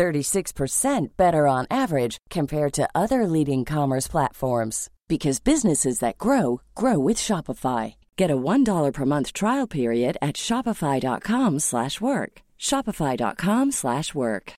36% 0.00 1.16
better 1.18 1.46
on 1.46 1.66
average 1.70 2.16
compared 2.30 2.72
to 2.72 2.88
other 2.94 3.26
leading 3.26 3.66
commerce 3.66 4.08
platforms 4.08 4.88
because 5.08 5.40
businesses 5.40 5.98
that 5.98 6.16
grow 6.16 6.62
grow 6.74 6.98
with 6.98 7.18
Shopify. 7.18 7.94
Get 8.16 8.30
a 8.30 8.36
$1 8.36 8.92
per 8.94 9.04
month 9.04 9.32
trial 9.34 9.66
period 9.66 10.16
at 10.22 10.36
shopify.com/work. 10.36 12.32
shopify.com/work. 12.58 14.52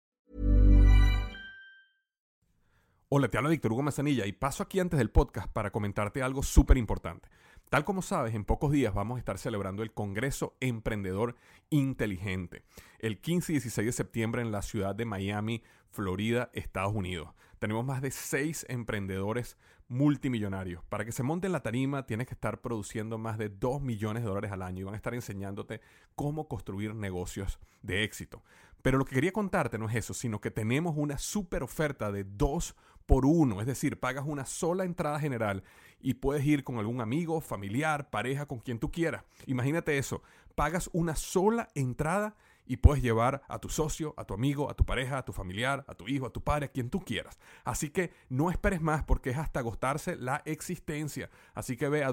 Hola, 3.14 3.28
te 3.28 3.36
habla 3.36 3.50
Víctor 3.50 3.72
Hugo 3.72 3.82
Mazanilla 3.82 4.26
y 4.26 4.32
paso 4.32 4.62
aquí 4.62 4.80
antes 4.80 4.98
del 4.98 5.10
podcast 5.10 5.52
para 5.52 5.70
comentarte 5.70 6.22
algo 6.22 6.42
súper 6.42 6.78
importante. 6.78 7.28
Tal 7.72 7.86
como 7.86 8.02
sabes, 8.02 8.34
en 8.34 8.44
pocos 8.44 8.70
días 8.70 8.92
vamos 8.92 9.16
a 9.16 9.18
estar 9.18 9.38
celebrando 9.38 9.82
el 9.82 9.94
Congreso 9.94 10.54
Emprendedor 10.60 11.36
Inteligente, 11.70 12.64
el 12.98 13.18
15 13.18 13.52
y 13.52 13.54
16 13.54 13.86
de 13.86 13.92
septiembre 13.92 14.42
en 14.42 14.52
la 14.52 14.60
ciudad 14.60 14.94
de 14.94 15.06
Miami, 15.06 15.62
Florida, 15.88 16.50
Estados 16.52 16.94
Unidos. 16.94 17.30
Tenemos 17.58 17.82
más 17.82 18.02
de 18.02 18.10
seis 18.10 18.66
emprendedores 18.68 19.56
multimillonarios. 19.88 20.84
Para 20.84 21.06
que 21.06 21.12
se 21.12 21.22
monte 21.22 21.46
en 21.46 21.54
la 21.54 21.62
tarima 21.62 22.04
tienes 22.04 22.26
que 22.26 22.34
estar 22.34 22.60
produciendo 22.60 23.16
más 23.16 23.38
de 23.38 23.48
2 23.48 23.80
millones 23.80 24.22
de 24.22 24.28
dólares 24.28 24.52
al 24.52 24.60
año 24.60 24.80
y 24.80 24.84
van 24.84 24.92
a 24.92 24.98
estar 24.98 25.14
enseñándote 25.14 25.80
cómo 26.14 26.48
construir 26.48 26.94
negocios 26.94 27.58
de 27.80 28.04
éxito. 28.04 28.42
Pero 28.82 28.98
lo 28.98 29.04
que 29.04 29.14
quería 29.14 29.32
contarte 29.32 29.78
no 29.78 29.88
es 29.88 29.94
eso, 29.94 30.12
sino 30.12 30.40
que 30.40 30.50
tenemos 30.50 30.94
una 30.96 31.18
super 31.18 31.62
oferta 31.62 32.12
de 32.12 32.24
2 32.24 32.74
por 33.06 33.26
1, 33.26 33.60
es 33.60 33.66
decir, 33.66 33.98
pagas 33.98 34.24
una 34.26 34.44
sola 34.44 34.84
entrada 34.84 35.18
general 35.18 35.64
y 36.00 36.14
puedes 36.14 36.44
ir 36.44 36.64
con 36.64 36.78
algún 36.78 37.00
amigo, 37.00 37.40
familiar, 37.40 38.10
pareja, 38.10 38.46
con 38.46 38.58
quien 38.58 38.78
tú 38.78 38.90
quieras. 38.90 39.24
Imagínate 39.46 39.98
eso, 39.98 40.22
pagas 40.54 40.90
una 40.92 41.16
sola 41.16 41.68
entrada 41.74 42.36
y 42.64 42.76
puedes 42.76 43.02
llevar 43.02 43.42
a 43.48 43.58
tu 43.58 43.68
socio, 43.68 44.14
a 44.16 44.24
tu 44.24 44.34
amigo, 44.34 44.70
a 44.70 44.74
tu 44.74 44.84
pareja, 44.84 45.18
a 45.18 45.24
tu 45.24 45.32
familiar, 45.32 45.84
a 45.88 45.94
tu 45.94 46.08
hijo, 46.08 46.26
a 46.26 46.32
tu 46.32 46.42
padre, 46.42 46.66
a 46.66 46.68
quien 46.68 46.90
tú 46.90 47.00
quieras. 47.00 47.38
Así 47.64 47.90
que 47.90 48.12
no 48.28 48.50
esperes 48.50 48.80
más 48.80 49.02
porque 49.04 49.30
es 49.30 49.38
hasta 49.38 49.60
agostarse 49.60 50.16
la 50.16 50.42
existencia. 50.44 51.28
Así 51.54 51.76
que 51.76 51.88
ve 51.88 52.04
a 52.04 52.12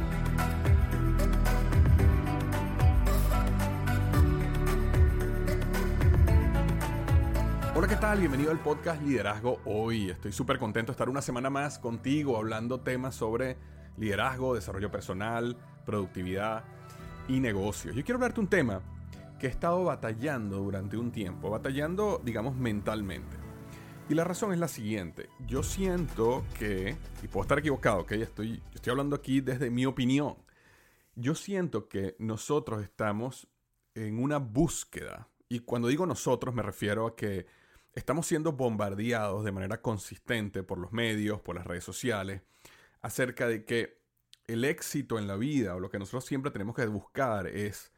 Hola, 7.77 7.89
¿qué 7.89 7.97
tal? 7.97 8.19
Bienvenido 8.19 8.51
al 8.51 8.59
podcast 8.59 9.01
Liderazgo 9.01 9.59
Hoy. 9.65 10.09
Estoy 10.09 10.31
súper 10.31 10.57
contento 10.57 10.91
de 10.91 10.93
estar 10.93 11.09
una 11.09 11.21
semana 11.21 11.49
más 11.49 11.77
contigo 11.77 12.37
hablando 12.37 12.79
temas 12.79 13.15
sobre 13.15 13.57
liderazgo, 13.97 14.55
desarrollo 14.55 14.89
personal, 14.91 15.57
productividad 15.85 16.63
y 17.27 17.39
negocios. 17.39 17.95
Yo 17.95 18.03
quiero 18.03 18.17
hablarte 18.17 18.39
un 18.39 18.47
tema 18.47 18.81
que 19.39 19.47
he 19.47 19.49
estado 19.49 19.83
batallando 19.83 20.57
durante 20.57 20.97
un 20.97 21.11
tiempo, 21.11 21.49
batallando, 21.49 22.21
digamos, 22.23 22.55
mentalmente. 22.55 23.37
Y 24.07 24.13
la 24.13 24.23
razón 24.23 24.53
es 24.53 24.59
la 24.59 24.67
siguiente. 24.67 25.29
Yo 25.47 25.63
siento 25.63 26.45
que, 26.59 26.95
y 27.23 27.27
puedo 27.27 27.43
estar 27.43 27.59
equivocado, 27.59 28.01
¿ok? 28.01 28.11
Estoy, 28.13 28.61
estoy 28.73 28.91
hablando 28.91 29.15
aquí 29.15 29.41
desde 29.41 29.71
mi 29.71 29.85
opinión. 29.85 30.35
Yo 31.15 31.33
siento 31.33 31.87
que 31.87 32.15
nosotros 32.19 32.83
estamos 32.83 33.47
en 33.95 34.21
una 34.21 34.37
búsqueda. 34.37 35.29
Y 35.49 35.59
cuando 35.59 35.87
digo 35.87 36.05
nosotros 36.05 36.53
me 36.53 36.61
refiero 36.61 37.07
a 37.07 37.15
que 37.15 37.47
estamos 37.93 38.27
siendo 38.27 38.51
bombardeados 38.51 39.43
de 39.43 39.51
manera 39.51 39.81
consistente 39.81 40.63
por 40.63 40.77
los 40.77 40.91
medios, 40.91 41.41
por 41.41 41.55
las 41.55 41.65
redes 41.65 41.83
sociales, 41.83 42.41
acerca 43.01 43.47
de 43.47 43.65
que 43.65 44.04
el 44.47 44.65
éxito 44.65 45.17
en 45.17 45.27
la 45.27 45.35
vida 45.35 45.75
o 45.75 45.79
lo 45.79 45.89
que 45.89 45.99
nosotros 45.99 46.25
siempre 46.25 46.51
tenemos 46.51 46.75
que 46.75 46.85
buscar 46.87 47.47
es 47.47 47.91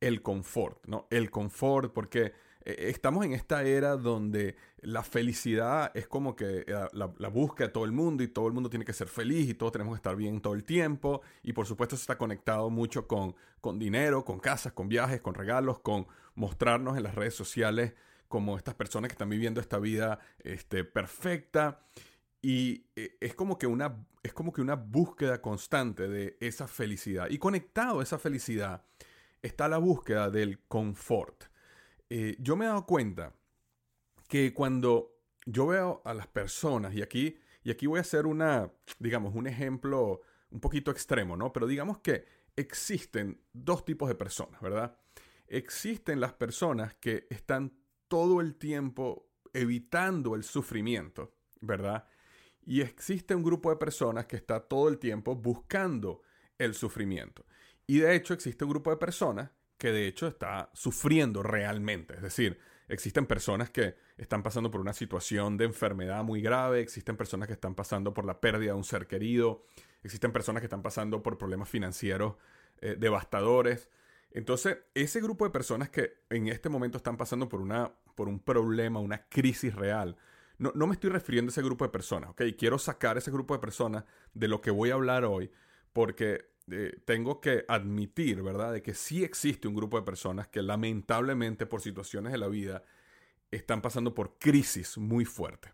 el 0.00 0.22
confort, 0.22 0.86
¿no? 0.86 1.06
El 1.10 1.30
confort 1.30 1.92
porque 1.92 2.32
eh, 2.64 2.88
estamos 2.88 3.24
en 3.24 3.32
esta 3.32 3.62
era 3.62 3.96
donde 3.96 4.56
la 4.80 5.02
felicidad 5.02 5.90
es 5.94 6.06
como 6.06 6.36
que 6.36 6.64
eh, 6.66 6.88
la, 6.92 7.12
la, 7.16 7.28
busca 7.28 7.64
de 7.64 7.70
todo 7.70 7.84
el 7.84 7.92
mundo 7.92 8.22
y 8.22 8.28
todo 8.28 8.46
el 8.46 8.52
mundo 8.52 8.70
tiene 8.70 8.84
que 8.84 8.92
ser 8.92 9.08
feliz 9.08 9.48
y 9.48 9.54
todos 9.54 9.72
tenemos 9.72 9.94
que 9.94 9.98
estar 9.98 10.16
bien 10.16 10.40
todo 10.40 10.54
el 10.54 10.64
tiempo 10.64 11.22
y 11.42 11.52
por 11.52 11.66
supuesto 11.66 11.94
eso 11.94 12.02
está 12.02 12.18
conectado 12.18 12.70
mucho 12.70 13.06
con, 13.06 13.34
con 13.60 13.78
dinero, 13.78 14.24
con 14.24 14.40
casas, 14.40 14.72
con 14.72 14.88
viajes, 14.88 15.20
con 15.20 15.34
regalos, 15.34 15.80
con 15.80 16.06
mostrarnos 16.34 16.96
en 16.96 17.02
las 17.02 17.14
redes 17.14 17.34
sociales 17.34 17.94
como 18.28 18.56
estas 18.56 18.74
personas 18.74 19.08
que 19.08 19.14
están 19.14 19.28
viviendo 19.28 19.60
esta 19.60 19.78
vida 19.78 20.20
este, 20.44 20.84
perfecta. 20.84 21.80
Y 22.42 22.86
eh, 22.96 23.16
es 23.20 23.34
como, 23.34 23.58
que 23.58 23.66
una, 23.66 24.06
es 24.22 24.32
como 24.32 24.52
que 24.52 24.60
una 24.60 24.74
búsqueda 24.74 25.42
constante 25.42 26.08
de 26.08 26.36
esa 26.40 26.66
felicidad. 26.66 27.28
Y 27.30 27.38
conectado 27.38 28.00
a 28.00 28.02
esa 28.02 28.18
felicidad 28.18 28.84
está 29.42 29.68
la 29.68 29.78
búsqueda 29.78 30.30
del 30.30 30.60
confort. 30.60 31.44
Eh, 32.08 32.36
yo 32.38 32.56
me 32.56 32.64
he 32.64 32.68
dado 32.68 32.86
cuenta 32.86 33.34
que 34.28 34.54
cuando 34.54 35.20
yo 35.46 35.66
veo 35.66 36.02
a 36.04 36.14
las 36.14 36.26
personas, 36.26 36.94
y 36.94 37.02
aquí, 37.02 37.38
y 37.62 37.70
aquí 37.70 37.86
voy 37.86 37.98
a 37.98 38.02
hacer 38.02 38.26
una, 38.26 38.70
digamos, 38.98 39.34
un 39.34 39.46
ejemplo 39.46 40.20
un 40.50 40.60
poquito 40.60 40.90
extremo, 40.90 41.36
¿no? 41.36 41.52
Pero 41.52 41.66
digamos 41.66 41.98
que 41.98 42.24
existen 42.56 43.40
dos 43.52 43.84
tipos 43.84 44.08
de 44.08 44.14
personas, 44.14 44.60
¿verdad? 44.60 44.96
Existen 45.46 46.20
las 46.20 46.32
personas 46.32 46.94
que 46.94 47.26
están 47.30 47.72
todo 48.08 48.40
el 48.40 48.56
tiempo 48.56 49.30
evitando 49.52 50.34
el 50.34 50.44
sufrimiento, 50.44 51.34
¿verdad? 51.60 52.06
Y 52.70 52.82
existe 52.82 53.34
un 53.34 53.42
grupo 53.42 53.70
de 53.70 53.74
personas 53.74 54.26
que 54.26 54.36
está 54.36 54.60
todo 54.60 54.88
el 54.88 55.00
tiempo 55.00 55.34
buscando 55.34 56.22
el 56.56 56.76
sufrimiento. 56.76 57.44
Y 57.84 57.98
de 57.98 58.14
hecho 58.14 58.32
existe 58.32 58.64
un 58.64 58.70
grupo 58.70 58.90
de 58.90 58.96
personas 58.96 59.50
que 59.76 59.90
de 59.90 60.06
hecho 60.06 60.28
está 60.28 60.70
sufriendo 60.72 61.42
realmente. 61.42 62.14
Es 62.14 62.22
decir, 62.22 62.60
existen 62.86 63.26
personas 63.26 63.70
que 63.70 63.96
están 64.16 64.44
pasando 64.44 64.70
por 64.70 64.80
una 64.80 64.92
situación 64.92 65.56
de 65.56 65.64
enfermedad 65.64 66.22
muy 66.22 66.42
grave, 66.42 66.78
existen 66.78 67.16
personas 67.16 67.48
que 67.48 67.54
están 67.54 67.74
pasando 67.74 68.14
por 68.14 68.24
la 68.24 68.40
pérdida 68.40 68.70
de 68.70 68.78
un 68.78 68.84
ser 68.84 69.08
querido, 69.08 69.64
existen 70.04 70.30
personas 70.30 70.60
que 70.60 70.66
están 70.66 70.82
pasando 70.82 71.24
por 71.24 71.38
problemas 71.38 71.68
financieros 71.68 72.36
eh, 72.82 72.94
devastadores, 72.96 73.88
entonces, 74.32 74.78
ese 74.94 75.20
grupo 75.20 75.44
de 75.44 75.50
personas 75.50 75.90
que 75.90 76.12
en 76.30 76.48
este 76.48 76.68
momento 76.68 76.98
están 76.98 77.16
pasando 77.16 77.48
por, 77.48 77.60
una, 77.60 77.92
por 78.14 78.28
un 78.28 78.38
problema, 78.38 79.00
una 79.00 79.26
crisis 79.28 79.74
real, 79.74 80.16
no, 80.60 80.86
me 80.86 80.92
estoy 80.92 81.08
refiriendo 81.08 81.48
a 81.48 81.52
ese 81.52 81.62
grupo 81.62 81.86
de 81.86 81.90
personas, 81.90 82.30
¿ok? 82.30 82.42
Quiero 82.56 82.78
sacar 82.78 83.16
ese 83.16 83.30
grupo 83.30 83.54
de 83.54 83.60
personas 83.60 84.04
de 84.34 84.46
lo 84.46 84.60
que 84.60 84.70
voy 84.70 84.90
a 84.90 84.94
hablar 84.94 85.24
hoy, 85.24 85.50
porque 85.94 86.50
eh, 86.70 87.00
tengo 87.06 87.40
que 87.40 87.64
admitir, 87.66 88.42
¿verdad?, 88.42 88.72
de 88.72 88.82
que 88.82 88.92
sí 88.92 89.24
existe 89.24 89.68
un 89.68 89.74
grupo 89.74 89.98
de 89.98 90.04
personas 90.04 90.48
que 90.48 90.60
lamentablemente 90.60 91.64
por 91.64 91.80
situaciones 91.80 92.30
de 92.32 92.38
la 92.38 92.48
vida 92.48 92.82
están 93.50 93.80
pasando 93.80 94.14
por 94.14 94.38
crisis 94.38 94.98
muy 94.98 95.24
fuertes. 95.24 95.72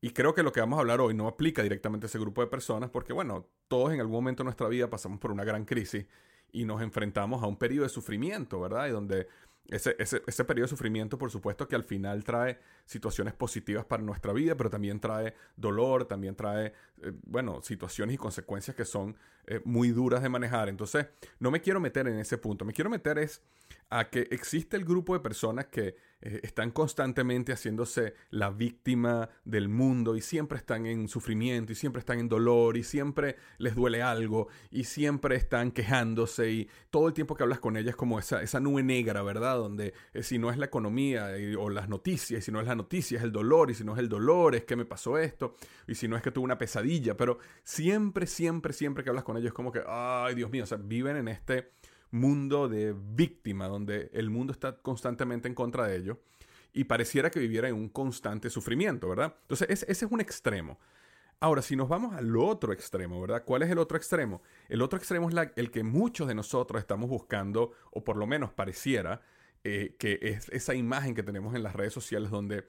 Y 0.00 0.10
creo 0.10 0.34
que 0.34 0.42
lo 0.42 0.52
que 0.52 0.60
vamos 0.60 0.78
a 0.78 0.80
hablar 0.80 1.00
hoy 1.00 1.14
no 1.14 1.28
aplica 1.28 1.62
directamente 1.62 2.06
a 2.06 2.08
ese 2.08 2.18
grupo 2.18 2.42
de 2.42 2.48
personas 2.48 2.90
porque, 2.90 3.12
bueno, 3.12 3.46
todos 3.68 3.92
en 3.92 4.00
algún 4.00 4.16
momento 4.16 4.42
de 4.42 4.46
nuestra 4.46 4.68
vida 4.68 4.90
pasamos 4.90 5.18
por 5.20 5.30
una 5.30 5.44
gran 5.44 5.64
crisis 5.64 6.06
y 6.52 6.64
nos 6.64 6.82
enfrentamos 6.82 7.42
a 7.42 7.46
un 7.46 7.56
periodo 7.56 7.84
de 7.84 7.88
sufrimiento, 7.88 8.60
¿verdad? 8.60 8.88
Y 8.88 8.90
donde 8.90 9.28
ese, 9.70 9.96
ese, 9.98 10.44
periodo 10.44 10.64
de 10.64 10.70
sufrimiento, 10.70 11.16
por 11.16 11.30
supuesto, 11.30 11.66
que 11.66 11.74
al 11.74 11.84
final 11.84 12.22
trae 12.22 12.58
situaciones 12.84 13.32
positivas 13.32 13.84
para 13.84 14.02
nuestra 14.02 14.32
vida, 14.32 14.56
pero 14.56 14.68
también 14.68 15.00
trae 15.00 15.34
dolor, 15.56 16.04
también 16.04 16.34
trae, 16.34 16.72
eh, 17.02 17.12
bueno, 17.24 17.62
situaciones 17.62 18.14
y 18.14 18.18
consecuencias 18.18 18.76
que 18.76 18.84
son 18.84 19.16
eh, 19.46 19.60
muy 19.64 19.88
duras 19.88 20.22
de 20.22 20.28
manejar. 20.28 20.68
Entonces, 20.68 21.06
no 21.38 21.50
me 21.50 21.62
quiero 21.62 21.80
meter 21.80 22.06
en 22.06 22.18
ese 22.18 22.36
punto, 22.36 22.64
me 22.64 22.74
quiero 22.74 22.90
meter 22.90 23.18
es 23.18 23.42
a 23.88 24.10
que 24.10 24.28
existe 24.30 24.76
el 24.76 24.84
grupo 24.84 25.14
de 25.14 25.20
personas 25.20 25.66
que 25.66 25.96
eh, 26.24 26.40
están 26.42 26.70
constantemente 26.70 27.52
haciéndose 27.52 28.14
la 28.30 28.50
víctima 28.50 29.28
del 29.44 29.68
mundo 29.68 30.16
y 30.16 30.22
siempre 30.22 30.56
están 30.56 30.86
en 30.86 31.06
sufrimiento 31.06 31.72
y 31.72 31.74
siempre 31.74 32.00
están 32.00 32.18
en 32.18 32.28
dolor 32.28 32.78
y 32.78 32.82
siempre 32.82 33.36
les 33.58 33.74
duele 33.74 34.02
algo 34.02 34.48
y 34.70 34.84
siempre 34.84 35.36
están 35.36 35.70
quejándose 35.70 36.50
y 36.50 36.68
todo 36.90 37.08
el 37.08 37.14
tiempo 37.14 37.34
que 37.34 37.42
hablas 37.42 37.60
con 37.60 37.76
ellas 37.76 37.94
como 37.94 38.18
esa, 38.18 38.42
esa 38.42 38.58
nube 38.58 38.82
negra, 38.82 39.22
¿verdad? 39.22 39.56
Donde 39.58 39.92
eh, 40.14 40.22
si 40.22 40.38
no 40.38 40.50
es 40.50 40.56
la 40.56 40.64
economía 40.64 41.28
o 41.58 41.68
las 41.68 41.90
noticias, 41.90 42.38
y 42.38 42.42
si 42.42 42.50
no 42.50 42.60
es 42.60 42.66
la 42.66 42.74
noticia 42.74 43.18
es 43.18 43.24
el 43.24 43.32
dolor 43.32 43.70
y 43.70 43.74
si 43.74 43.84
no 43.84 43.92
es 43.92 43.98
el 43.98 44.08
dolor 44.08 44.54
es 44.54 44.64
que 44.64 44.76
me 44.76 44.86
pasó 44.86 45.18
esto 45.18 45.56
y 45.86 45.94
si 45.94 46.08
no 46.08 46.16
es 46.16 46.22
que 46.22 46.30
tuve 46.30 46.44
una 46.44 46.56
pesadilla, 46.56 47.16
pero 47.16 47.38
siempre, 47.62 48.26
siempre, 48.26 48.72
siempre 48.72 49.04
que 49.04 49.10
hablas 49.10 49.24
con 49.24 49.36
ellos 49.36 49.52
como 49.52 49.70
que, 49.70 49.82
ay 49.86 50.34
Dios 50.34 50.50
mío, 50.50 50.64
o 50.64 50.66
sea, 50.66 50.78
viven 50.78 51.16
en 51.16 51.28
este 51.28 51.72
mundo 52.14 52.68
de 52.68 52.94
víctima, 52.96 53.66
donde 53.66 54.08
el 54.12 54.30
mundo 54.30 54.52
está 54.52 54.76
constantemente 54.80 55.48
en 55.48 55.54
contra 55.54 55.86
de 55.86 55.96
ellos 55.96 56.18
y 56.72 56.84
pareciera 56.84 57.30
que 57.30 57.40
viviera 57.40 57.68
en 57.68 57.74
un 57.74 57.88
constante 57.88 58.50
sufrimiento, 58.50 59.08
¿verdad? 59.08 59.34
Entonces, 59.42 59.68
ese, 59.68 59.90
es 59.90 60.02
un 60.10 60.20
extremo. 60.20 60.78
Ahora, 61.40 61.60
si 61.60 61.74
nos 61.74 61.88
vamos 61.88 62.14
al 62.14 62.36
otro 62.36 62.72
extremo, 62.72 63.20
¿verdad? 63.20 63.42
¿Cuál 63.44 63.64
es 63.64 63.70
el 63.70 63.78
otro 63.78 63.96
extremo? 63.96 64.42
El 64.68 64.80
otro 64.80 64.96
extremo 64.96 65.28
es 65.28 65.36
el 65.56 65.70
que 65.70 65.82
muchos 65.82 66.28
de 66.28 66.34
nosotros 66.34 66.80
estamos 66.80 67.10
buscando, 67.10 67.72
o 67.90 68.04
por 68.04 68.16
lo 68.16 68.26
menos 68.26 68.52
pareciera, 68.52 69.20
eh, 69.64 69.96
que 69.98 70.18
es 70.22 70.48
esa 70.50 70.74
imagen 70.74 71.14
que 71.14 71.22
tenemos 71.24 71.54
en 71.54 71.64
las 71.64 71.74
redes 71.74 71.92
sociales 71.92 72.30
donde 72.30 72.68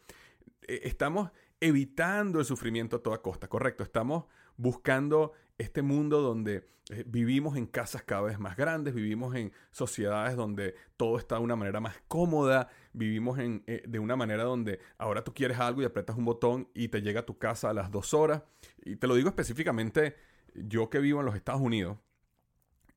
eh, 0.67 0.81
estamos 0.83 1.29
evitando 1.59 2.39
el 2.39 2.45
sufrimiento 2.45 2.97
a 2.97 3.03
toda 3.03 3.21
costa, 3.21 3.47
correcto. 3.47 3.83
Estamos 3.83 4.25
buscando 4.57 5.33
este 5.57 5.81
mundo 5.81 6.21
donde 6.21 6.67
eh, 6.89 7.03
vivimos 7.07 7.57
en 7.57 7.65
casas 7.65 8.03
cada 8.03 8.21
vez 8.23 8.39
más 8.39 8.55
grandes, 8.55 8.93
vivimos 8.93 9.35
en 9.35 9.51
sociedades 9.71 10.35
donde 10.35 10.75
todo 10.97 11.17
está 11.17 11.35
de 11.35 11.41
una 11.41 11.55
manera 11.55 11.79
más 11.79 11.95
cómoda, 12.07 12.69
vivimos 12.93 13.39
en, 13.39 13.63
eh, 13.65 13.83
de 13.87 13.99
una 13.99 14.15
manera 14.15 14.43
donde 14.43 14.79
ahora 14.97 15.23
tú 15.23 15.33
quieres 15.33 15.59
algo 15.59 15.81
y 15.81 15.85
apretas 15.85 16.15
un 16.15 16.25
botón 16.25 16.69
y 16.75 16.89
te 16.89 17.01
llega 17.01 17.21
a 17.21 17.25
tu 17.25 17.37
casa 17.39 17.71
a 17.71 17.73
las 17.73 17.89
dos 17.89 18.13
horas. 18.13 18.43
Y 18.83 18.97
te 18.97 19.07
lo 19.07 19.15
digo 19.15 19.29
específicamente, 19.29 20.15
yo 20.53 20.89
que 20.89 20.99
vivo 20.99 21.19
en 21.21 21.25
los 21.25 21.35
Estados 21.35 21.61
Unidos, 21.61 21.97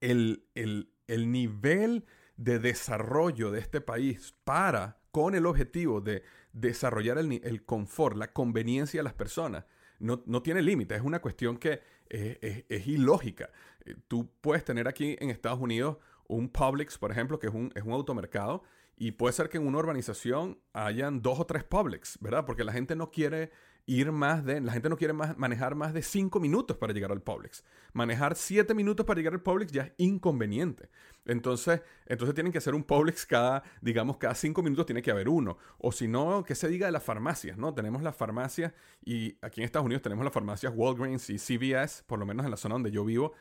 el, 0.01 0.45
el, 0.55 0.93
el 1.07 1.33
nivel 1.33 2.05
de 2.37 2.59
desarrollo 2.59 3.51
de 3.51 3.61
este 3.61 3.81
país 3.81 4.35
para, 4.45 5.01
con 5.11 5.35
el 5.35 5.47
objetivo 5.47 6.01
de 6.01 6.23
desarrollar 6.53 7.19
el, 7.19 7.41
el 7.43 7.65
confort, 7.65 8.17
la 8.17 8.33
conveniencia 8.33 9.01
de 9.01 9.05
las 9.05 9.15
personas, 9.15 9.65
no, 9.99 10.23
no 10.27 10.43
tiene 10.43 10.63
límite. 10.63 10.95
Es 10.95 11.03
una 11.03 11.21
cuestión 11.21 11.57
que 11.57 11.81
es, 12.11 12.87
ilógica. 12.87 13.51
Eh, 13.85 13.95
tú 14.09 14.31
puedes 14.41 14.65
tener 14.65 14.89
aquí 14.89 15.17
en 15.21 15.31
Estados 15.31 15.61
Unidos 15.61 15.99
un 16.27 16.49
Publix, 16.49 16.99
por 16.99 17.11
ejemplo, 17.11 17.39
que 17.39 17.47
es 17.47 17.55
un, 17.55 17.73
es 17.75 17.83
un 17.83 17.93
automercado, 17.93 18.63
y 18.97 19.13
puede 19.13 19.33
ser 19.33 19.49
que 19.49 19.59
en 19.59 19.67
una 19.67 19.79
urbanización 19.79 20.59
hayan 20.73 21.23
dos 21.23 21.39
o 21.41 21.47
tres 21.47 21.65
Publix, 21.65 22.19
¿verdad? 22.21 22.45
Porque 22.45 22.65
la 22.65 22.73
gente 22.73 22.97
no 22.97 23.11
quiere 23.11 23.51
ir 23.88 24.12
más 24.12 24.44
de, 24.44 24.61
la 24.61 24.73
gente 24.73 24.90
no 24.90 24.99
quiere 24.99 25.14
manejar 25.14 25.75
más 25.75 25.94
de 25.94 26.02
cinco 26.02 26.40
minutos 26.40 26.76
para 26.76 26.93
llegar 26.93 27.11
al 27.11 27.23
Publix. 27.23 27.64
Manejar 27.94 28.37
siete 28.37 28.75
minutos 28.75 29.06
para 29.06 29.17
llegar 29.17 29.32
al 29.32 29.40
Publix 29.40 29.73
ya 29.73 29.85
es 29.85 29.93
inconveniente. 29.96 30.90
Entonces, 31.25 31.81
entonces 32.05 32.35
tienen 32.35 32.52
que 32.52 32.58
hacer 32.58 32.75
un 32.75 32.85
Publix 32.85 33.25
cada, 33.25 33.62
digamos, 33.81 34.19
cada 34.19 34.35
cinco 34.35 34.62
minutos 34.62 34.85
tiene 34.85 35.00
que 35.00 35.11
haber 35.11 35.31
uno. 35.31 35.56
O 35.79 35.90
si 35.90 36.06
no, 36.06 36.44
que 36.44 36.55
se 36.55 36.69
diga 36.69 36.85
de 36.85 36.93
las 36.93 37.02
farmacias, 37.02 37.56
¿no? 37.56 37.73
Tenemos 37.73 38.02
las 38.02 38.14
farmacias 38.14 38.75
y 39.02 39.38
aquí 39.40 39.62
en 39.62 39.64
Estados 39.64 39.87
Unidos 39.87 40.02
tenemos 40.02 40.23
las 40.23 40.35
farmacias 40.35 40.70
Walgreens 40.76 41.31
y 41.31 41.38
CVS, 41.38 42.05
por 42.06 42.19
lo 42.19 42.26
menos 42.26 42.44
en 42.44 42.50
la 42.50 42.58
zona 42.58 42.75
donde 42.75 42.90
yo 42.90 43.06
vivo. 43.06 43.32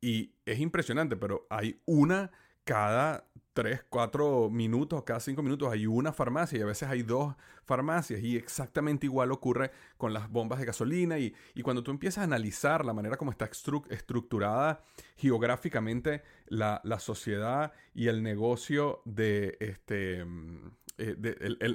Y 0.00 0.32
es 0.46 0.58
impresionante, 0.58 1.16
pero 1.16 1.46
hay 1.50 1.82
una 1.84 2.30
cada 2.64 3.26
3, 3.52 3.84
4 3.88 4.50
minutos, 4.50 5.02
cada 5.04 5.20
5 5.20 5.42
minutos 5.42 5.70
hay 5.70 5.86
una 5.86 6.12
farmacia 6.12 6.58
y 6.58 6.62
a 6.62 6.66
veces 6.66 6.88
hay 6.88 7.02
dos 7.02 7.34
farmacias 7.64 8.20
y 8.22 8.36
exactamente 8.36 9.06
igual 9.06 9.30
ocurre 9.30 9.70
con 9.98 10.12
las 10.12 10.30
bombas 10.30 10.58
de 10.58 10.66
gasolina 10.66 11.18
y, 11.18 11.34
cuando 11.62 11.82
tú 11.82 11.90
empiezas 11.90 12.22
a 12.22 12.24
analizar 12.24 12.84
la 12.84 12.92
manera 12.92 13.16
como 13.16 13.30
está 13.30 13.48
estructurada 13.90 14.82
geográficamente 15.16 16.22
la, 16.46 16.80
sociedad 16.98 17.72
y 17.94 18.08
el 18.08 18.22
negocio 18.22 19.02
de 19.04 19.56
este 19.60 20.24
mm, 20.24 20.70
eh, 20.98 21.16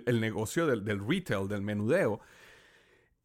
el, 0.05 0.21
negocio 0.21 0.67
del, 0.67 0.83
del 0.83 1.05
retail, 1.05 1.47
del 1.47 1.61
menudeo, 1.61 2.21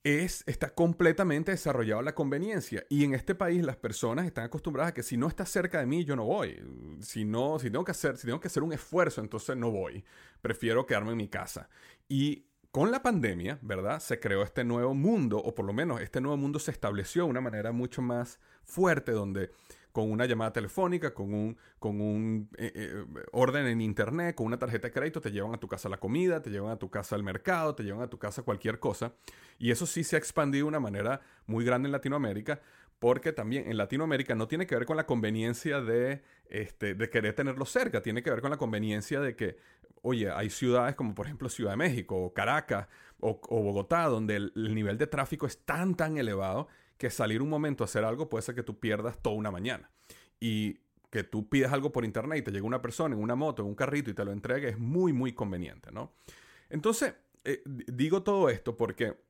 es, 0.04 0.42
está 0.46 0.70
completamente 0.70 1.52
desarrollado 1.52 2.02
la 2.02 2.14
conveniencia. 2.14 2.84
Y 2.88 3.04
en 3.04 3.14
este 3.14 3.34
país 3.34 3.64
las 3.64 3.76
personas 3.76 4.26
están 4.26 4.44
acostumbradas 4.44 4.90
a 4.90 4.94
que 4.94 5.02
si 5.02 5.16
no 5.16 5.28
estás 5.28 5.48
cerca 5.48 5.78
de 5.80 5.86
mí, 5.86 6.04
yo 6.04 6.16
no 6.16 6.24
voy. 6.24 6.60
Si, 7.00 7.24
no, 7.24 7.58
si, 7.58 7.70
tengo 7.70 7.84
que 7.84 7.92
hacer, 7.92 8.16
si 8.16 8.26
tengo 8.26 8.40
que 8.40 8.48
hacer 8.48 8.62
un 8.62 8.72
esfuerzo, 8.72 9.20
entonces 9.20 9.56
no 9.56 9.70
voy. 9.70 10.04
Prefiero 10.40 10.86
quedarme 10.86 11.12
en 11.12 11.18
mi 11.18 11.28
casa. 11.28 11.68
Y 12.08 12.46
con 12.72 12.90
la 12.90 13.02
pandemia, 13.02 13.58
¿verdad? 13.62 14.00
Se 14.00 14.18
creó 14.18 14.42
este 14.42 14.64
nuevo 14.64 14.94
mundo, 14.94 15.38
o 15.38 15.54
por 15.54 15.66
lo 15.66 15.72
menos 15.72 16.00
este 16.00 16.20
nuevo 16.20 16.36
mundo 16.36 16.58
se 16.58 16.70
estableció 16.70 17.24
de 17.24 17.30
una 17.30 17.40
manera 17.40 17.70
mucho 17.70 18.02
más 18.02 18.40
fuerte, 18.64 19.12
donde 19.12 19.50
con 19.92 20.10
una 20.10 20.26
llamada 20.26 20.52
telefónica, 20.52 21.12
con 21.12 21.32
un, 21.34 21.56
con 21.78 22.00
un 22.00 22.48
eh, 22.56 22.72
eh, 22.74 23.04
orden 23.32 23.66
en 23.66 23.80
internet, 23.80 24.34
con 24.34 24.46
una 24.46 24.58
tarjeta 24.58 24.88
de 24.88 24.92
crédito, 24.92 25.20
te 25.20 25.30
llevan 25.30 25.54
a 25.54 25.58
tu 25.58 25.68
casa 25.68 25.88
la 25.88 25.98
comida, 25.98 26.40
te 26.40 26.50
llevan 26.50 26.72
a 26.72 26.78
tu 26.78 26.90
casa 26.90 27.14
el 27.14 27.22
mercado, 27.22 27.74
te 27.74 27.82
llevan 27.82 28.02
a 28.02 28.08
tu 28.08 28.18
casa 28.18 28.42
cualquier 28.42 28.78
cosa. 28.78 29.12
Y 29.58 29.70
eso 29.70 29.86
sí 29.86 30.02
se 30.02 30.16
ha 30.16 30.18
expandido 30.18 30.64
de 30.64 30.68
una 30.68 30.80
manera 30.80 31.20
muy 31.46 31.64
grande 31.64 31.88
en 31.88 31.92
Latinoamérica, 31.92 32.60
porque 32.98 33.32
también 33.32 33.68
en 33.68 33.76
Latinoamérica 33.76 34.34
no 34.34 34.48
tiene 34.48 34.66
que 34.66 34.74
ver 34.74 34.86
con 34.86 34.96
la 34.96 35.06
conveniencia 35.06 35.80
de, 35.80 36.22
este, 36.48 36.94
de 36.94 37.10
querer 37.10 37.34
tenerlo 37.34 37.66
cerca, 37.66 38.00
tiene 38.00 38.22
que 38.22 38.30
ver 38.30 38.40
con 38.40 38.50
la 38.50 38.56
conveniencia 38.56 39.20
de 39.20 39.36
que, 39.36 39.56
oye, 40.02 40.30
hay 40.30 40.50
ciudades 40.50 40.94
como 40.94 41.14
por 41.14 41.26
ejemplo 41.26 41.48
Ciudad 41.48 41.72
de 41.72 41.76
México 41.76 42.16
o 42.16 42.32
Caracas 42.32 42.88
o, 43.20 43.40
Bogotá, 43.50 44.04
donde 44.06 44.36
el, 44.36 44.52
el, 44.56 44.74
nivel 44.74 44.98
de 44.98 45.06
tráfico 45.06 45.46
es 45.46 45.58
tan, 45.64 45.96
tan 45.96 46.16
elevado 46.16 46.68
que 47.02 47.10
salir 47.10 47.42
un 47.42 47.48
momento 47.48 47.82
a 47.82 47.86
hacer 47.86 48.04
algo 48.04 48.28
puede 48.28 48.42
ser 48.42 48.54
que 48.54 48.62
tú 48.62 48.78
pierdas 48.78 49.20
toda 49.20 49.34
una 49.34 49.50
mañana. 49.50 49.90
Y 50.38 50.78
que 51.10 51.24
tú 51.24 51.48
pidas 51.48 51.72
algo 51.72 51.90
por 51.90 52.04
internet 52.04 52.38
y 52.38 52.42
te 52.42 52.52
llega 52.52 52.64
una 52.64 52.80
persona 52.80 53.16
en 53.16 53.20
una 53.20 53.34
moto, 53.34 53.62
en 53.62 53.68
un 53.68 53.74
carrito 53.74 54.12
y 54.12 54.14
te 54.14 54.24
lo 54.24 54.30
entregue 54.30 54.68
es 54.68 54.78
muy, 54.78 55.12
muy 55.12 55.32
conveniente, 55.32 55.90
¿no? 55.90 56.12
Entonces, 56.70 57.14
eh, 57.42 57.60
digo 57.66 58.22
todo 58.22 58.48
esto 58.48 58.76
porque 58.76 59.20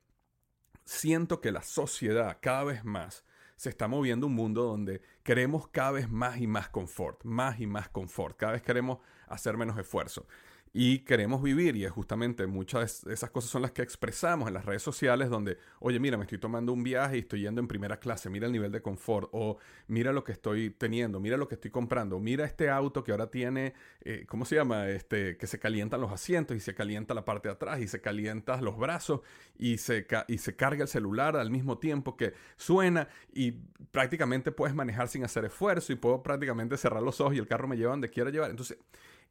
siento 0.85 1.41
que 1.41 1.51
la 1.51 1.63
sociedad 1.63 2.37
cada 2.39 2.63
vez 2.63 2.85
más 2.85 3.25
se 3.55 3.69
está 3.69 3.87
moviendo 3.87 4.27
un 4.27 4.35
mundo 4.35 4.65
donde 4.65 5.01
queremos 5.23 5.67
cada 5.67 5.93
vez 5.93 6.11
más 6.11 6.39
y 6.39 6.45
más 6.45 6.69
confort, 6.69 7.23
más 7.23 7.59
y 7.59 7.65
más 7.65 7.89
confort, 7.89 8.37
cada 8.37 8.51
vez 8.51 8.61
queremos 8.61 8.99
hacer 9.27 9.57
menos 9.57 9.79
esfuerzo 9.79 10.27
y 10.75 10.99
queremos 10.99 11.43
vivir 11.43 11.75
y 11.75 11.85
es 11.85 11.91
justamente 11.91 12.47
muchas 12.47 13.05
de 13.05 13.13
esas 13.13 13.29
cosas 13.29 13.51
son 13.51 13.61
las 13.61 13.71
que 13.71 13.83
expresamos 13.83 14.47
en 14.47 14.55
las 14.55 14.65
redes 14.65 14.81
sociales 14.81 15.29
donde, 15.29 15.59
oye, 15.79 15.99
mira, 15.99 16.17
me 16.17 16.23
estoy 16.23 16.39
tomando 16.39 16.73
un 16.73 16.83
viaje 16.83 17.17
y 17.17 17.19
estoy 17.19 17.41
yendo 17.41 17.61
en 17.61 17.67
primera 17.67 17.99
clase, 17.99 18.27
mira 18.31 18.47
el 18.47 18.51
nivel 18.51 18.71
de 18.71 18.81
confort 18.81 19.29
o 19.33 19.59
mira 19.87 20.11
lo 20.11 20.23
que 20.23 20.31
estoy 20.31 20.71
teniendo, 20.71 21.19
mira 21.19 21.37
lo 21.37 21.47
que 21.47 21.55
estoy 21.55 21.69
comprando, 21.69 22.19
mira 22.19 22.43
este 22.45 22.71
auto 22.71 23.03
que 23.03 23.11
ahora 23.11 23.29
tiene, 23.29 23.75
eh, 24.01 24.25
¿cómo 24.27 24.45
se 24.45 24.55
llama? 24.55 24.89
Este, 24.89 25.37
que 25.37 25.45
se 25.45 25.59
calientan 25.59 26.01
los 26.01 26.11
asientos 26.11 26.57
y 26.57 26.59
se 26.59 26.73
calienta 26.73 27.13
la 27.13 27.23
parte 27.23 27.49
de 27.49 27.53
atrás 27.53 27.79
y 27.79 27.87
se 27.87 28.01
calientan 28.01 28.65
los 28.65 28.75
brazos 28.75 29.21
y 29.59 29.77
se, 29.77 30.07
y 30.27 30.39
se 30.39 30.55
carga 30.55 30.81
el 30.81 30.87
celular 30.89 31.37
al 31.37 31.51
mismo 31.51 31.77
tiempo 31.77 32.17
que 32.17 32.33
suena 32.55 33.09
y 33.31 33.51
prácticamente 33.91 34.51
puedes 34.51 34.75
manejar 34.75 35.07
sin 35.07 35.23
hacer 35.23 35.45
esfuerzo 35.45 35.93
y 35.93 35.97
puedo 35.97 36.23
prácticamente 36.23 36.77
cerrar 36.77 37.03
los 37.03 37.21
ojos 37.21 37.35
y 37.35 37.37
el 37.37 37.47
carro 37.47 37.67
me 37.67 37.77
lleva 37.77 37.91
donde 37.91 38.09
quiera 38.09 38.31
llevar. 38.31 38.49
Entonces, 38.49 38.79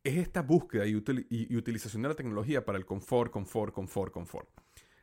es 0.04 0.16
esta 0.16 0.42
búsqueda 0.42 0.86
y, 0.86 0.94
utilización 0.94 2.02
de 2.02 2.08
la 2.08 2.14
tecnología 2.14 2.64
para 2.64 2.78
el 2.78 2.84
confort, 2.84 3.30
confort, 3.30 3.72
confort, 3.72 4.12
confort. 4.12 4.48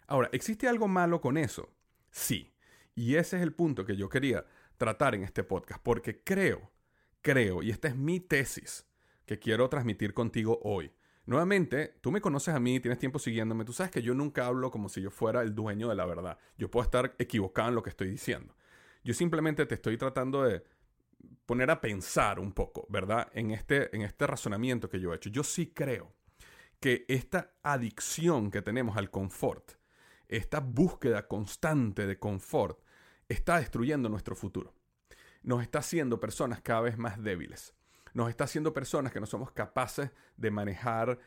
Ahora, 0.08 0.30
¿existe 0.32 0.68
algo 0.68 0.88
malo 0.88 1.22
con 1.22 1.38
eso? 1.38 1.70
Sí. 2.12 2.54
Y 2.96 3.16
ese 3.16 3.38
es 3.38 3.44
el 3.44 3.54
punto 3.54 3.86
que 3.86 3.96
yo 3.96 4.10
quería 4.10 4.46
tratar 4.78 5.16
en 5.16 5.24
este 5.24 5.44
podcast, 5.44 5.82
porque 5.82 6.24
creo, 6.24 6.72
creo, 7.22 7.64
y 7.64 7.70
esta 7.70 7.88
es 7.88 7.96
mi 7.96 8.20
tesis 8.20 8.86
que 9.26 9.40
quiero 9.40 9.70
transmitir 9.70 10.14
contigo 10.14 10.60
hoy. 10.64 10.92
Nuevamente, 11.26 11.96
tú 12.02 12.12
me 12.12 12.22
conoces 12.22 12.56
a 12.56 12.60
mí, 12.60 12.80
tienes 12.80 12.98
tiempo 12.98 13.20
siguiéndome, 13.20 13.64
tú 13.64 13.72
sabes 13.72 13.92
que 13.92 14.02
yo 14.02 14.16
nunca 14.16 14.48
hablo 14.48 14.72
como 14.72 14.90
si 14.90 15.02
yo 15.02 15.12
fuera 15.12 15.44
el 15.44 15.54
dueño 15.54 15.88
de 15.88 15.96
la 15.96 16.06
verdad. 16.06 16.40
Yo 16.58 16.72
puedo 16.72 16.84
estar 16.84 17.16
equivocado 17.20 17.70
en 17.70 17.76
lo 17.76 17.84
que 17.84 17.92
estoy 17.92 18.10
diciendo. 18.10 18.56
Yo 19.04 19.14
simplemente 19.14 19.66
te 19.66 19.76
estoy 19.76 19.98
tratando 19.98 20.44
de 20.44 20.64
poner 21.46 21.72
a 21.72 21.82
pensar 21.82 22.40
un 22.40 22.52
poco, 22.52 22.86
¿verdad? 22.90 23.30
En 23.34 23.52
este, 23.52 23.96
en 23.96 24.04
este 24.04 24.28
razonamiento 24.28 24.90
que 24.90 25.00
yo 25.00 25.12
he 25.12 25.16
hecho. 25.16 25.30
Yo 25.30 25.44
sí 25.44 25.74
creo 25.74 26.14
que 26.80 27.06
esta 27.08 27.56
adicción 27.64 28.52
que 28.52 28.62
tenemos 28.62 28.98
al 28.98 29.10
confort, 29.10 29.72
esta 30.28 30.60
búsqueda 30.60 31.28
constante 31.28 32.06
de 32.06 32.20
confort, 32.20 32.80
está 33.28 33.60
destruyendo 33.60 34.10
nuestro 34.10 34.36
futuro. 34.36 34.74
Nos 35.42 35.62
está 35.62 35.80
haciendo 35.80 36.20
personas 36.20 36.62
cada 36.62 36.82
vez 36.82 36.98
más 36.98 37.22
débiles. 37.22 37.74
Nos 38.14 38.30
está 38.30 38.46
haciendo 38.46 38.74
personas 38.74 39.12
que 39.12 39.20
no 39.20 39.26
somos 39.26 39.52
capaces 39.52 40.12
de 40.38 40.52
manejar 40.52 41.20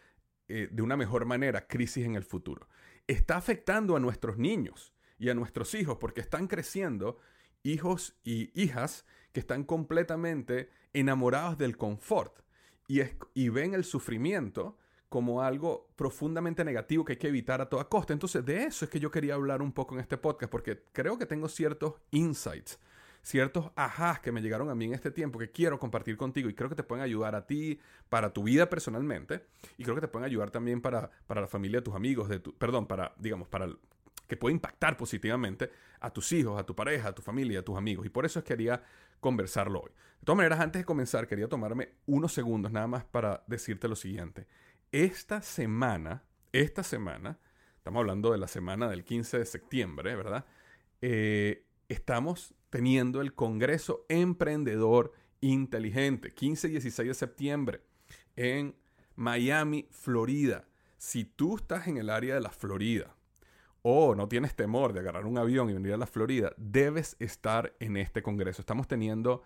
eh, 0.48 0.68
de 0.70 0.82
una 0.82 0.96
mejor 0.96 1.24
manera 1.24 1.66
crisis 1.66 2.04
en 2.04 2.14
el 2.14 2.24
futuro. 2.24 2.68
Está 3.06 3.36
afectando 3.36 3.96
a 3.96 4.00
nuestros 4.00 4.38
niños 4.38 4.92
y 5.18 5.30
a 5.30 5.34
nuestros 5.34 5.74
hijos 5.74 5.98
porque 5.98 6.20
están 6.20 6.46
creciendo 6.48 7.18
hijos 7.62 8.16
y 8.24 8.50
hijas 8.60 9.06
que 9.32 9.40
están 9.40 9.64
completamente 9.64 10.70
enamorados 10.92 11.58
del 11.58 11.76
confort 11.76 12.40
y, 12.86 13.00
y 13.34 13.48
ven 13.48 13.74
el 13.74 13.84
sufrimiento 13.84 14.76
como 15.12 15.42
algo 15.42 15.90
profundamente 15.94 16.64
negativo 16.64 17.04
que 17.04 17.12
hay 17.12 17.18
que 17.18 17.28
evitar 17.28 17.60
a 17.60 17.68
toda 17.68 17.86
costa. 17.86 18.14
Entonces, 18.14 18.44
de 18.46 18.64
eso 18.64 18.86
es 18.86 18.90
que 18.90 18.98
yo 18.98 19.10
quería 19.10 19.34
hablar 19.34 19.60
un 19.60 19.70
poco 19.70 19.94
en 19.94 20.00
este 20.00 20.16
podcast, 20.16 20.50
porque 20.50 20.84
creo 20.92 21.18
que 21.18 21.26
tengo 21.26 21.50
ciertos 21.50 21.96
insights, 22.12 22.78
ciertos 23.20 23.70
ajás 23.76 24.20
que 24.20 24.32
me 24.32 24.40
llegaron 24.40 24.70
a 24.70 24.74
mí 24.74 24.86
en 24.86 24.94
este 24.94 25.10
tiempo 25.10 25.38
que 25.38 25.50
quiero 25.50 25.78
compartir 25.78 26.16
contigo 26.16 26.48
y 26.48 26.54
creo 26.54 26.70
que 26.70 26.76
te 26.76 26.82
pueden 26.82 27.04
ayudar 27.04 27.34
a 27.34 27.46
ti, 27.46 27.78
para 28.08 28.32
tu 28.32 28.44
vida 28.44 28.70
personalmente, 28.70 29.44
y 29.76 29.84
creo 29.84 29.94
que 29.94 30.00
te 30.00 30.08
pueden 30.08 30.24
ayudar 30.24 30.50
también 30.50 30.80
para, 30.80 31.10
para 31.26 31.42
la 31.42 31.46
familia 31.46 31.80
de 31.80 31.84
tus 31.84 31.94
amigos, 31.94 32.30
de 32.30 32.40
tu, 32.40 32.56
perdón, 32.56 32.86
para, 32.86 33.14
digamos, 33.18 33.48
para 33.48 33.68
que 34.32 34.38
puede 34.38 34.54
impactar 34.54 34.96
positivamente 34.96 35.70
a 36.00 36.10
tus 36.10 36.32
hijos, 36.32 36.58
a 36.58 36.64
tu 36.64 36.74
pareja, 36.74 37.08
a 37.08 37.14
tu 37.14 37.20
familia, 37.20 37.60
a 37.60 37.62
tus 37.62 37.76
amigos. 37.76 38.06
Y 38.06 38.08
por 38.08 38.24
eso 38.24 38.38
es 38.38 38.46
que 38.46 38.54
quería 38.54 38.82
conversarlo 39.20 39.80
hoy. 39.80 39.90
De 39.90 40.24
todas 40.24 40.38
maneras, 40.38 40.60
antes 40.60 40.80
de 40.80 40.86
comenzar, 40.86 41.26
quería 41.26 41.48
tomarme 41.48 41.90
unos 42.06 42.32
segundos 42.32 42.72
nada 42.72 42.86
más 42.86 43.04
para 43.04 43.44
decirte 43.46 43.88
lo 43.88 43.94
siguiente 43.94 44.46
esta 44.92 45.40
semana, 45.40 46.22
esta 46.52 46.82
semana, 46.82 47.38
estamos 47.76 48.00
hablando 48.00 48.32
de 48.32 48.38
la 48.38 48.46
semana 48.46 48.88
del 48.88 49.04
15 49.04 49.38
de 49.38 49.46
septiembre, 49.46 50.14
¿verdad? 50.14 50.44
Eh, 51.00 51.66
estamos 51.88 52.54
teniendo 52.70 53.22
el 53.22 53.34
Congreso 53.34 54.04
Emprendedor 54.08 55.12
Inteligente, 55.40 56.32
15 56.32 56.68
y 56.68 56.70
16 56.72 57.08
de 57.08 57.14
septiembre, 57.14 57.80
en 58.36 58.76
Miami, 59.16 59.88
Florida. 59.90 60.68
Si 60.98 61.24
tú 61.24 61.56
estás 61.56 61.88
en 61.88 61.96
el 61.96 62.10
área 62.10 62.34
de 62.34 62.40
la 62.40 62.50
Florida 62.50 63.14
o 63.82 64.14
no 64.14 64.28
tienes 64.28 64.54
temor 64.54 64.92
de 64.92 65.00
agarrar 65.00 65.26
un 65.26 65.38
avión 65.38 65.68
y 65.68 65.74
venir 65.74 65.92
a 65.92 65.96
la 65.96 66.06
Florida, 66.06 66.52
debes 66.56 67.16
estar 67.18 67.74
en 67.80 67.96
este 67.96 68.22
Congreso. 68.22 68.62
Estamos 68.62 68.88
teniendo 68.88 69.42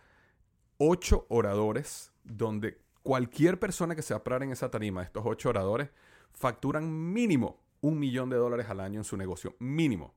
ocho 0.78 1.26
oradores 1.28 2.12
donde 2.22 2.78
cualquier 3.02 3.58
persona 3.58 3.94
que 3.94 4.02
se 4.02 4.14
va 4.14 4.18
a 4.18 4.24
parar 4.24 4.42
en 4.42 4.52
esa 4.52 4.70
tarima, 4.70 5.02
estos 5.02 5.24
ocho 5.24 5.48
oradores, 5.48 5.90
facturan 6.32 7.12
mínimo 7.12 7.60
un 7.80 7.98
millón 7.98 8.30
de 8.30 8.36
dólares 8.36 8.68
al 8.68 8.80
año 8.80 9.00
en 9.00 9.04
su 9.04 9.16
negocio, 9.16 9.56
mínimo. 9.58 10.14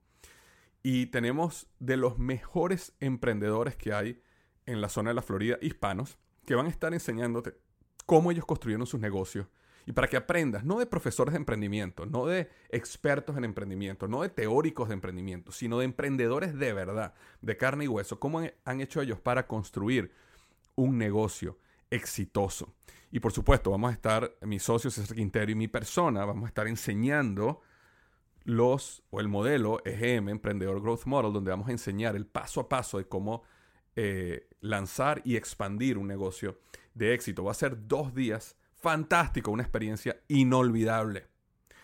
Y 0.82 1.08
tenemos 1.08 1.68
de 1.80 1.98
los 1.98 2.18
mejores 2.18 2.94
emprendedores 3.00 3.76
que 3.76 3.94
hay 3.94 4.22
en 4.66 4.82
la 4.82 4.90
zona 4.90 5.12
de 5.12 5.16
la 5.16 5.22
Florida, 5.22 5.58
hispanos, 5.62 6.18
que 6.46 6.56
van 6.56 6.66
a 6.66 6.70
estar 6.70 6.94
enseñándote 6.94 7.58
cómo 8.06 8.32
ellos 8.32 8.46
construyeron 8.46 8.88
sus 8.88 9.00
negocios. 9.00 9.48
Y 9.90 9.92
para 9.92 10.08
que 10.08 10.18
aprendas, 10.18 10.64
no 10.64 10.78
de 10.78 10.86
profesores 10.86 11.34
de 11.34 11.40
emprendimiento, 11.40 12.06
no 12.06 12.28
de 12.28 12.48
expertos 12.70 13.36
en 13.38 13.44
emprendimiento, 13.44 14.08
no 14.08 14.22
de 14.22 14.30
teóricos 14.30 14.90
de 14.90 14.94
emprendimiento, 14.94 15.52
sino 15.52 15.80
de 15.80 15.86
emprendedores 15.86 16.54
de 16.54 16.74
verdad, 16.74 17.16
de 17.42 17.58
carne 17.58 17.86
y 17.86 17.88
hueso, 17.88 18.20
cómo 18.20 18.40
han 18.66 18.82
hecho 18.82 19.02
ellos 19.02 19.20
para 19.20 19.48
construir 19.48 20.12
un 20.76 21.00
negocio 21.00 21.58
exitoso. 21.90 22.76
Y 23.12 23.20
por 23.20 23.32
supuesto, 23.32 23.72
vamos 23.72 23.90
a 23.90 23.94
estar, 23.94 24.32
mi 24.42 24.60
socio 24.60 24.92
César 24.92 25.16
Quintero 25.16 25.52
y 25.52 25.56
mi 25.56 25.68
persona, 25.68 26.24
vamos 26.24 26.44
a 26.44 26.50
estar 26.50 26.68
enseñando 26.68 27.62
los, 28.44 29.02
o 29.10 29.20
el 29.20 29.28
modelo 29.28 29.82
EGM, 29.86 30.30
Emprendedor 30.30 30.84
Growth 30.84 31.06
Model, 31.06 31.34
donde 31.34 31.50
vamos 31.50 31.68
a 31.68 31.72
enseñar 31.72 32.16
el 32.16 32.28
paso 32.28 32.62
a 32.62 32.70
paso 32.70 33.00
de 33.00 33.08
cómo 33.08 33.42
eh, 33.96 34.50
lanzar 34.62 35.24
y 35.26 35.36
expandir 35.36 35.98
un 35.98 36.06
negocio 36.06 36.60
de 36.94 37.16
éxito. 37.16 37.44
Va 37.44 37.54
a 37.54 37.56
ser 37.56 37.88
dos 37.88 38.14
días 38.14 38.56
fantástico, 38.80 39.52
una 39.52 39.64
experiencia 39.64 40.22
inolvidable. 40.28 41.28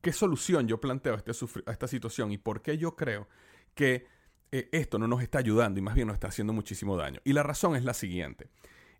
qué 0.00 0.12
solución 0.12 0.66
yo 0.66 0.80
planteo 0.80 1.14
a, 1.14 1.16
este 1.16 1.32
esta 1.66 1.88
situación 1.88 2.32
y 2.32 2.38
por 2.38 2.62
qué 2.62 2.78
yo 2.78 2.96
creo 2.96 3.28
que 3.74 4.06
eh, 4.50 4.68
esto 4.72 4.98
no 4.98 5.08
nos 5.08 5.22
está 5.22 5.38
ayudando 5.38 5.78
y 5.78 5.82
más 5.82 5.94
bien 5.94 6.08
nos 6.08 6.14
está 6.14 6.28
haciendo 6.28 6.52
muchísimo 6.52 6.96
daño. 6.96 7.20
Y 7.24 7.32
la 7.32 7.42
razón 7.42 7.76
es 7.76 7.84
la 7.84 7.94
siguiente. 7.94 8.48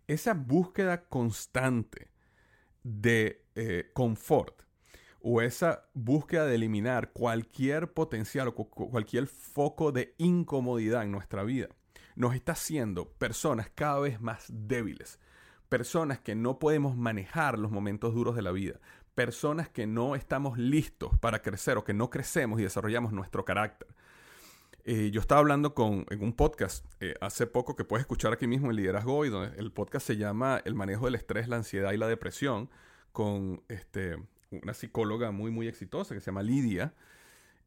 Esa 0.07 0.33
búsqueda 0.33 1.05
constante 1.07 2.09
de 2.83 3.45
eh, 3.55 3.91
confort 3.93 4.63
o 5.21 5.41
esa 5.41 5.89
búsqueda 5.93 6.45
de 6.45 6.55
eliminar 6.55 7.13
cualquier 7.13 7.93
potencial 7.93 8.49
o 8.49 8.53
cualquier 8.55 9.27
foco 9.27 9.91
de 9.91 10.15
incomodidad 10.17 11.03
en 11.03 11.11
nuestra 11.11 11.43
vida 11.43 11.69
nos 12.15 12.35
está 12.35 12.51
haciendo 12.53 13.09
personas 13.13 13.69
cada 13.73 13.99
vez 13.99 14.21
más 14.21 14.45
débiles, 14.49 15.19
personas 15.73 16.19
que 16.19 16.35
no 16.35 16.59
podemos 16.59 16.95
manejar 16.95 17.57
los 17.57 17.71
momentos 17.71 18.13
duros 18.13 18.35
de 18.35 18.43
la 18.43 18.51
vida, 18.51 18.79
personas 19.15 19.69
que 19.69 19.87
no 19.87 20.13
estamos 20.13 20.59
listos 20.59 21.17
para 21.17 21.41
crecer 21.41 21.79
o 21.79 21.83
que 21.83 21.95
no 21.95 22.11
crecemos 22.11 22.59
y 22.59 22.63
desarrollamos 22.63 23.11
nuestro 23.11 23.43
carácter. 23.43 23.87
Eh, 24.83 25.09
yo 25.09 25.19
estaba 25.19 25.39
hablando 25.39 25.73
con, 25.73 26.05
en 26.11 26.21
un 26.21 26.33
podcast 26.33 26.85
eh, 26.99 27.15
hace 27.21 27.47
poco 27.47 27.75
que 27.75 27.85
puedes 27.85 28.03
escuchar 28.03 28.33
aquí 28.33 28.45
mismo 28.45 28.69
en 28.69 28.75
Liderazgo 28.75 29.17
Hoy, 29.17 29.29
donde 29.29 29.57
el 29.59 29.71
podcast 29.71 30.05
se 30.05 30.15
llama 30.15 30.61
El 30.63 30.75
manejo 30.75 31.05
del 31.05 31.15
estrés, 31.15 31.47
la 31.47 31.55
ansiedad 31.55 31.91
y 31.91 31.97
la 31.97 32.07
depresión, 32.07 32.69
con 33.11 33.63
este, 33.67 34.23
una 34.51 34.75
psicóloga 34.75 35.31
muy, 35.31 35.49
muy 35.49 35.67
exitosa 35.67 36.13
que 36.13 36.21
se 36.21 36.27
llama 36.27 36.43
Lidia. 36.43 36.93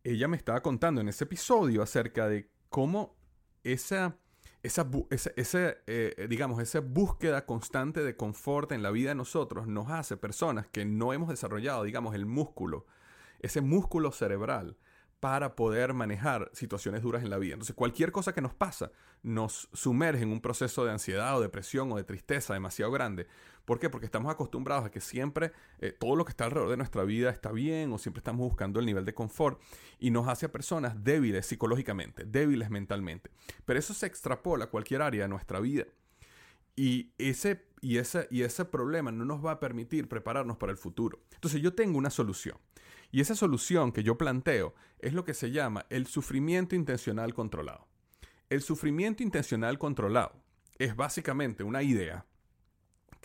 Ella 0.04 0.28
me 0.28 0.36
estaba 0.36 0.62
contando 0.62 1.00
en 1.00 1.08
ese 1.08 1.24
episodio 1.24 1.82
acerca 1.82 2.28
de 2.28 2.48
cómo 2.68 3.16
esa 3.64 4.16
esa, 4.62 4.88
esa, 5.36 5.76
eh, 5.86 6.26
digamos, 6.28 6.60
esa 6.60 6.80
búsqueda 6.80 7.46
constante 7.46 8.02
de 8.02 8.16
confort 8.16 8.72
en 8.72 8.82
la 8.82 8.90
vida 8.90 9.10
de 9.10 9.14
nosotros 9.14 9.66
nos 9.66 9.90
hace 9.90 10.16
personas 10.16 10.66
que 10.66 10.84
no 10.84 11.12
hemos 11.12 11.28
desarrollado, 11.28 11.84
digamos, 11.84 12.14
el 12.14 12.26
músculo, 12.26 12.86
ese 13.40 13.60
músculo 13.60 14.12
cerebral 14.12 14.76
para 15.20 15.56
poder 15.56 15.94
manejar 15.94 16.50
situaciones 16.52 17.02
duras 17.02 17.22
en 17.22 17.30
la 17.30 17.38
vida. 17.38 17.54
Entonces, 17.54 17.74
cualquier 17.74 18.12
cosa 18.12 18.32
que 18.32 18.42
nos 18.42 18.54
pasa 18.54 18.92
nos 19.22 19.68
sumerge 19.72 20.22
en 20.22 20.30
un 20.30 20.40
proceso 20.40 20.84
de 20.84 20.92
ansiedad 20.92 21.36
o 21.36 21.40
depresión 21.40 21.90
o 21.92 21.96
de 21.96 22.04
tristeza 22.04 22.54
demasiado 22.54 22.92
grande. 22.92 23.26
¿Por 23.66 23.80
qué? 23.80 23.90
Porque 23.90 24.06
estamos 24.06 24.32
acostumbrados 24.32 24.86
a 24.86 24.90
que 24.90 25.00
siempre 25.00 25.52
eh, 25.80 25.90
todo 25.90 26.14
lo 26.14 26.24
que 26.24 26.30
está 26.30 26.44
alrededor 26.44 26.70
de 26.70 26.76
nuestra 26.76 27.02
vida 27.02 27.30
está 27.30 27.50
bien 27.50 27.92
o 27.92 27.98
siempre 27.98 28.20
estamos 28.20 28.48
buscando 28.48 28.78
el 28.78 28.86
nivel 28.86 29.04
de 29.04 29.12
confort 29.12 29.60
y 29.98 30.10
nos 30.10 30.28
hace 30.28 30.46
a 30.46 30.52
personas 30.52 31.02
débiles 31.02 31.46
psicológicamente, 31.46 32.24
débiles 32.24 32.70
mentalmente. 32.70 33.28
Pero 33.64 33.78
eso 33.78 33.92
se 33.92 34.06
extrapola 34.06 34.66
a 34.66 34.70
cualquier 34.70 35.02
área 35.02 35.24
de 35.24 35.28
nuestra 35.28 35.58
vida. 35.58 35.84
Y 36.76 37.12
ese, 37.18 37.66
y, 37.80 37.98
ese, 37.98 38.28
y 38.30 38.42
ese 38.42 38.64
problema 38.64 39.10
no 39.10 39.24
nos 39.24 39.44
va 39.44 39.52
a 39.52 39.60
permitir 39.60 40.08
prepararnos 40.08 40.58
para 40.58 40.70
el 40.70 40.78
futuro. 40.78 41.18
Entonces 41.34 41.60
yo 41.60 41.74
tengo 41.74 41.98
una 41.98 42.10
solución. 42.10 42.58
Y 43.10 43.20
esa 43.20 43.34
solución 43.34 43.90
que 43.90 44.04
yo 44.04 44.16
planteo 44.16 44.74
es 45.00 45.12
lo 45.12 45.24
que 45.24 45.34
se 45.34 45.50
llama 45.50 45.86
el 45.90 46.06
sufrimiento 46.06 46.76
intencional 46.76 47.34
controlado. 47.34 47.88
El 48.48 48.62
sufrimiento 48.62 49.24
intencional 49.24 49.76
controlado 49.76 50.40
es 50.78 50.94
básicamente 50.94 51.64
una 51.64 51.82
idea 51.82 52.26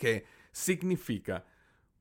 que 0.02 0.24
significa 0.50 1.44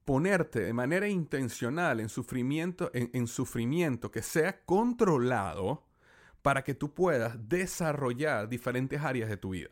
ponerte 0.05 0.61
de 0.61 0.73
manera 0.73 1.07
intencional 1.07 1.99
en 1.99 2.09
sufrimiento, 2.09 2.89
en, 2.95 3.27
sufrimiento 3.27 4.09
que 4.09 4.23
sea 4.23 4.65
controlado 4.65 5.85
para 6.41 6.63
que 6.63 6.73
tú 6.73 6.95
puedas 6.95 7.47
desarrollar 7.47 8.49
diferentes 8.49 8.99
áreas 9.01 9.29
de 9.29 9.37
tu 9.37 9.51
vida. 9.51 9.69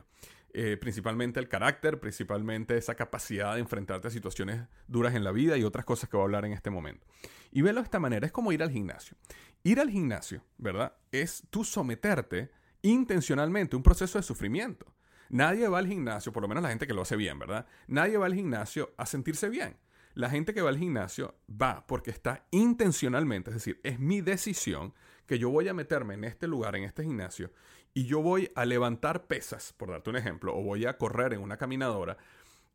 Eh, 0.53 0.77
principalmente 0.79 1.39
el 1.39 1.47
carácter, 1.47 1.99
principalmente 1.99 2.77
esa 2.77 2.93
capacidad 2.93 3.55
de 3.55 3.61
enfrentarte 3.61 4.09
a 4.09 4.11
situaciones 4.11 4.61
duras 4.87 5.15
en 5.15 5.23
la 5.23 5.31
vida 5.31 5.57
y 5.57 5.63
otras 5.63 5.83
cosas 5.83 6.07
que 6.07 6.15
voy 6.15 6.21
a 6.21 6.25
hablar 6.25 6.45
en 6.45 6.53
este 6.53 6.69
momento. 6.69 7.07
Y 7.51 7.63
verlo 7.63 7.81
de 7.81 7.85
esta 7.85 7.99
manera 7.99 8.27
es 8.27 8.31
como 8.31 8.51
ir 8.51 8.61
al 8.61 8.69
gimnasio. 8.69 9.17
Ir 9.63 9.79
al 9.79 9.89
gimnasio, 9.89 10.43
¿verdad? 10.59 10.93
Es 11.11 11.47
tú 11.49 11.63
someterte 11.63 12.51
intencionalmente 12.83 13.75
a 13.75 13.77
un 13.77 13.83
proceso 13.83 14.19
de 14.19 14.23
sufrimiento. 14.23 14.85
Nadie 15.29 15.67
va 15.67 15.79
al 15.79 15.87
gimnasio, 15.87 16.31
por 16.31 16.41
lo 16.41 16.47
menos 16.47 16.63
la 16.63 16.69
gente 16.69 16.87
que 16.87 16.93
lo 16.93 17.03
hace 17.03 17.15
bien, 17.15 17.39
¿verdad? 17.39 17.67
Nadie 17.87 18.17
va 18.17 18.25
al 18.25 18.33
gimnasio 18.33 18.93
a 18.97 19.05
sentirse 19.05 19.49
bien. 19.49 19.77
La 20.15 20.29
gente 20.29 20.53
que 20.53 20.61
va 20.61 20.69
al 20.69 20.77
gimnasio 20.77 21.35
va 21.49 21.85
porque 21.85 22.11
está 22.11 22.45
intencionalmente, 22.51 23.51
es 23.51 23.55
decir, 23.55 23.79
es 23.83 23.99
mi 23.99 24.21
decisión 24.21 24.93
que 25.27 25.37
yo 25.37 25.49
voy 25.51 25.67
a 25.67 25.73
meterme 25.73 26.15
en 26.15 26.23
este 26.23 26.47
lugar, 26.47 26.75
en 26.75 26.83
este 26.83 27.03
gimnasio, 27.03 27.51
y 27.93 28.05
yo 28.05 28.21
voy 28.21 28.51
a 28.55 28.65
levantar 28.65 29.27
pesas, 29.27 29.73
por 29.77 29.91
darte 29.91 30.09
un 30.09 30.15
ejemplo, 30.15 30.55
o 30.55 30.63
voy 30.63 30.85
a 30.85 30.97
correr 30.97 31.33
en 31.33 31.41
una 31.41 31.57
caminadora, 31.57 32.17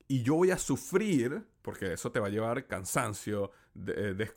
y 0.07 0.23
yo 0.23 0.35
voy 0.37 0.53
a 0.53 0.59
sufrir, 0.59 1.45
porque 1.63 1.93
eso 1.93 2.13
te 2.13 2.21
va 2.21 2.29
a 2.29 2.31
llevar 2.31 2.67
cansancio, 2.67 3.51
de, 3.75 4.13
eh, 4.13 4.33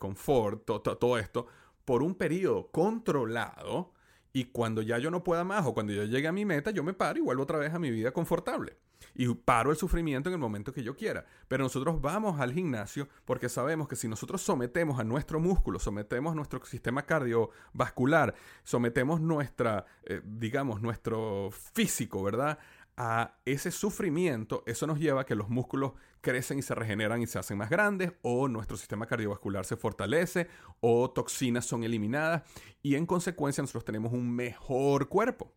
todo 0.98 1.18
esto, 1.18 1.46
por 1.84 2.02
un 2.02 2.14
periodo 2.16 2.70
controlado, 2.70 3.92
y 4.32 4.44
cuando 4.46 4.82
ya 4.82 4.98
yo 4.98 5.10
no 5.10 5.24
pueda 5.24 5.44
más 5.44 5.66
o 5.66 5.74
cuando 5.74 5.92
yo 5.92 6.04
llegue 6.04 6.28
a 6.28 6.32
mi 6.32 6.44
meta, 6.44 6.70
yo 6.70 6.82
me 6.82 6.92
paro 6.92 7.18
y 7.18 7.22
vuelvo 7.22 7.42
otra 7.42 7.58
vez 7.58 7.72
a 7.72 7.78
mi 7.78 7.90
vida 7.90 8.12
confortable. 8.12 8.76
Y 9.14 9.32
paro 9.32 9.70
el 9.70 9.76
sufrimiento 9.76 10.28
en 10.28 10.34
el 10.34 10.40
momento 10.40 10.72
que 10.72 10.82
yo 10.82 10.96
quiera. 10.96 11.24
Pero 11.46 11.64
nosotros 11.64 12.00
vamos 12.00 12.40
al 12.40 12.52
gimnasio 12.52 13.08
porque 13.24 13.48
sabemos 13.48 13.88
que 13.88 13.96
si 13.96 14.08
nosotros 14.08 14.42
sometemos 14.42 14.98
a 14.98 15.04
nuestro 15.04 15.40
músculo, 15.40 15.78
sometemos 15.78 16.34
nuestro 16.34 16.64
sistema 16.64 17.02
cardiovascular, 17.02 18.34
sometemos 18.64 19.20
nuestra, 19.20 19.86
eh, 20.04 20.20
digamos, 20.24 20.82
nuestro 20.82 21.50
físico, 21.50 22.22
¿verdad? 22.22 22.58
A 23.00 23.38
ese 23.44 23.70
sufrimiento, 23.70 24.64
eso 24.66 24.84
nos 24.88 24.98
lleva 24.98 25.20
a 25.20 25.24
que 25.24 25.36
los 25.36 25.48
músculos 25.48 25.92
crecen 26.20 26.58
y 26.58 26.62
se 26.62 26.74
regeneran 26.74 27.22
y 27.22 27.28
se 27.28 27.38
hacen 27.38 27.56
más 27.56 27.70
grandes, 27.70 28.12
o 28.22 28.48
nuestro 28.48 28.76
sistema 28.76 29.06
cardiovascular 29.06 29.64
se 29.64 29.76
fortalece, 29.76 30.48
o 30.80 31.08
toxinas 31.08 31.64
son 31.64 31.84
eliminadas, 31.84 32.42
y 32.82 32.96
en 32.96 33.06
consecuencia 33.06 33.62
nosotros 33.62 33.84
tenemos 33.84 34.12
un 34.12 34.34
mejor 34.34 35.08
cuerpo. 35.08 35.54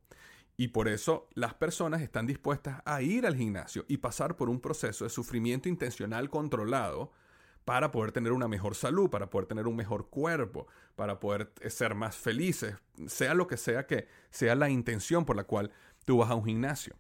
Y 0.56 0.68
por 0.68 0.88
eso 0.88 1.30
las 1.34 1.56
personas 1.56 2.04
están 2.04 2.28
dispuestas 2.28 2.84
a 2.86 3.02
ir 3.02 3.26
al 3.26 3.36
gimnasio 3.36 3.86
y 3.88 3.98
pasar 3.98 4.36
por 4.36 4.48
un 4.48 4.62
proceso 4.62 5.04
de 5.04 5.10
sufrimiento 5.10 5.68
intencional 5.68 6.30
controlado 6.30 7.12
para 7.66 7.90
poder 7.92 8.12
tener 8.12 8.34
una 8.34 8.48
mejor 8.48 8.76
salud, 8.76 9.10
para 9.10 9.32
poder 9.32 9.48
tener 9.48 9.66
un 9.66 9.76
mejor 9.76 10.10
cuerpo, 10.10 10.68
para 10.96 11.20
poder 11.20 11.52
ser 11.70 11.96
más 11.96 12.16
felices, 12.16 12.76
sea 13.08 13.34
lo 13.34 13.48
que 13.48 13.58
sea 13.58 13.88
que 13.88 14.08
sea 14.30 14.54
la 14.54 14.70
intención 14.70 15.26
por 15.26 15.36
la 15.36 15.46
cual 15.46 15.72
tú 16.06 16.18
vas 16.18 16.30
a 16.30 16.36
un 16.36 16.46
gimnasio. 16.46 16.96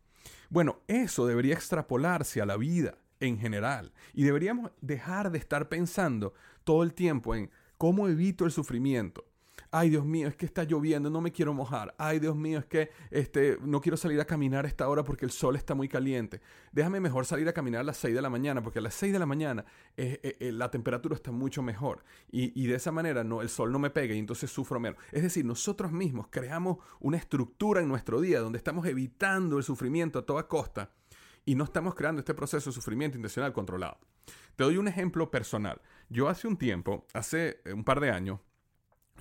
Bueno, 0.51 0.81
eso 0.89 1.25
debería 1.25 1.53
extrapolarse 1.53 2.41
a 2.41 2.45
la 2.45 2.57
vida 2.57 2.97
en 3.21 3.39
general. 3.39 3.93
Y 4.13 4.23
deberíamos 4.23 4.71
dejar 4.81 5.31
de 5.31 5.37
estar 5.37 5.69
pensando 5.69 6.33
todo 6.65 6.83
el 6.83 6.93
tiempo 6.93 7.33
en 7.35 7.49
cómo 7.77 8.09
evito 8.09 8.43
el 8.43 8.51
sufrimiento, 8.51 9.25
ay 9.71 9.89
Dios 9.89 10.05
mío, 10.05 10.27
es 10.27 10.35
que 10.35 10.45
está 10.45 10.63
lloviendo, 10.63 11.09
no 11.09 11.21
me 11.21 11.31
quiero 11.31 11.53
mojar, 11.53 11.95
ay 11.97 12.19
Dios 12.19 12.35
mío, 12.35 12.59
es 12.59 12.65
que 12.65 12.91
este, 13.09 13.57
no 13.61 13.79
quiero 13.79 13.97
salir 13.97 14.19
a 14.19 14.25
caminar 14.25 14.65
a 14.65 14.67
esta 14.67 14.87
hora 14.87 15.03
porque 15.03 15.25
el 15.25 15.31
sol 15.31 15.55
está 15.55 15.73
muy 15.73 15.87
caliente, 15.87 16.41
déjame 16.71 16.99
mejor 16.99 17.25
salir 17.25 17.47
a 17.47 17.53
caminar 17.53 17.81
a 17.81 17.83
las 17.85 17.97
6 17.97 18.13
de 18.13 18.21
la 18.21 18.29
mañana 18.29 18.61
porque 18.61 18.79
a 18.79 18.81
las 18.81 18.93
6 18.95 19.13
de 19.13 19.19
la 19.19 19.25
mañana 19.25 19.65
eh, 19.95 20.19
eh, 20.23 20.37
eh, 20.39 20.51
la 20.51 20.69
temperatura 20.69 21.15
está 21.15 21.31
mucho 21.31 21.61
mejor 21.61 22.03
y, 22.29 22.61
y, 22.61 22.67
de 22.67 22.75
esa 22.75 22.91
manera 22.91 23.23
no, 23.23 23.41
el 23.41 23.49
sol 23.49 23.71
no 23.71 23.79
me 23.79 23.89
pega 23.89 24.13
y 24.13 24.19
entonces 24.19 24.51
sufro 24.51 24.79
menos. 24.79 25.01
Es 25.11 25.23
decir, 25.23 25.45
nosotros 25.45 25.91
mismos 25.91 26.27
creamos 26.29 26.77
una 26.99 27.17
estructura 27.17 27.81
en 27.81 27.87
nuestro 27.87 28.19
día 28.21 28.39
donde 28.39 28.57
estamos 28.57 28.85
evitando 28.85 29.57
el 29.57 29.63
sufrimiento 29.63 30.19
a 30.19 30.25
toda 30.25 30.47
costa 30.47 30.91
y 31.45 31.55
no 31.55 31.63
estamos 31.63 31.95
creando 31.95 32.19
este 32.19 32.33
proceso 32.33 32.69
de 32.69 32.73
sufrimiento 32.73 33.17
intencional 33.17 33.53
controlado. 33.53 33.97
Te 34.55 34.63
doy 34.63 34.77
un 34.77 34.87
ejemplo 34.87 35.31
personal. 35.31 35.81
Yo 36.09 36.29
hace 36.29 36.47
un 36.47 36.57
tiempo, 36.57 37.07
hace 37.13 37.61
un 37.73 37.83
par 37.83 37.99
de 37.99 38.11
años, 38.11 38.39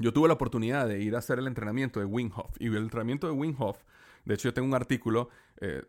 yo 0.01 0.13
tuve 0.13 0.29
la 0.29 0.35
oportunidad 0.35 0.89
de 0.89 1.01
ir 1.01 1.15
a 1.15 1.19
hacer 1.19 1.39
el 1.39 1.47
entrenamiento 1.47 2.01
de 2.01 2.07
Wim 2.07 2.31
Hof. 2.35 2.57
Y 2.59 2.67
el 2.67 2.79
entrenamiento 2.79 3.27
de 3.27 3.33
Wim 3.35 3.55
Hof, 3.59 3.79
de 4.25 4.35
hecho 4.35 4.49
yo 4.49 4.55
tengo 4.55 4.69
un 4.69 4.75
artículo 4.75 5.29
eh, 5.61 5.83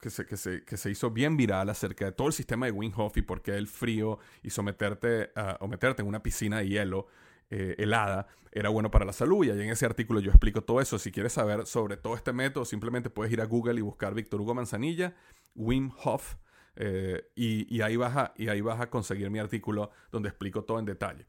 que, 0.00 0.10
se, 0.10 0.26
que, 0.26 0.36
se, 0.36 0.64
que, 0.64 0.76
se, 0.76 0.90
hizo 0.90 1.10
bien 1.10 1.36
viral 1.36 1.68
acerca 1.68 2.06
de 2.06 2.12
todo 2.12 2.26
el 2.28 2.32
sistema 2.32 2.66
de 2.66 2.72
Wim 2.72 2.92
Hof 2.96 3.16
y 3.16 3.22
por 3.22 3.42
qué 3.42 3.56
el 3.56 3.68
frío 3.68 4.18
y 4.42 4.50
someterte 4.50 5.30
o 5.60 5.68
meterte 5.68 6.02
en 6.02 6.08
una 6.08 6.22
piscina 6.22 6.58
de 6.58 6.68
hielo 6.68 7.06
eh, 7.50 7.74
helada 7.78 8.28
era 8.52 8.68
bueno 8.68 8.90
para 8.90 9.04
la 9.04 9.12
salud. 9.12 9.44
Y 9.44 9.50
ahí 9.50 9.60
en 9.60 9.70
ese 9.70 9.84
artículo 9.84 10.20
yo 10.20 10.30
explico 10.30 10.62
todo 10.62 10.80
eso. 10.80 10.98
Si 10.98 11.12
quieres 11.12 11.32
saber 11.32 11.66
sobre 11.66 11.96
todo 11.96 12.14
este 12.14 12.32
método, 12.32 12.64
simplemente 12.64 13.10
puedes 13.10 13.32
ir 13.32 13.40
a 13.40 13.44
Google 13.44 13.78
y 13.78 13.82
buscar 13.82 14.14
Víctor 14.14 14.40
Hugo 14.40 14.54
Manzanilla, 14.54 15.14
Wim 15.54 15.90
Hof. 16.04 16.36
Eh, 16.76 17.28
y, 17.34 17.76
y, 17.76 17.82
ahí 17.82 17.96
vas 17.96 18.16
a, 18.16 18.32
y 18.36 18.48
ahí 18.48 18.60
vas 18.60 18.80
a 18.80 18.88
conseguir 18.88 19.28
mi 19.28 19.38
artículo 19.38 19.90
donde 20.10 20.28
explico 20.28 20.64
todo 20.64 20.78
en 20.78 20.86
detalle. 20.86 21.26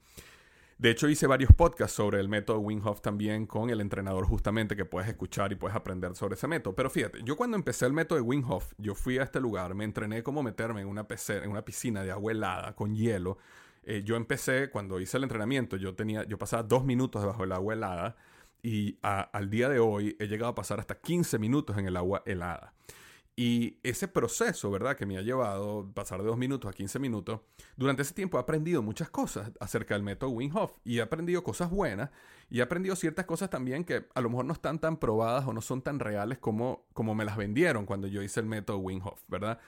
De 0.82 0.89
hecho, 0.89 1.08
hice 1.08 1.28
varios 1.28 1.54
podcasts 1.54 1.96
sobre 1.96 2.20
el 2.20 2.28
método 2.28 2.58
Wim 2.58 2.82
Hof 2.84 3.02
también 3.02 3.46
con 3.46 3.70
el 3.70 3.82
entrenador 3.82 4.26
justamente 4.26 4.76
que 4.76 4.84
puedes 4.84 5.08
escuchar 5.08 5.52
y 5.52 5.56
puedes 5.56 5.78
aprender 5.78 6.15
sobre 6.15 6.34
ese 6.34 6.48
método. 6.48 6.74
Pero 6.74 6.89
fíjate, 6.89 7.20
yo 7.24 7.38
cuando 7.38 7.56
empecé 7.56 7.86
el 7.86 7.94
método 7.94 8.15
de 8.15 8.24
Wim 8.24 8.44
yo 8.80 8.96
fui 8.96 9.20
a 9.20 9.24
este 9.24 9.39
lugar, 9.39 9.76
me 9.76 9.84
entrené 9.84 10.24
cómo 10.24 10.41
meterme 10.41 10.82
en 10.82 10.88
una, 10.88 11.06
en 11.28 11.52
una 11.52 11.63
piscina 11.63 12.04
de 12.04 12.10
agua 12.10 12.32
helada 12.32 12.76
con 12.76 12.96
hielo. 12.96 13.38
Eh, 13.84 14.02
yo 14.04 14.15
empecé, 14.15 14.72
cuando 14.72 15.00
hice 15.00 15.17
el 15.17 15.24
entrenamiento, 15.24 15.78
yo, 15.78 15.94
tenía, 15.94 16.24
yo 16.24 16.39
pasaba 16.39 16.63
dos 16.63 16.84
minutos 16.84 17.22
debajo 17.22 17.44
del 17.44 17.52
agua 17.52 17.76
helada 17.76 18.15
y 18.63 18.98
al 19.04 19.52
día 19.52 19.70
de 19.70 19.78
hoy 19.78 20.17
he 20.20 20.26
llegado 20.26 20.50
a 20.50 20.56
pasar 20.56 20.80
hasta 20.80 21.00
15 21.00 21.38
minutos 21.38 21.78
en 21.78 21.86
el 21.86 21.96
agua 21.96 22.24
helada. 22.26 22.74
Y 23.36 23.80
ese 23.84 24.08
proceso, 24.08 24.70
¿verdad? 24.70 24.98
Que 24.98 25.06
me 25.06 25.17
ha 25.17 25.22
llevado 25.22 25.89
pasar 25.94 26.22
de 26.22 26.28
2 26.28 26.38
minutos 26.38 26.70
a 26.70 26.74
15 26.74 27.00
minutos, 27.00 27.39
durante 27.78 28.02
ese 28.02 28.13
tiempo 28.13 28.38
he 28.38 28.41
aprendido 28.41 28.82
muchas 28.82 29.10
cosas 29.10 29.52
acerca 29.60 29.94
del 29.94 30.04
método 30.04 30.32
Wim 30.32 30.56
Hof 30.56 30.74
y 30.84 31.00
he 31.00 31.02
aprendido 31.02 31.44
cosas 31.44 31.70
buenas 31.70 32.10
y 32.50 32.60
he 32.60 32.62
aprendido 32.62 32.96
ciertas 32.98 33.26
cosas 33.26 33.50
también 33.50 33.86
que 33.86 34.06
a 34.13 34.22
lo 34.22 34.30
mejor 34.30 34.46
no 34.46 34.54
están 34.54 34.80
tan 34.80 34.98
probadas 34.98 35.48
o 35.48 35.54
no 35.54 35.62
son 35.62 35.82
tan 35.82 36.00
reales 36.00 36.38
como, 36.39 36.86
como 36.94 37.15
me 37.15 37.24
las 37.24 37.38
vendieron 37.38 37.86
cuando 37.86 38.08
yo 38.08 38.22
hice 38.22 38.41
el 38.41 38.46
método 38.46 38.80
Wim 38.80 39.02
Hof, 39.04 39.22
¿verdad? 39.30 39.60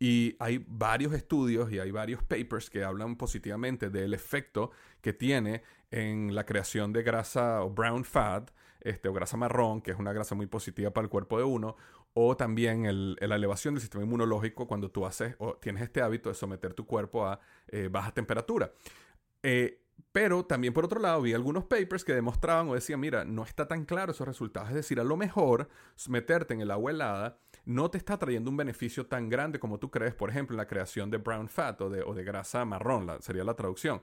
Y 0.00 0.34
hay 0.40 0.64
varios 0.66 1.12
estudios 1.12 1.70
y 1.70 1.78
hay 1.78 1.92
varios 1.92 2.24
papers 2.24 2.68
que 2.68 2.82
hablan 2.82 3.14
positivamente 3.14 3.88
del 3.88 4.14
efecto 4.14 4.72
que 5.00 5.12
tiene 5.12 5.62
en 5.92 6.34
la 6.34 6.44
creación 6.44 6.92
de 6.92 7.04
grasa 7.04 7.62
o 7.62 7.70
brown 7.70 8.02
fat, 8.04 8.50
este, 8.80 9.08
o 9.08 9.12
grasa 9.12 9.36
marrón, 9.36 9.80
que 9.80 9.92
es 9.92 9.98
una 9.98 10.12
grasa 10.12 10.34
muy 10.34 10.46
positiva 10.46 10.90
para 10.90 11.04
el 11.04 11.10
cuerpo 11.10 11.38
de 11.38 11.44
uno, 11.44 11.76
o 12.14 12.36
también 12.36 13.16
la 13.18 13.36
elevación 13.36 13.74
del 13.74 13.80
sistema 13.80 14.04
inmunológico 14.04 14.66
cuando 14.66 14.90
tú 14.90 15.06
haces 15.06 15.34
o 15.38 15.54
tienes 15.54 15.82
este 15.82 16.02
hábito 16.02 16.28
de 16.28 16.34
someter 16.34 16.74
tu 16.74 16.86
cuerpo 16.86 17.26
a 17.26 17.40
eh, 17.68 17.88
baja 17.90 18.12
temperatura. 18.12 18.72
Eh, 19.42 19.82
pero 20.12 20.44
también 20.44 20.74
por 20.74 20.84
otro 20.84 21.00
lado 21.00 21.22
vi 21.22 21.32
algunos 21.32 21.64
papers 21.64 22.04
que 22.04 22.12
demostraban 22.12 22.68
o 22.68 22.74
decían, 22.74 23.00
mira, 23.00 23.24
no 23.24 23.44
está 23.44 23.66
tan 23.66 23.86
claro 23.86 24.12
esos 24.12 24.26
resultados. 24.26 24.68
Es 24.68 24.74
decir, 24.74 25.00
a 25.00 25.04
lo 25.04 25.16
mejor 25.16 25.68
meterte 26.08 26.52
en 26.52 26.60
el 26.60 26.70
agua 26.70 26.90
helada 26.90 27.38
no 27.64 27.90
te 27.90 27.96
está 27.96 28.18
trayendo 28.18 28.50
un 28.50 28.56
beneficio 28.56 29.06
tan 29.06 29.28
grande 29.28 29.58
como 29.58 29.78
tú 29.78 29.90
crees, 29.90 30.14
por 30.14 30.28
ejemplo, 30.28 30.54
en 30.54 30.58
la 30.58 30.66
creación 30.66 31.10
de 31.10 31.16
brown 31.16 31.48
fat 31.48 31.80
o 31.80 31.88
de, 31.88 32.24
grasa 32.24 32.64
marrón, 32.64 33.10
sería 33.20 33.44
la 33.44 33.54
traducción. 33.54 34.02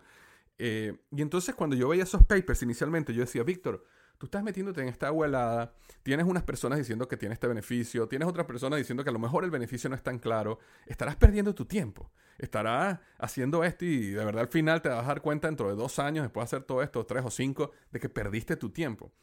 Eh, 0.57 0.97
y 1.11 1.21
entonces 1.21 1.53
cuando 1.53 1.75
yo 1.75 1.89
veía 1.89 2.03
esos 2.03 2.23
papers 2.23 2.63
inicialmente, 2.63 3.13
yo 3.13 3.21
decía, 3.21 3.43
Víctor, 3.43 3.85
tú 4.19 4.25
estás 4.25 4.43
metiéndote 4.43 4.81
en 4.81 4.89
esta 4.89 5.07
agua 5.07 5.73
tienes 6.03 6.25
unas 6.27 6.43
personas 6.43 6.77
diciendo 6.77 7.07
que 7.07 7.17
tiene 7.17 7.33
este 7.33 7.47
beneficio, 7.47 8.07
tienes 8.07 8.27
otras 8.27 8.45
personas 8.45 8.77
diciendo 8.77 9.03
que 9.03 9.09
a 9.09 9.13
lo 9.13 9.17
mejor 9.17 9.45
el 9.45 9.49
beneficio 9.49 9.89
no 9.89 9.95
es 9.95 10.03
tan 10.03 10.19
claro, 10.19 10.59
estarás 10.85 11.15
perdiendo 11.15 11.55
tu 11.55 11.65
tiempo, 11.65 12.11
estarás 12.37 12.99
haciendo 13.17 13.63
esto 13.63 13.85
y 13.85 14.11
de 14.11 14.23
verdad 14.23 14.41
al 14.41 14.49
final 14.49 14.81
te 14.81 14.89
vas 14.89 15.05
a 15.05 15.07
dar 15.07 15.21
cuenta 15.21 15.47
dentro 15.47 15.69
de 15.69 15.75
dos 15.75 15.99
años, 15.99 16.23
después 16.23 16.43
de 16.43 16.57
hacer 16.57 16.67
todo 16.67 16.83
esto, 16.83 17.05
tres 17.05 17.23
o 17.25 17.31
cinco, 17.31 17.71
de 17.91 17.99
que 17.99 18.09
perdiste 18.09 18.57
tu 18.57 18.69
tiempo. 18.69 19.13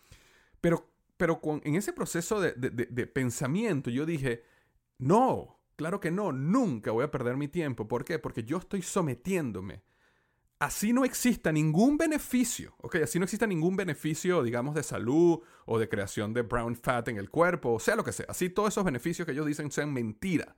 Pero, 0.63 0.89
pero 1.19 1.43
con, 1.43 1.61
en 1.65 1.75
ese 1.75 1.93
proceso 1.93 2.41
de, 2.41 2.53
de 2.53 3.07
pensamiento 3.07 3.91
yo 3.91 4.07
dije, 4.07 4.45
no, 4.99 5.61
claro 5.77 6.01
que 6.01 6.11
no, 6.11 6.33
nunca 6.33 6.91
voy 6.91 7.05
a 7.05 7.11
perder 7.11 7.37
mi 7.37 7.49
tiempo. 7.49 7.87
¿Por 7.87 8.05
qué? 8.05 8.19
Porque 8.19 8.45
yo 8.45 8.57
estoy 8.57 8.81
sometiéndome 8.81 9.83
así 10.59 10.92
no 10.92 11.05
exista 11.05 11.53
ningún 11.53 11.99
beneficio, 11.99 12.75
¿ok? 12.79 12.97
Así 12.97 13.19
no 13.19 13.25
exista 13.25 13.47
ningún 13.47 13.77
beneficio, 13.77 14.42
digamos, 14.42 14.75
de 14.75 14.83
salud 14.83 15.40
o 15.66 15.79
de 15.79 15.88
creación 15.88 16.33
de 16.33 16.42
brown 16.42 16.77
fat 16.77 17.09
en 17.09 17.19
el 17.19 17.31
cuerpo, 17.31 17.75
o 17.75 17.81
sea 17.81 17.97
lo 17.97 18.05
que 18.05 18.12
sea. 18.12 18.27
Así 18.29 18.49
todos 18.49 18.71
esos 18.71 18.85
beneficios 18.85 19.27
que 19.27 19.33
ellos 19.33 19.47
dicen 19.47 19.71
sean 19.71 19.92
mentira. 19.92 20.57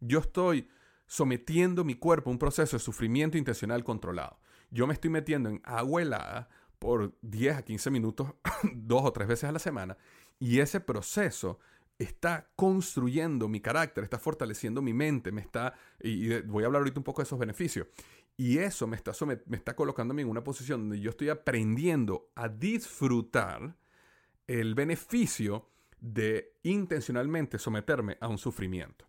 yo 0.00 0.20
estoy 0.20 0.68
sometiendo 1.06 1.84
mi 1.84 1.94
cuerpo 1.94 2.30
a 2.30 2.32
un 2.32 2.38
proceso 2.38 2.76
de 2.76 2.82
sufrimiento 2.82 3.36
intencional 3.36 3.84
controlado. 3.84 4.38
Yo 4.70 4.86
me 4.86 4.94
estoy 4.94 5.10
metiendo 5.10 5.50
en 5.50 5.60
agua 5.64 6.00
helada 6.02 6.48
por 6.78 7.14
10 7.22 7.56
a 7.58 7.62
15 7.62 7.90
minutos, 7.90 8.34
dos 8.74 9.02
o 9.04 9.12
tres 9.12 9.28
veces 9.28 9.44
a 9.44 9.52
la 9.52 9.58
semana, 9.58 9.96
y 10.38 10.60
ese 10.60 10.80
proceso 10.80 11.58
está 11.98 12.50
construyendo 12.56 13.48
mi 13.48 13.60
carácter, 13.60 14.04
está 14.04 14.18
fortaleciendo 14.18 14.82
mi 14.82 14.92
mente, 14.92 15.30
me 15.30 15.40
está, 15.40 15.74
y 16.00 16.40
voy 16.42 16.64
a 16.64 16.66
hablar 16.66 16.80
ahorita 16.80 16.98
un 16.98 17.04
poco 17.04 17.22
de 17.22 17.26
esos 17.26 17.38
beneficios, 17.38 17.86
y 18.36 18.58
eso 18.58 18.86
me 18.86 18.96
está, 18.96 19.12
me 19.46 19.56
está 19.56 19.76
colocándome 19.76 20.22
en 20.22 20.28
una 20.28 20.42
posición 20.44 20.82
donde 20.82 21.00
yo 21.00 21.10
estoy 21.10 21.28
aprendiendo 21.28 22.30
a 22.34 22.48
disfrutar 22.48 23.76
el 24.46 24.74
beneficio 24.74 25.68
de 26.00 26.56
intencionalmente 26.62 27.58
someterme 27.58 28.16
a 28.20 28.28
un 28.28 28.38
sufrimiento, 28.38 29.06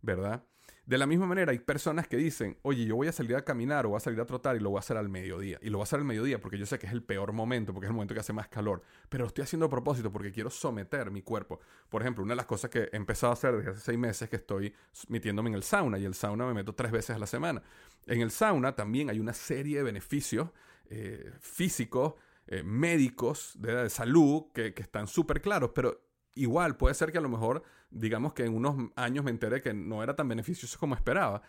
¿verdad? 0.00 0.44
De 0.84 0.98
la 0.98 1.06
misma 1.06 1.26
manera, 1.26 1.52
hay 1.52 1.60
personas 1.60 2.08
que 2.08 2.16
dicen, 2.16 2.58
oye, 2.62 2.84
yo 2.84 2.96
voy 2.96 3.06
a 3.06 3.12
salir 3.12 3.36
a 3.36 3.44
caminar 3.44 3.86
o 3.86 3.90
voy 3.90 3.98
a 3.98 4.00
salir 4.00 4.20
a 4.20 4.26
trotar 4.26 4.56
y 4.56 4.58
lo 4.58 4.70
voy 4.70 4.78
a 4.78 4.80
hacer 4.80 4.96
al 4.96 5.08
mediodía. 5.08 5.58
Y 5.62 5.70
lo 5.70 5.78
voy 5.78 5.82
a 5.82 5.84
hacer 5.84 6.00
al 6.00 6.04
mediodía 6.04 6.40
porque 6.40 6.58
yo 6.58 6.66
sé 6.66 6.76
que 6.80 6.86
es 6.86 6.92
el 6.92 7.04
peor 7.04 7.32
momento, 7.32 7.72
porque 7.72 7.86
es 7.86 7.90
el 7.90 7.94
momento 7.94 8.14
que 8.14 8.20
hace 8.20 8.32
más 8.32 8.48
calor. 8.48 8.82
Pero 9.08 9.22
lo 9.22 9.28
estoy 9.28 9.44
haciendo 9.44 9.66
a 9.66 9.70
propósito 9.70 10.10
porque 10.10 10.32
quiero 10.32 10.50
someter 10.50 11.12
mi 11.12 11.22
cuerpo. 11.22 11.60
Por 11.88 12.02
ejemplo, 12.02 12.24
una 12.24 12.32
de 12.32 12.36
las 12.36 12.46
cosas 12.46 12.68
que 12.68 12.88
he 12.92 12.96
empezado 12.96 13.30
a 13.30 13.34
hacer 13.34 13.56
desde 13.56 13.70
hace 13.70 13.80
seis 13.80 13.98
meses 13.98 14.22
es 14.22 14.30
que 14.30 14.36
estoy 14.36 14.74
metiéndome 15.06 15.50
en 15.50 15.54
el 15.54 15.62
sauna 15.62 15.98
y 15.98 16.04
el 16.04 16.14
sauna 16.14 16.46
me 16.46 16.54
meto 16.54 16.74
tres 16.74 16.90
veces 16.90 17.14
a 17.14 17.18
la 17.20 17.28
semana. 17.28 17.62
En 18.06 18.20
el 18.20 18.32
sauna 18.32 18.74
también 18.74 19.08
hay 19.08 19.20
una 19.20 19.34
serie 19.34 19.76
de 19.76 19.82
beneficios 19.84 20.50
eh, 20.90 21.32
físicos, 21.40 22.14
eh, 22.48 22.64
médicos, 22.64 23.54
de, 23.60 23.88
salud, 23.88 24.46
que, 24.52 24.74
que 24.74 24.82
están 24.82 25.06
súper 25.06 25.40
claros, 25.40 25.70
pero 25.72 26.11
igual 26.34 26.76
puede 26.76 26.94
ser 26.94 27.12
que 27.12 27.18
a 27.18 27.20
lo 27.20 27.28
mejor, 27.28 27.62
digamos 27.90 28.32
que 28.32 28.44
en 28.44 28.54
unos 28.54 28.90
años 28.96 29.24
me 29.24 29.30
enteré 29.30 29.60
que 29.60 29.74
no 29.74 30.02
era 30.02 30.16
tan 30.16 30.28
beneficioso 30.28 30.78
como 30.78 30.94
esperaba. 30.94 31.42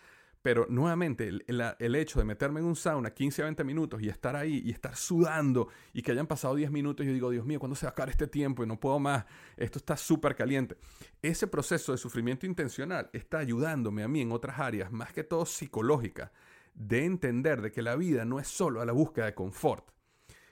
Pero 0.44 0.66
nuevamente, 0.68 1.26
el, 1.46 1.94
hecho 1.94 2.18
de 2.18 2.26
meterme 2.26 2.60
en 2.60 2.66
un 2.66 2.76
sauna 2.76 3.14
15 3.14 3.40
a 3.40 3.44
20 3.46 3.64
minutos 3.64 4.02
y 4.02 4.10
estar 4.10 4.36
ahí 4.36 4.60
y 4.62 4.72
estar 4.72 4.94
sudando 4.94 5.68
y 5.94 6.02
que 6.02 6.12
hayan 6.12 6.26
pasado 6.26 6.54
10 6.54 6.70
minutos, 6.70 7.06
yo 7.06 7.14
digo, 7.14 7.30
Dios 7.30 7.46
mío, 7.46 7.58
¿cuándo 7.58 7.74
se 7.74 7.86
va 7.86 7.88
a 7.88 7.92
acabar 7.92 8.10
este 8.10 8.26
tiempo? 8.26 8.62
Y 8.62 8.66
no 8.66 8.78
puedo 8.78 8.98
más. 8.98 9.24
Esto 9.56 9.78
está 9.78 9.96
súper 9.96 10.36
caliente. 10.36 10.76
Ese 11.22 11.46
proceso 11.46 11.92
de 11.92 11.98
sufrimiento 11.98 12.44
intencional 12.44 13.08
está 13.14 13.38
ayudándome 13.38 14.02
a 14.02 14.08
mí 14.08 14.20
en 14.20 14.32
otras 14.32 14.58
áreas, 14.58 14.92
más 14.92 15.14
que 15.14 15.24
todo 15.24 15.46
psicológica, 15.46 16.30
de 16.74 17.06
entender 17.06 17.62
de 17.62 17.72
que 17.72 17.80
la 17.80 17.96
vida 17.96 18.26
no 18.26 18.38
es 18.38 18.46
solo 18.46 18.82
a 18.82 18.84
la 18.84 18.92
búsqueda 18.92 19.24
de 19.24 19.34
confort. 19.34 19.88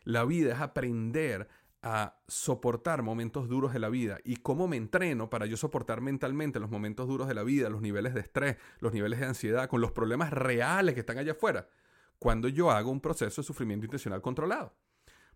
La 0.04 0.24
vida 0.24 0.54
es 0.54 0.60
aprender 0.62 1.50
a 1.82 2.20
soportar 2.28 3.02
momentos 3.02 3.48
duros 3.48 3.72
de 3.72 3.80
la 3.80 3.88
vida 3.88 4.18
y 4.24 4.36
cómo 4.36 4.68
me 4.68 4.76
entreno 4.76 5.28
para 5.28 5.46
yo 5.46 5.56
soportar 5.56 6.00
mentalmente 6.00 6.60
los 6.60 6.70
momentos 6.70 7.08
duros 7.08 7.26
de 7.26 7.34
la 7.34 7.42
vida, 7.42 7.68
los 7.68 7.82
niveles 7.82 8.14
de 8.14 8.20
estrés, 8.20 8.56
los 8.78 8.92
niveles 8.92 9.18
de 9.18 9.26
ansiedad, 9.26 9.68
con 9.68 9.80
los 9.80 9.90
problemas 9.90 10.32
reales 10.32 10.94
que 10.94 11.00
están 11.00 11.18
allá 11.18 11.32
afuera, 11.32 11.68
cuando 12.20 12.46
yo 12.46 12.70
hago 12.70 12.90
un 12.90 13.00
proceso 13.00 13.42
de 13.42 13.46
sufrimiento 13.46 13.84
intencional 13.84 14.22
controlado. 14.22 14.74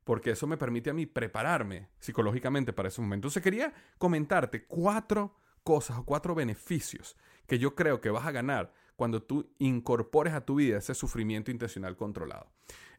Porque 0.04 0.30
eso 0.30 0.46
me 0.46 0.56
permite 0.56 0.90
a 0.90 0.94
mí 0.94 1.04
prepararme 1.04 1.88
psicológicamente 1.98 2.72
para 2.72 2.88
ese 2.88 3.00
momento. 3.00 3.26
Entonces 3.26 3.42
quería 3.42 3.74
comentarte 3.98 4.64
cuatro 4.66 5.34
cosas 5.64 5.98
o 5.98 6.04
cuatro 6.04 6.36
beneficios 6.36 7.16
que 7.48 7.58
yo 7.58 7.74
creo 7.74 8.00
que 8.00 8.10
vas 8.10 8.24
a 8.24 8.30
ganar 8.30 8.72
cuando 8.94 9.20
tú 9.20 9.52
incorpores 9.58 10.32
a 10.32 10.44
tu 10.44 10.54
vida 10.54 10.78
ese 10.78 10.94
sufrimiento 10.94 11.50
intencional 11.50 11.96
controlado. 11.96 12.52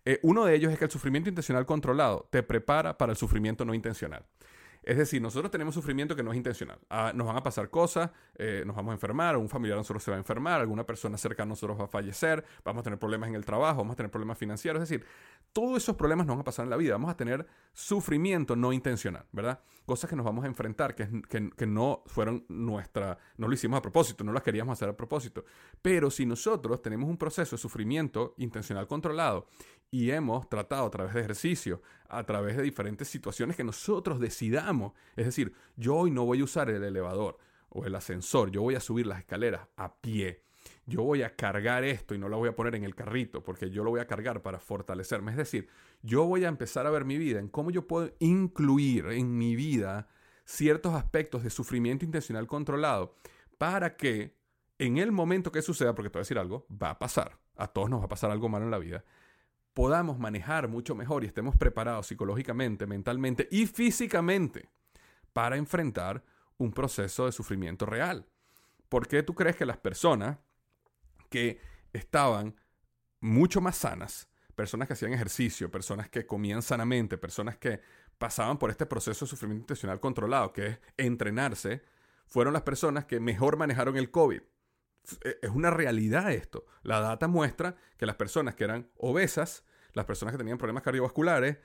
Eh, 0.10 0.22
uno 0.24 0.46
de 0.46 0.56
ellos 0.56 0.72
es 0.72 0.80
que 0.80 0.86
el 0.86 0.92
sufrimiento 0.92 1.28
intencional 1.28 1.66
controlado 1.66 2.30
te 2.30 2.42
prepara 2.42 2.98
para 2.98 3.12
el 3.12 3.18
sufrimiento 3.18 3.66
no 3.66 3.74
intencional. 3.74 4.24
Es 4.82 4.96
decir, 4.96 5.22
nosotros 5.22 5.52
tenemos 5.52 5.76
sufrimiento 5.76 6.16
que 6.16 6.24
no 6.24 6.32
es 6.32 6.38
intencional. 6.38 6.80
Ah, 6.90 7.12
nos 7.14 7.28
van 7.28 7.36
a 7.36 7.44
pasar 7.44 7.70
cosas, 7.70 8.10
eh, 8.38 8.64
nos 8.66 8.74
vamos 8.74 8.92
a 8.92 8.94
enfermar, 8.94 9.36
un 9.36 9.50
familiar 9.50 9.76
de 9.76 9.82
nosotros 9.82 10.02
se 10.02 10.12
va 10.12 10.16
a 10.16 10.18
enfermar, 10.18 10.62
alguna 10.62 10.86
persona 10.86 11.18
cercana 11.18 11.50
a 11.50 11.50
nosotros 11.50 11.78
va 11.78 11.84
a 11.84 11.88
fallecer, 11.90 12.46
vamos 12.64 12.80
a 12.80 12.84
tener 12.86 12.98
problemas 12.98 13.28
en 13.28 13.36
el 13.36 13.44
trabajo, 13.44 13.80
vamos 13.80 13.96
a 13.96 13.98
tener 13.98 14.10
problemas 14.10 14.38
financieros. 14.38 14.82
Es 14.82 14.88
decir, 14.88 15.06
todos 15.54 15.78
esos 15.78 15.96
problemas 15.96 16.28
nos 16.28 16.36
van 16.36 16.42
a 16.42 16.46
pasar 16.46 16.66
en 16.66 16.70
la 16.70 16.78
vida. 16.78 16.94
Vamos 16.94 17.12
a 17.12 17.18
tener 17.18 17.48
sufrimiento 17.74 18.56
no 18.56 18.74
intencional, 18.74 19.26
¿verdad? 19.32 19.62
Cosas 19.86 20.10
que 20.10 20.16
nos 20.16 20.26
vamos 20.26 20.44
a 20.44 20.48
enfrentar, 20.48 20.96
que, 20.96 21.22
que 21.56 21.68
no 21.68 22.04
fueron 22.06 22.46
nuestra, 22.50 23.18
no 23.38 23.48
lo 23.48 23.54
hicimos 23.54 23.78
a 23.78 23.82
propósito, 23.82 24.24
no 24.24 24.34
las 24.34 24.44
queríamos 24.44 24.74
hacer 24.74 24.90
a 24.90 24.98
propósito. 24.98 25.46
Pero 25.82 26.12
si 26.12 26.26
nosotros 26.26 26.82
tenemos 26.82 27.10
un 27.10 27.18
proceso 27.18 27.56
de 27.56 27.62
sufrimiento 27.62 28.36
intencional 28.38 28.88
controlado 28.88 29.48
y 29.90 30.12
hemos 30.12 30.50
tratado 30.50 30.86
a 30.86 30.92
través 30.92 31.14
de 31.14 31.22
ejercicio, 31.22 31.82
a 32.10 32.24
través 32.24 32.58
de 32.58 32.64
diferentes 32.64 33.08
situaciones 33.08 33.56
que 33.56 33.64
nosotros 33.64 34.20
decidamos. 34.20 34.94
Es 35.16 35.26
decir, 35.26 35.54
yo 35.76 35.96
hoy 35.96 36.12
no 36.12 36.26
voy 36.26 36.42
a 36.42 36.44
usar 36.44 36.70
el 36.70 36.84
elevador 36.84 37.38
o 37.70 37.86
el 37.86 37.96
ascensor, 37.96 38.52
yo 38.52 38.62
voy 38.62 38.76
a 38.76 38.80
subir 38.80 39.08
las 39.08 39.20
escaleras 39.20 39.68
a 39.76 39.96
pie. 39.96 40.44
Yo 40.88 41.04
voy 41.04 41.22
a 41.22 41.36
cargar 41.36 41.84
esto 41.84 42.16
y 42.16 42.18
no 42.18 42.30
lo 42.30 42.38
voy 42.38 42.48
a 42.48 42.56
poner 42.56 42.74
en 42.76 42.86
el 42.86 42.96
carrito 42.96 43.44
porque 43.44 43.70
yo 43.70 43.84
lo 43.84 43.90
voy 43.90 44.00
a 44.00 44.08
cargar 44.08 44.42
para 44.42 44.58
fortalecerme. 44.58 45.32
Es 45.32 45.38
decir, 45.38 45.68
yo 46.02 46.24
voy 46.24 46.46
a 46.46 46.48
empezar 46.48 46.88
a 46.88 46.90
ver 46.90 47.04
mi 47.04 47.18
vida 47.18 47.40
en 47.40 47.50
cómo 47.50 47.72
yo 47.72 47.86
puedo 47.88 48.14
incluir 48.20 49.08
en 49.08 49.38
mi 49.38 49.58
vida 49.58 50.08
ciertos 50.46 50.94
aspectos 50.94 51.44
de 51.44 51.50
sufrimiento 51.50 52.06
intencional 52.06 52.48
controlado 52.48 53.16
para 53.58 53.98
que 53.98 54.38
en 54.80 54.98
el 54.98 55.12
momento 55.12 55.52
que 55.52 55.62
suceda, 55.62 55.94
porque 55.94 56.10
te 56.10 56.20
voy 56.20 56.22
a 56.22 56.24
decir 56.24 56.40
algo, 56.40 56.66
va 56.72 56.92
a 56.92 57.00
pasar, 57.00 57.38
a 57.58 57.68
todos 57.68 57.90
nos 57.90 58.00
va 58.00 58.06
a 58.06 58.10
pasar 58.10 58.32
algo 58.32 58.48
malo 58.48 58.64
en 58.64 58.72
la 58.72 58.80
vida, 58.80 59.04
podamos 59.74 60.20
manejar 60.20 60.70
mucho 60.70 60.96
mejor 60.96 61.26
y 61.26 61.28
estemos 61.28 61.58
preparados 61.58 62.08
psicológicamente, 62.08 62.88
mentalmente 62.88 63.50
y 63.52 63.66
físicamente 63.68 64.70
para 65.34 65.58
enfrentar 65.58 66.24
un 66.58 66.72
proceso 66.72 67.26
de 67.26 67.34
sufrimiento 67.34 67.86
real. 67.86 68.26
¿Por 68.88 69.08
qué 69.08 69.22
tú 69.22 69.36
crees 69.36 69.58
que 69.58 69.66
las 69.66 69.78
personas 69.78 70.38
que 71.30 71.60
estaban 71.94 72.56
mucho 73.20 73.62
más 73.62 73.78
sanas, 73.78 74.30
personas 74.56 74.88
que 74.88 74.94
hacían 74.94 75.14
ejercicio, 75.14 75.72
personas 75.72 76.10
que 76.10 76.26
comían 76.26 76.62
sanamente, 76.62 77.18
personas 77.18 77.58
que 77.58 77.82
pasaban 78.18 78.58
por 78.58 78.70
este 78.70 78.86
proceso 78.86 79.26
de 79.26 79.30
sufrimiento 79.30 79.64
intencional 79.64 80.00
controlado, 80.00 80.54
que 80.54 80.68
es 80.68 80.80
entrenarse, 80.98 81.84
fueron 82.26 82.54
las 82.54 82.64
personas 82.64 83.06
que 83.06 83.20
mejor 83.20 83.58
manejaron 83.58 83.98
el 83.98 84.12
COVID? 84.12 84.42
E, 85.24 85.40
es 85.42 85.50
una 85.50 85.70
realidad 85.70 86.32
esto. 86.32 86.66
La 86.84 87.00
data 87.00 87.28
muestra 87.28 87.76
que 87.98 88.06
las 88.06 88.16
personas 88.16 88.56
que 88.56 88.64
eran 88.64 88.90
obesas, 88.98 89.64
las 89.94 90.06
personas 90.06 90.34
que 90.34 90.38
tenían 90.38 90.58
problemas 90.58 90.84
cardiovasculares, 90.84 91.58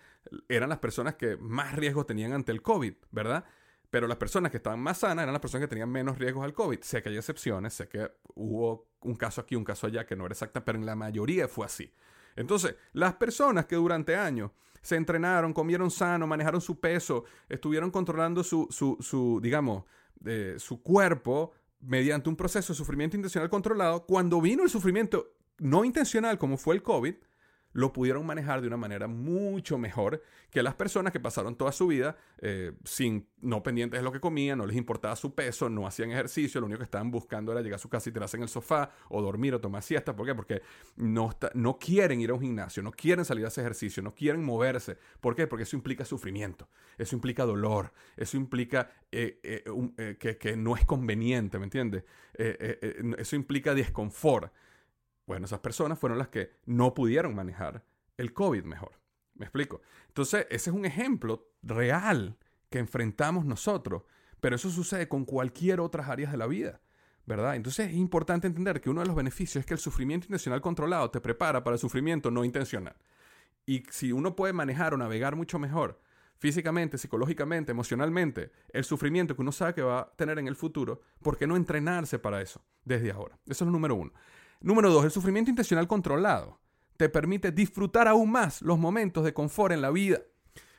eran 0.49 0.69
las 0.69 0.79
personas 0.79 1.17
que 1.17 1.37
más 1.37 1.75
riesgos 1.75 2.07
tenían 2.07 2.33
ante 2.33 2.53
el 2.53 2.63
COVID, 2.63 2.95
¿verdad? 3.11 3.45
Pero 3.91 4.07
las 4.07 4.17
personas 4.17 4.51
que 4.51 4.57
estaban 4.57 4.81
más 4.81 4.99
sanas 4.99 5.25
eran 5.25 5.35
las 5.35 5.43
personas 5.43 5.65
que 5.65 5.69
tenían 5.69 5.91
menos 5.91 6.19
riesgos 6.19 6.45
al 6.45 6.55
COVID. 6.55 6.81
Sé 6.81 7.03
que 7.03 7.11
hay 7.11 7.17
excepciones, 7.17 7.75
sé 7.75 7.89
que 7.89 8.11
hubo 8.35 8.92
un 9.05 9.15
caso 9.15 9.41
aquí, 9.41 9.57
un 9.57 9.65
caso 9.65 9.87
allá 9.87 10.07
que 10.07 10.17
no 10.17 10.25
era 10.27 10.33
exacta, 10.33 10.65
pero 10.65 10.79
en 10.79 10.87
la 10.87 10.95
mayoría 10.95 11.49
fue 11.49 11.67
así. 11.67 11.93
Entonces, 12.37 12.77
las 12.93 13.15
personas 13.15 13.67
que 13.67 13.77
durante 13.77 14.17
años 14.17 14.51
se 14.81 14.97
entrenaron, 14.97 15.53
comieron 15.53 15.91
sano, 15.91 16.27
manejaron 16.27 16.61
su 16.61 16.81
peso, 16.81 17.25
estuvieron 17.49 17.91
controlando 17.91 18.43
su, 18.43 18.67
su, 18.71 18.97
su 19.01 19.41
digamos, 19.43 19.85
eh, 20.25 20.57
su 20.59 20.83
cuerpo, 20.83 21.53
mediante 21.81 22.29
un 22.29 22.37
proceso 22.37 22.73
de 22.73 22.77
sufrimiento 22.77 23.17
intencional 23.17 23.51
controlado, 23.51 24.07
cuando 24.07 24.41
vino 24.41 24.63
el 24.63 24.71
sufrimiento 24.71 25.35
no 25.59 25.85
intencional 25.85 26.39
como 26.39 26.57
fue 26.57 26.75
el 26.75 26.83
COVID, 26.83 27.15
lo 27.73 27.93
pudieron 27.93 28.27
manejar 28.27 28.61
de 28.61 28.67
una 28.67 28.77
manera 28.77 29.07
mucho 29.07 29.79
mejor 29.79 30.23
que 30.51 30.63
las 30.63 30.75
personas 30.75 31.13
que 31.13 31.21
pasaron 31.21 31.57
toda 31.57 31.73
su 31.73 31.87
vida 31.87 32.17
eh, 32.39 32.73
sin, 32.85 33.27
no 33.41 33.63
pendientes 33.63 34.01
de 34.01 34.05
lo 34.05 34.13
que 34.13 34.21
comían, 34.21 34.59
no 34.59 34.67
les 34.67 34.77
importaba 34.77 35.17
su 35.17 35.35
peso, 35.35 35.71
no 35.71 35.87
hacían 35.87 36.11
ejercicio, 36.11 36.61
lo 36.61 36.67
único 36.67 36.79
que 36.79 36.85
estaban 36.85 37.11
buscando 37.11 37.53
era 37.53 37.63
llegar 37.63 37.77
a 37.77 37.79
su 37.79 37.89
casa 37.89 38.11
y 38.11 38.13
tirarse 38.13 38.37
en 38.37 38.43
el 38.43 38.49
sofá 38.49 38.91
o 39.09 39.23
dormir 39.23 39.55
o 39.55 39.61
tomar 39.61 39.83
siesta. 39.83 40.15
¿Por 40.15 40.27
qué? 40.27 40.35
Porque 40.35 40.63
no, 40.97 41.31
no 41.55 41.79
quieren 41.79 42.21
ir 42.21 42.31
a 42.31 42.35
un 42.35 42.43
gimnasio, 42.43 42.83
no 42.83 42.93
quieren 42.93 43.25
salir 43.25 43.47
a 43.47 43.49
hacer 43.49 43.63
ejercicio, 43.63 44.03
no 44.03 44.15
quieren 44.15 44.45
moverse. 44.45 44.99
¿Por 45.21 45.35
qué? 45.35 45.47
Porque 45.47 45.63
eso 45.63 45.77
implica 45.77 46.05
sufrimiento, 46.05 46.69
eso 46.99 47.17
implica 47.17 47.45
dolor, 47.45 47.93
eso 48.17 48.37
implica 48.37 48.91
eh, 49.11 49.41
eh, 49.43 50.17
que, 50.19 50.37
que, 50.37 50.57
no 50.57 50.77
es 50.77 50.85
conveniente, 50.85 51.59
¿me 51.59 51.65
entiendes? 51.65 52.05
eso 52.35 53.37
implica 53.37 53.75
desconfort. 53.75 54.53
Bueno, 55.27 55.47
esas 55.47 55.61
personas 55.61 55.99
fueron 55.99 56.19
las 56.19 56.29
que 56.29 56.51
no 56.67 56.95
pudieron 56.95 57.35
manejar 57.35 57.85
el 58.17 58.33
COVID 58.33 58.65
mejor. 58.65 58.93
¿Me 59.35 59.47
explico? 59.47 59.81
Entonces, 60.09 60.47
ese 60.51 60.71
es 60.71 60.77
un 60.77 60.85
ejemplo 60.85 61.49
real 61.63 62.37
que 62.71 62.79
enfrentamos 62.79 63.45
nosotros, 63.45 64.03
pero 64.41 64.57
eso 64.57 64.71
sucede 64.71 65.09
con 65.09 65.25
cualquier 65.25 65.81
otras 65.81 66.09
áreas 66.09 66.33
de 66.33 66.39
la 66.39 66.47
vida. 66.47 66.81
¿verdad? 67.25 67.55
Entonces 67.55 67.91
es 67.91 67.95
importante 67.95 68.47
entender 68.47 68.81
que 68.81 68.91
uno 68.91 69.01
de 69.01 69.07
los 69.07 69.17
beneficios 69.17 69.61
es 69.61 69.67
que 69.67 69.75
el 69.75 69.81
sufrimiento 69.81 70.27
intencional 70.27 70.61
controlado 70.61 71.11
te 71.11 71.21
prepara 71.21 71.63
para 71.63 71.75
el 71.75 71.81
sufrimiento 71.81 72.31
no 72.31 72.45
intencional. 72.45 72.97
Y 73.65 73.85
si 73.91 74.13
uno 74.13 74.35
puede 74.35 74.53
manejar 74.53 74.93
o 74.93 74.97
navegar 74.97 75.37
mucho 75.37 75.59
mejor 75.59 76.01
físicamente, 76.39 76.99
psicológicamente, 76.99 77.71
emocionalmente, 77.71 78.51
el 78.73 78.83
sufrimiento 78.83 79.37
que 79.37 79.43
uno 79.43 79.53
sabe 79.53 79.75
que 79.75 79.83
va 79.83 80.01
a 80.01 80.13
tener 80.17 80.41
en 80.41 80.49
el 80.49 80.57
futuro, 80.57 81.01
¿por 81.23 81.39
qué 81.39 81.47
no 81.47 81.55
entrenarse 81.55 82.19
para 82.19 82.43
eso 82.43 82.65
desde 82.85 83.13
ahora? 83.13 83.39
Eso 83.47 83.65
es 83.65 83.67
lo 83.67 83.71
número 83.71 83.95
uno. 83.95 84.13
Número 84.63 84.91
dos, 84.91 85.05
el 85.05 85.11
sufrimiento 85.11 85.51
intencional 85.51 85.89
controlado 85.89 86.61
te 86.97 87.09
permite 87.09 87.51
disfrutar 87.51 88.07
aún 88.07 88.31
más 88.31 88.63
los 88.63 88.79
momentos 88.79 89.25
de 89.25 89.35
confort 89.35 89.73
en 89.73 89.83
la 89.83 89.91
vida. 89.91 90.21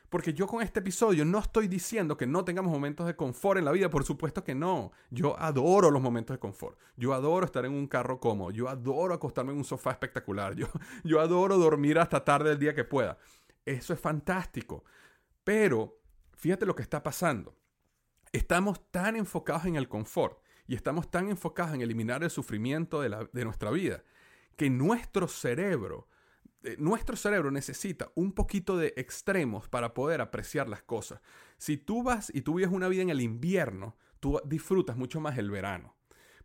Porque 0.08 0.32
yo 0.32 0.46
con 0.46 0.62
este 0.62 0.80
episodio 0.80 1.24
no 1.24 1.38
estoy 1.38 1.68
diciendo 1.68 2.16
que 2.16 2.26
no 2.26 2.44
tengamos 2.44 2.72
momentos 2.72 3.06
de 3.06 3.16
confort 3.16 3.58
en 3.58 3.64
la 3.64 3.72
vida, 3.72 3.90
por 3.90 4.04
supuesto 4.04 4.42
que 4.42 4.54
no. 4.54 4.92
Yo 5.10 5.38
adoro 5.38 5.90
los 5.90 6.00
momentos 6.00 6.34
de 6.34 6.38
confort. 6.38 6.78
Yo 6.96 7.12
adoro 7.12 7.44
estar 7.44 7.66
en 7.66 7.72
un 7.72 7.86
carro 7.86 8.20
cómodo. 8.20 8.52
Yo 8.52 8.68
adoro 8.68 9.12
acostarme 9.12 9.52
en 9.52 9.58
un 9.58 9.64
sofá 9.64 9.90
espectacular. 9.90 10.54
Yo, 10.54 10.68
yo 11.04 11.20
adoro 11.20 11.58
dormir 11.58 11.98
hasta 11.98 12.24
tarde 12.24 12.52
el 12.52 12.58
día 12.58 12.74
que 12.74 12.84
pueda. 12.84 13.18
Eso 13.66 13.92
es 13.92 14.00
fantástico. 14.00 14.84
Pero 15.42 15.98
fíjate 16.32 16.64
lo 16.64 16.74
que 16.74 16.82
está 16.82 17.02
pasando. 17.02 17.54
Estamos 18.32 18.90
tan 18.90 19.16
enfocados 19.16 19.66
en 19.66 19.76
el 19.76 19.88
confort 19.88 20.38
y 20.66 20.74
estamos 20.74 21.10
tan 21.10 21.28
enfocados 21.28 21.74
en 21.74 21.80
eliminar 21.80 22.22
el 22.22 22.30
sufrimiento 22.30 23.00
de, 23.00 23.28
de 23.32 23.44
nuestra 23.44 23.70
vida 23.70 24.02
que 24.56 24.70
nuestro 24.70 25.28
cerebro 25.28 26.08
eh, 26.64 26.76
nuestro 26.78 27.14
cerebro 27.14 27.50
necesita 27.50 28.10
un 28.14 28.32
poquito 28.32 28.78
de 28.78 28.94
extremos 28.96 29.68
para 29.68 29.92
poder 29.92 30.22
apreciar 30.22 30.66
las 30.66 30.82
cosas. 30.82 31.20
Si 31.58 31.76
tú 31.76 32.02
vas 32.02 32.32
y 32.34 32.40
tú 32.40 32.54
vives 32.54 32.72
una 32.72 32.88
vida 32.88 33.02
en 33.02 33.10
el 33.10 33.20
invierno, 33.20 33.96
tú 34.18 34.40
disfrutas 34.46 34.96
mucho 34.96 35.20
más 35.20 35.36
el 35.36 35.50
verano. 35.50 35.94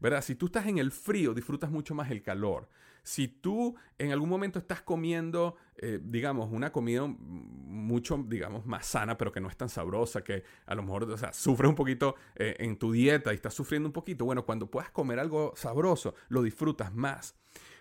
¿Verdad? 0.01 0.21
Si 0.21 0.35
tú 0.35 0.47
estás 0.47 0.67
en 0.67 0.77
el 0.77 0.91
frío, 0.91 1.33
disfrutas 1.33 1.71
mucho 1.71 1.95
más 1.95 2.11
el 2.11 2.21
calor. 2.21 2.69
Si 3.03 3.27
tú 3.27 3.75
en 3.97 4.11
algún 4.11 4.29
momento 4.29 4.59
estás 4.59 4.81
comiendo, 4.81 5.55
eh, 5.77 5.99
digamos, 6.01 6.49
una 6.51 6.71
comida 6.71 7.05
mucho, 7.07 8.23
digamos, 8.27 8.65
más 8.65 8.85
sana, 8.85 9.17
pero 9.17 9.31
que 9.31 9.41
no 9.41 9.49
es 9.49 9.57
tan 9.57 9.69
sabrosa, 9.69 10.23
que 10.23 10.43
a 10.65 10.75
lo 10.75 10.83
mejor, 10.83 11.03
o 11.03 11.17
sea, 11.17 11.31
un 11.45 11.75
poquito 11.75 12.15
eh, 12.35 12.55
en 12.59 12.77
tu 12.77 12.91
dieta 12.91 13.31
y 13.31 13.35
estás 13.35 13.53
sufriendo 13.53 13.89
un 13.89 13.93
poquito, 13.93 14.25
bueno, 14.25 14.45
cuando 14.45 14.69
puedas 14.69 14.89
comer 14.91 15.19
algo 15.19 15.53
sabroso, 15.55 16.15
lo 16.29 16.41
disfrutas 16.41 16.93
más. 16.93 17.35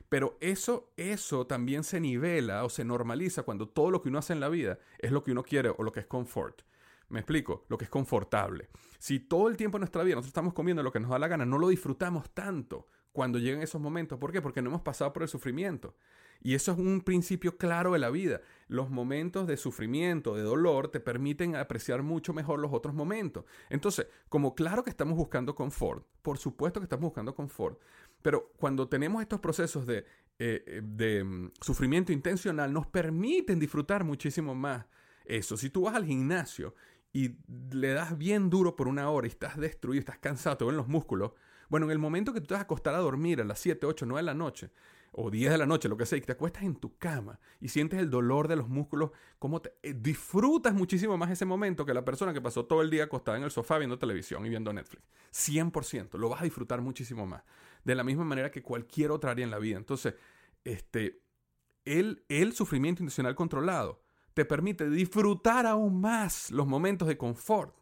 Pero 0.08 0.38
eso, 0.40 0.92
eso 0.96 1.46
también 1.46 1.84
se 1.84 2.00
nivela 2.00 2.64
o 2.64 2.70
se 2.70 2.84
normaliza 2.84 3.42
cuando 3.42 3.68
todo 3.68 3.90
lo 3.90 4.00
que 4.00 4.08
uno 4.08 4.18
hace 4.18 4.32
en 4.32 4.40
la 4.40 4.48
vida 4.48 4.78
es 4.98 5.12
lo 5.12 5.22
que 5.22 5.32
uno 5.32 5.42
quiere 5.42 5.68
o 5.68 5.82
lo 5.82 5.92
que 5.92 6.00
es 6.00 6.06
confort. 6.06 6.62
Me 7.10 7.20
explico, 7.20 7.64
lo 7.68 7.78
que 7.78 7.84
es 7.84 7.90
confortable. 7.90 8.68
Si 8.98 9.20
todo 9.20 9.48
el 9.48 9.56
tiempo 9.56 9.76
en 9.76 9.80
nuestra 9.80 10.02
vida 10.02 10.16
nosotros 10.16 10.30
estamos 10.30 10.54
comiendo 10.54 10.82
lo 10.82 10.92
que 10.92 11.00
nos 11.00 11.10
da 11.10 11.18
la 11.18 11.28
gana, 11.28 11.46
no 11.46 11.58
lo 11.58 11.68
disfrutamos 11.68 12.30
tanto 12.30 12.86
cuando 13.12 13.38
llegan 13.38 13.62
esos 13.62 13.80
momentos. 13.80 14.18
¿Por 14.18 14.32
qué? 14.32 14.40
Porque 14.40 14.62
no 14.62 14.70
hemos 14.70 14.82
pasado 14.82 15.12
por 15.12 15.22
el 15.22 15.28
sufrimiento. 15.28 15.94
Y 16.40 16.54
eso 16.54 16.72
es 16.72 16.78
un 16.78 17.00
principio 17.00 17.56
claro 17.56 17.92
de 17.92 17.98
la 17.98 18.10
vida. 18.10 18.40
Los 18.68 18.90
momentos 18.90 19.46
de 19.46 19.56
sufrimiento, 19.56 20.36
de 20.36 20.42
dolor, 20.42 20.88
te 20.88 21.00
permiten 21.00 21.56
apreciar 21.56 22.02
mucho 22.02 22.32
mejor 22.32 22.60
los 22.60 22.72
otros 22.72 22.94
momentos. 22.94 23.44
Entonces, 23.70 24.06
como 24.28 24.54
claro 24.54 24.84
que 24.84 24.90
estamos 24.90 25.16
buscando 25.16 25.54
confort, 25.54 26.06
por 26.22 26.38
supuesto 26.38 26.80
que 26.80 26.84
estamos 26.84 27.04
buscando 27.04 27.34
confort, 27.34 27.80
pero 28.22 28.52
cuando 28.56 28.88
tenemos 28.88 29.22
estos 29.22 29.40
procesos 29.40 29.86
de, 29.86 29.98
eh, 30.38 30.62
eh, 30.66 30.82
de 30.84 31.24
mm, 31.24 31.52
sufrimiento 31.60 32.12
intencional, 32.12 32.72
nos 32.72 32.86
permiten 32.86 33.58
disfrutar 33.58 34.04
muchísimo 34.04 34.54
más 34.54 34.86
eso. 35.24 35.56
Si 35.56 35.70
tú 35.70 35.82
vas 35.82 35.94
al 35.94 36.04
gimnasio 36.04 36.74
y 37.12 37.36
le 37.72 37.92
das 37.92 38.16
bien 38.16 38.48
duro 38.48 38.76
por 38.76 38.86
una 38.86 39.10
hora 39.10 39.26
y 39.26 39.30
estás 39.30 39.56
destruido, 39.56 40.00
estás 40.00 40.18
cansado, 40.18 40.56
te 40.56 40.64
ven 40.64 40.76
los 40.76 40.88
músculos, 40.88 41.32
bueno, 41.68 41.86
en 41.86 41.92
el 41.92 41.98
momento 41.98 42.32
que 42.32 42.40
tú 42.40 42.48
te 42.48 42.54
vas 42.54 42.60
a 42.60 42.64
acostar 42.64 42.94
a 42.94 42.98
dormir 42.98 43.40
a 43.40 43.44
las 43.44 43.58
7, 43.58 43.86
8, 43.86 44.06
9 44.06 44.20
de 44.20 44.26
la 44.26 44.34
noche, 44.34 44.70
o 45.12 45.30
10 45.30 45.50
de 45.50 45.58
la 45.58 45.66
noche, 45.66 45.88
lo 45.88 45.96
que 45.96 46.06
sea, 46.06 46.18
y 46.18 46.20
te 46.20 46.32
acuestas 46.32 46.62
en 46.62 46.76
tu 46.76 46.96
cama 46.98 47.40
y 47.60 47.68
sientes 47.68 47.98
el 47.98 48.10
dolor 48.10 48.48
de 48.48 48.56
los 48.56 48.68
músculos, 48.68 49.10
cómo 49.38 49.60
te, 49.60 49.74
eh, 49.82 49.94
disfrutas 49.94 50.74
muchísimo 50.74 51.16
más 51.16 51.30
ese 51.30 51.44
momento 51.44 51.84
que 51.84 51.94
la 51.94 52.04
persona 52.04 52.32
que 52.32 52.40
pasó 52.40 52.66
todo 52.66 52.82
el 52.82 52.90
día 52.90 53.04
acostada 53.04 53.38
en 53.38 53.44
el 53.44 53.50
sofá 53.50 53.78
viendo 53.78 53.98
televisión 53.98 54.44
y 54.46 54.48
viendo 54.48 54.72
Netflix. 54.72 55.02
100%, 55.32 56.18
lo 56.18 56.28
vas 56.28 56.42
a 56.42 56.44
disfrutar 56.44 56.80
muchísimo 56.80 57.26
más. 57.26 57.42
De 57.84 57.94
la 57.94 58.04
misma 58.04 58.24
manera 58.24 58.50
que 58.50 58.62
cualquier 58.62 59.10
otra 59.10 59.32
área 59.32 59.44
en 59.44 59.50
la 59.50 59.58
vida. 59.58 59.76
Entonces, 59.76 60.14
este, 60.64 61.22
el, 61.84 62.24
el 62.28 62.52
sufrimiento 62.52 63.02
intencional 63.02 63.34
controlado 63.34 64.02
te 64.34 64.44
permite 64.44 64.88
disfrutar 64.88 65.66
aún 65.66 66.00
más 66.00 66.50
los 66.50 66.66
momentos 66.66 67.08
de 67.08 67.16
confort 67.16 67.74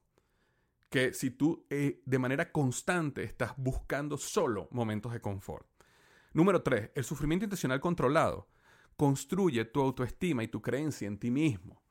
que 0.90 1.12
si 1.12 1.30
tú 1.30 1.66
eh, 1.70 2.02
de 2.04 2.18
manera 2.18 2.52
constante 2.52 3.22
estás 3.22 3.52
buscando 3.56 4.16
solo 4.16 4.68
momentos 4.70 5.12
de 5.12 5.20
confort. 5.20 5.66
Número 6.32 6.62
3. 6.62 6.90
El 6.94 7.04
sufrimiento 7.04 7.44
intencional 7.44 7.80
controlado 7.80 8.48
construye 8.96 9.64
tu 9.64 9.80
autoestima 9.80 10.42
y 10.42 10.48
tu 10.48 10.62
creencia 10.62 11.08
en 11.08 11.18
ti 11.18 11.30
mismo. 11.30 11.82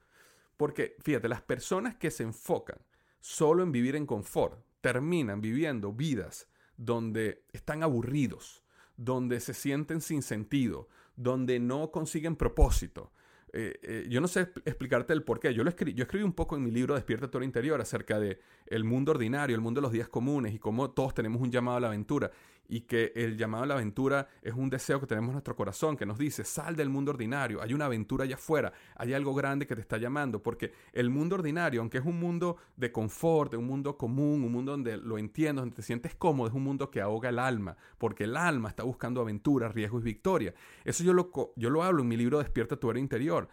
Porque, 0.58 0.96
fíjate, 1.02 1.28
las 1.28 1.42
personas 1.42 1.96
que 1.96 2.12
se 2.12 2.24
enfocan 2.24 2.80
solo 3.20 3.64
en 3.64 3.72
vivir 3.72 3.96
en 3.96 4.06
confort 4.06 4.64
terminan 4.82 5.42
viviendo 5.42 5.92
vidas 5.92 6.48
donde 6.78 7.44
están 7.54 7.84
aburridos, 7.84 8.64
donde 8.98 9.40
se 9.40 9.54
sienten 9.54 10.02
sin 10.02 10.22
sentido, 10.22 10.88
donde 11.16 11.60
no 11.60 11.92
consiguen 11.92 12.36
propósito, 12.36 13.12
eh, 13.58 13.80
eh, 13.84 14.06
yo 14.10 14.20
no 14.20 14.28
sé 14.28 14.50
explicarte 14.66 15.14
el 15.14 15.24
por 15.24 15.40
qué. 15.40 15.54
Yo, 15.54 15.64
lo 15.64 15.70
escribí, 15.70 15.94
yo 15.94 16.04
escribí 16.04 16.26
un 16.26 16.34
poco 16.34 16.58
en 16.58 16.64
mi 16.64 16.72
libro 16.72 16.94
Despierta 16.94 17.32
tu 17.32 17.42
interior 17.42 17.80
acerca 17.80 18.20
de 18.20 18.40
el 18.66 18.84
mundo 18.84 19.12
ordinario, 19.12 19.56
el 19.56 19.62
mundo 19.62 19.80
de 19.80 19.84
los 19.84 19.94
días 19.94 20.10
comunes 20.10 20.54
y 20.54 20.60
cómo 20.60 20.92
todos 20.92 21.14
tenemos 21.14 21.42
un 21.42 21.50
llamado 21.50 21.78
a 21.78 21.80
la 21.80 21.88
aventura 21.88 22.32
y 22.68 22.82
que 22.82 23.12
el 23.16 23.38
llamado 23.38 23.64
a 23.64 23.68
la 23.68 23.74
aventura 23.76 24.28
es 24.42 24.54
un 24.54 24.70
deseo 24.70 25.00
que 25.00 25.08
tenemos 25.08 25.30
en 25.30 25.34
nuestro 25.34 25.56
corazón 25.56 25.98
que 25.98 26.06
nos 26.06 26.18
dice, 26.18 26.44
sal 26.44 26.76
del 26.76 26.90
mundo 26.90 27.12
ordinario, 27.12 27.62
hay 27.62 27.74
una 27.74 27.86
aventura 27.86 28.24
allá 28.24 28.36
afuera, 28.36 28.74
hay 28.96 29.14
algo 29.14 29.34
grande 29.34 29.68
que 29.68 29.76
te 29.76 29.82
está 29.82 29.98
llamando, 29.98 30.42
porque 30.42 30.74
el 30.94 31.10
mundo 31.10 31.36
ordinario, 31.36 31.82
aunque 31.82 32.00
es 32.00 32.06
un 32.06 32.20
mundo 32.20 32.58
de 32.76 32.92
confort, 32.92 33.52
de 33.52 33.58
un 33.58 33.66
mundo 33.66 33.98
común, 33.98 34.44
un 34.44 34.52
mundo 34.52 34.72
donde 34.72 34.98
lo 34.98 35.18
entiendes, 35.18 35.62
donde 35.62 35.76
te 35.76 35.82
sientes 35.82 36.16
cómodo, 36.16 36.48
es 36.48 36.54
un 36.54 36.64
mundo 36.64 36.90
que 36.90 37.02
ahoga 37.02 37.30
el 37.30 37.40
alma, 37.40 37.78
porque 37.98 38.26
el 38.26 38.38
alma 38.38 38.70
está 38.70 38.84
buscando 38.84 39.22
aventura, 39.22 39.70
riesgo 39.70 40.00
y 40.00 40.04
victoria. 40.04 40.54
Eso 40.84 41.04
yo 41.04 41.14
lo, 41.14 41.32
yo 41.56 41.70
lo 41.70 41.84
hablo 41.84 42.02
en 42.02 42.08
mi 42.08 42.18
libro 42.18 42.40
Despierta 42.40 42.78
tu 42.78 42.90
era 42.90 43.00
interior. 43.00 43.48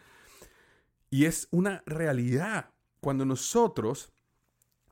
Y 1.10 1.26
es 1.26 1.48
una 1.50 1.82
realidad 1.84 2.70
cuando 3.00 3.24
nosotros 3.24 4.12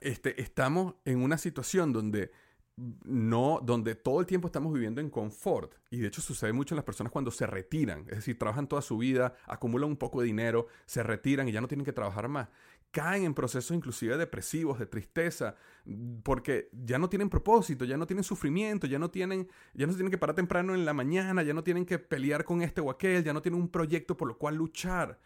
este, 0.01 0.41
estamos 0.41 0.95
en 1.05 1.23
una 1.23 1.39
situación 1.39 1.93
donde 1.93 2.31
no, 3.05 3.61
donde 3.63 3.95
todo 3.95 4.21
el 4.21 4.27
tiempo 4.27 4.47
estamos 4.47 4.73
viviendo 4.73 5.01
en 5.01 5.11
confort. 5.11 5.75
Y 5.91 5.99
de 5.99 6.09
hecho 6.09 6.21
sucede 6.21 6.53
mucho 6.53 6.75
en 6.75 6.77
las 6.77 6.85
personas 6.85 7.13
cuando 7.13 7.31
se 7.31 7.47
retiran, 7.47 8.01
es 8.09 8.17
decir, 8.17 8.39
trabajan 8.39 8.69
toda 8.69 8.83
su 8.83 8.97
vida, 8.99 9.35
acumulan 9.47 9.91
un 9.91 9.97
poco 9.97 10.21
de 10.21 10.27
dinero, 10.27 10.67
se 10.87 11.03
retiran 11.03 11.49
y 11.49 11.53
ya 11.53 11.61
no 11.61 11.69
tienen 11.69 11.85
que 11.85 11.93
trabajar 11.93 12.29
más. 12.29 12.49
Caen 12.91 13.25
en 13.25 13.35
procesos 13.35 13.77
inclusive 13.77 14.17
depresivos, 14.17 14.79
de 14.79 14.87
tristeza, 14.87 15.55
porque 16.23 16.71
ya 16.73 16.99
no 16.99 17.09
tienen 17.09 17.29
propósito, 17.29 17.85
ya 17.85 17.97
no 17.97 18.07
tienen 18.07 18.25
sufrimiento, 18.25 18.87
ya 18.87 18.99
no 18.99 19.11
tienen, 19.11 19.49
ya 19.75 19.87
no 19.87 19.93
tienen 19.93 20.11
que 20.11 20.19
parar 20.19 20.35
temprano 20.35 20.75
en 20.75 20.85
la 20.85 20.93
mañana, 20.93 21.43
ya 21.43 21.55
no 21.55 21.63
tienen 21.63 21.87
que 21.87 21.99
pelear 21.99 22.45
con 22.45 22.63
este 22.63 22.81
o 22.81 22.91
aquel, 22.91 23.23
ya 23.23 23.33
no 23.33 23.43
tienen 23.43 23.61
un 23.61 23.69
proyecto 23.69 24.17
por 24.17 24.27
lo 24.27 24.39
cual 24.39 24.57
luchar. 24.57 25.21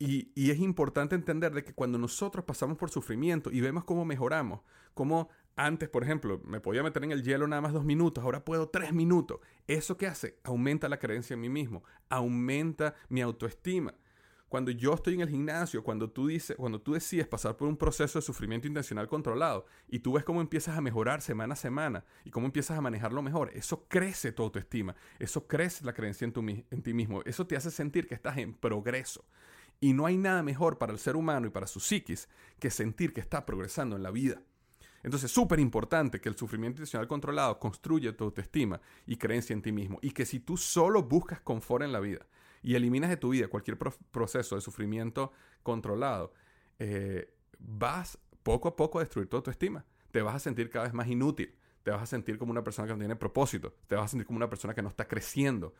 Y, 0.00 0.30
y, 0.36 0.52
es 0.52 0.60
importante 0.60 1.16
entender 1.16 1.52
de 1.52 1.64
que 1.64 1.74
cuando 1.74 1.98
nosotros 1.98 2.44
pasamos 2.44 2.78
por 2.78 2.88
sufrimiento 2.88 3.50
y 3.50 3.60
vemos 3.60 3.82
cómo 3.82 4.04
mejoramos, 4.04 4.60
cómo 4.94 5.28
antes, 5.58 5.88
por 5.88 6.04
ejemplo, 6.04 6.40
me 6.44 6.60
podía 6.60 6.84
meter 6.84 7.02
en 7.02 7.10
el 7.10 7.24
hielo 7.24 7.48
nada 7.48 7.60
más 7.60 7.72
dos 7.72 7.84
minutos, 7.84 8.22
ahora 8.22 8.44
puedo 8.44 8.68
tres 8.68 8.92
minutos. 8.92 9.40
¿Eso 9.66 9.96
qué 9.96 10.06
hace? 10.06 10.38
Aumenta 10.44 10.88
la 10.88 11.00
creencia 11.00 11.34
en 11.34 11.40
mí 11.40 11.48
mismo, 11.48 11.82
aumenta 12.08 12.94
mi 13.08 13.20
autoestima. 13.20 13.92
Cuando 14.48 14.70
yo 14.70 14.94
estoy 14.94 15.14
en 15.14 15.20
el 15.20 15.28
gimnasio, 15.28 15.82
cuando 15.82 16.10
tú, 16.10 16.28
dices, 16.28 16.56
cuando 16.56 16.80
tú 16.80 16.94
decides 16.94 17.26
pasar 17.26 17.56
por 17.56 17.66
un 17.68 17.76
proceso 17.76 18.20
de 18.20 18.24
sufrimiento 18.24 18.68
intencional 18.68 19.08
controlado 19.08 19.66
y 19.88 19.98
tú 19.98 20.12
ves 20.12 20.24
cómo 20.24 20.40
empiezas 20.40 20.78
a 20.78 20.80
mejorar 20.80 21.20
semana 21.20 21.54
a 21.54 21.56
semana 21.56 22.04
y 22.24 22.30
cómo 22.30 22.46
empiezas 22.46 22.78
a 22.78 22.80
manejarlo 22.80 23.20
mejor, 23.20 23.50
eso 23.52 23.84
crece 23.88 24.30
tu 24.30 24.44
autoestima, 24.44 24.94
eso 25.18 25.48
crece 25.48 25.84
la 25.84 25.92
creencia 25.92 26.24
en, 26.24 26.64
en 26.70 26.82
ti 26.82 26.94
mismo, 26.94 27.20
eso 27.26 27.46
te 27.48 27.56
hace 27.56 27.72
sentir 27.72 28.06
que 28.06 28.14
estás 28.14 28.38
en 28.38 28.54
progreso. 28.54 29.24
Y 29.80 29.92
no 29.92 30.06
hay 30.06 30.16
nada 30.16 30.42
mejor 30.44 30.78
para 30.78 30.92
el 30.92 30.98
ser 31.00 31.16
humano 31.16 31.48
y 31.48 31.50
para 31.50 31.66
su 31.66 31.80
psiquis 31.80 32.28
que 32.58 32.70
sentir 32.70 33.12
que 33.12 33.20
está 33.20 33.44
progresando 33.44 33.96
en 33.96 34.04
la 34.04 34.12
vida. 34.12 34.40
Entonces, 35.02 35.30
súper 35.30 35.60
importante 35.60 36.20
que 36.20 36.28
el 36.28 36.36
sufrimiento 36.36 36.78
intencional 36.78 37.06
controlado 37.06 37.58
construya 37.58 38.16
tu 38.16 38.24
autoestima 38.24 38.80
y 39.06 39.16
creencia 39.16 39.54
en 39.54 39.62
ti 39.62 39.72
mismo. 39.72 39.98
Y 40.02 40.10
que 40.10 40.26
si 40.26 40.40
tú 40.40 40.56
solo 40.56 41.02
buscas 41.02 41.40
confort 41.40 41.84
en 41.84 41.92
la 41.92 42.00
vida 42.00 42.26
y 42.62 42.74
eliminas 42.74 43.10
de 43.10 43.16
tu 43.16 43.30
vida 43.30 43.48
cualquier 43.48 43.78
proceso 43.78 44.56
de 44.56 44.60
sufrimiento 44.60 45.32
controlado, 45.62 46.32
eh, 46.78 47.32
vas 47.58 48.18
poco 48.42 48.68
a 48.68 48.76
poco 48.76 48.98
a 48.98 49.02
destruir 49.02 49.28
tu 49.28 49.36
autoestima. 49.36 49.84
Te 50.10 50.22
vas 50.22 50.34
a 50.34 50.38
sentir 50.38 50.70
cada 50.70 50.86
vez 50.86 50.94
más 50.94 51.06
inútil. 51.08 51.54
Te 51.82 51.90
vas 51.90 52.02
a 52.02 52.06
sentir 52.06 52.38
como 52.38 52.50
una 52.50 52.64
persona 52.64 52.86
que 52.86 52.94
no 52.94 52.98
tiene 52.98 53.16
propósito. 53.16 53.74
Te 53.86 53.94
vas 53.94 54.06
a 54.06 54.08
sentir 54.08 54.26
como 54.26 54.36
una 54.38 54.48
persona 54.50 54.74
que 54.74 54.82
no 54.82 54.88
está 54.88 55.06
creciendo. 55.06 55.74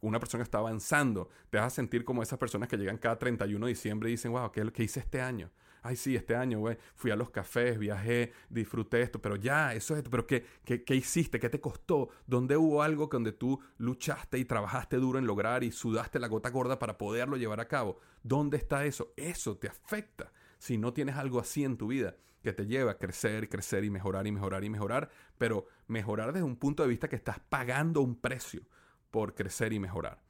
Una 0.00 0.18
persona 0.18 0.42
que 0.42 0.46
está 0.46 0.58
avanzando. 0.58 1.28
Te 1.50 1.58
vas 1.58 1.68
a 1.68 1.70
sentir 1.70 2.04
como 2.04 2.22
esas 2.22 2.38
personas 2.38 2.68
que 2.68 2.76
llegan 2.76 2.98
cada 2.98 3.18
31 3.18 3.66
de 3.66 3.70
diciembre 3.70 4.08
y 4.10 4.12
dicen, 4.12 4.32
wow, 4.32 4.50
¿qué 4.50 4.62
que 4.72 4.82
hice 4.82 5.00
este 5.00 5.20
año? 5.20 5.50
Ay, 5.84 5.96
sí, 5.96 6.16
este 6.16 6.34
año, 6.34 6.62
fui 6.94 7.10
a 7.10 7.16
los 7.16 7.28
cafés, 7.28 7.78
viajé, 7.78 8.32
disfruté 8.48 9.02
esto, 9.02 9.20
pero 9.20 9.36
ya, 9.36 9.74
eso 9.74 9.92
es 9.92 9.98
esto, 9.98 10.10
pero 10.10 10.26
¿qué, 10.26 10.46
qué, 10.64 10.94
hiciste? 10.94 11.38
¿Qué 11.38 11.50
te 11.50 11.60
costó? 11.60 12.08
¿Dónde 12.26 12.56
hubo 12.56 12.82
algo 12.82 13.06
donde 13.06 13.32
tú 13.32 13.60
luchaste 13.76 14.38
y 14.38 14.46
trabajaste 14.46 14.96
duro 14.96 15.18
en 15.18 15.26
lograr 15.26 15.62
y 15.62 15.70
sudaste 15.70 16.18
la 16.18 16.28
gota 16.28 16.48
gorda 16.48 16.78
para 16.78 16.96
poderlo 16.96 17.36
llevar 17.36 17.60
a 17.60 17.68
cabo? 17.68 18.00
¿Dónde 18.22 18.56
está 18.56 18.86
eso? 18.86 19.12
Eso 19.14 19.58
te 19.58 19.68
afecta 19.68 20.32
si 20.58 20.78
no 20.78 20.94
tienes 20.94 21.16
algo 21.16 21.38
así 21.38 21.64
en 21.64 21.76
tu 21.76 21.88
vida 21.88 22.16
que 22.42 22.54
te 22.54 22.66
lleva 22.66 22.92
a 22.92 22.98
crecer 22.98 23.50
crecer 23.50 23.84
y 23.84 23.90
mejorar 23.90 24.26
y 24.26 24.32
mejorar 24.32 24.64
y 24.64 24.70
mejorar, 24.70 25.10
pero 25.36 25.66
mejorar 25.86 26.32
desde 26.32 26.44
un 26.44 26.56
punto 26.56 26.82
de 26.82 26.88
vista 26.88 27.08
que 27.08 27.16
estás 27.16 27.40
pagando 27.40 28.00
un 28.00 28.16
precio 28.16 28.62
por 29.10 29.34
crecer 29.34 29.74
y 29.74 29.78
mejorar. 29.78 30.22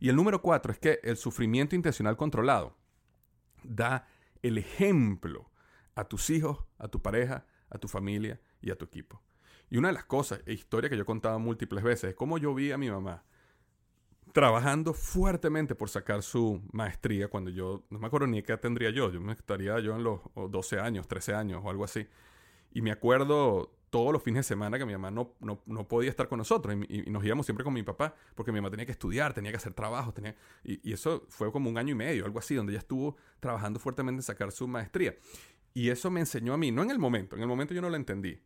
Y 0.00 0.08
el 0.08 0.16
número 0.16 0.42
cuatro 0.42 0.72
es 0.72 0.80
que 0.80 0.98
el 1.04 1.16
sufrimiento 1.16 1.76
intencional 1.76 2.16
controlado 2.16 2.76
da 3.62 4.08
el 4.46 4.58
ejemplo 4.58 5.50
a 5.94 6.04
tus 6.04 6.30
hijos, 6.30 6.64
a 6.78 6.88
tu 6.88 7.00
pareja, 7.02 7.46
a 7.70 7.78
tu 7.78 7.88
familia 7.88 8.40
y 8.60 8.70
a 8.70 8.76
tu 8.76 8.84
equipo. 8.84 9.22
Y 9.70 9.78
una 9.78 9.88
de 9.88 9.94
las 9.94 10.04
cosas, 10.04 10.40
e 10.46 10.52
historia 10.52 10.88
que 10.88 10.96
yo 10.96 11.02
he 11.02 11.06
contado 11.06 11.38
múltiples 11.38 11.82
veces, 11.82 12.10
es 12.10 12.16
cómo 12.16 12.38
yo 12.38 12.54
vi 12.54 12.72
a 12.72 12.78
mi 12.78 12.90
mamá 12.90 13.24
trabajando 14.32 14.92
fuertemente 14.92 15.74
por 15.74 15.88
sacar 15.88 16.22
su 16.22 16.60
maestría 16.72 17.28
cuando 17.28 17.50
yo, 17.50 17.84
no 17.88 17.98
me 17.98 18.06
acuerdo 18.06 18.26
ni 18.26 18.42
qué 18.42 18.54
tendría 18.58 18.90
yo, 18.90 19.10
yo 19.10 19.18
me 19.18 19.32
estaría 19.32 19.78
yo 19.80 19.96
en 19.96 20.04
los 20.04 20.20
12 20.34 20.78
años, 20.78 21.08
13 21.08 21.34
años 21.34 21.62
o 21.64 21.70
algo 21.70 21.84
así. 21.84 22.06
Y 22.72 22.82
me 22.82 22.90
acuerdo 22.90 23.75
todos 23.90 24.12
los 24.12 24.22
fines 24.22 24.40
de 24.40 24.48
semana 24.48 24.78
que 24.78 24.84
mi 24.84 24.92
mamá 24.92 25.10
no, 25.10 25.34
no, 25.40 25.88
podía 25.88 26.10
estar 26.10 26.28
con 26.28 26.38
nosotros 26.38 26.76
y, 26.88 27.10
nos 27.10 27.24
íbamos 27.24 27.46
siempre 27.46 27.64
con 27.64 27.72
mi 27.72 27.82
papá 27.82 28.14
porque 28.34 28.52
mi 28.52 28.58
mamá 28.58 28.70
tenía 28.70 28.86
que 28.86 28.92
estudiar, 28.92 29.32
tenía 29.32 29.50
que 29.50 29.56
hacer 29.56 29.74
trabajos, 29.74 30.14
tenía, 30.14 30.34
y, 30.64 30.92
eso 30.92 31.24
fue 31.28 31.50
como 31.52 31.70
un 31.70 31.78
año 31.78 31.92
y 31.92 31.94
medio, 31.94 32.24
algo 32.24 32.38
así, 32.38 32.54
donde 32.54 32.72
ella 32.72 32.80
estuvo 32.80 33.16
trabajando 33.40 33.78
fuertemente 33.78 34.18
en 34.18 34.22
sacar 34.22 34.52
su 34.52 34.66
maestría. 34.68 35.16
Y 35.74 35.90
eso 35.90 36.10
me 36.10 36.20
enseñó 36.20 36.54
a 36.54 36.56
mí, 36.56 36.72
no 36.72 36.82
en 36.82 36.90
el 36.90 36.98
momento, 36.98 37.36
en 37.36 37.42
el 37.42 37.48
momento 37.48 37.74
yo 37.74 37.82
no 37.82 37.90
lo 37.90 37.96
entendí, 37.96 38.40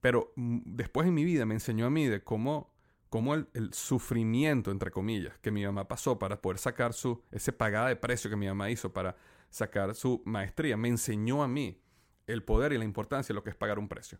pero 0.00 0.32
mm, 0.36 0.60
después 0.64 1.06
en 1.06 1.14
mi 1.14 1.24
vida 1.24 1.44
me 1.46 1.54
enseñó 1.54 1.86
a 1.86 1.90
mí 1.90 2.06
de 2.06 2.22
cómo 2.22 2.76
cómo 3.08 3.34
el, 3.34 3.48
sufrimiento, 3.72 4.70
entre 4.70 4.90
comillas, 4.90 5.38
que 5.38 5.50
mi 5.50 5.64
mamá 5.64 5.88
pasó 5.88 6.18
para 6.18 6.40
poder 6.42 6.58
sacar 6.58 6.92
su, 6.92 7.22
ese 7.30 7.52
pagada 7.52 7.88
de 7.88 7.96
precio 7.96 8.28
que 8.28 8.36
mi 8.36 8.46
mamá 8.46 8.70
hizo 8.70 8.92
para 8.92 9.16
sacar 9.48 9.94
su 9.94 10.22
maestría, 10.24 10.76
me 10.76 10.88
enseñó 10.88 11.42
a 11.42 11.48
mí 11.48 11.80
el 12.26 12.42
poder 12.42 12.72
y 12.72 12.78
la 12.78 12.84
importancia 12.84 13.32
de 13.32 13.34
lo 13.36 13.44
que 13.44 13.50
es 13.50 13.56
pagar 13.56 13.78
un 13.78 13.88
precio. 13.88 14.18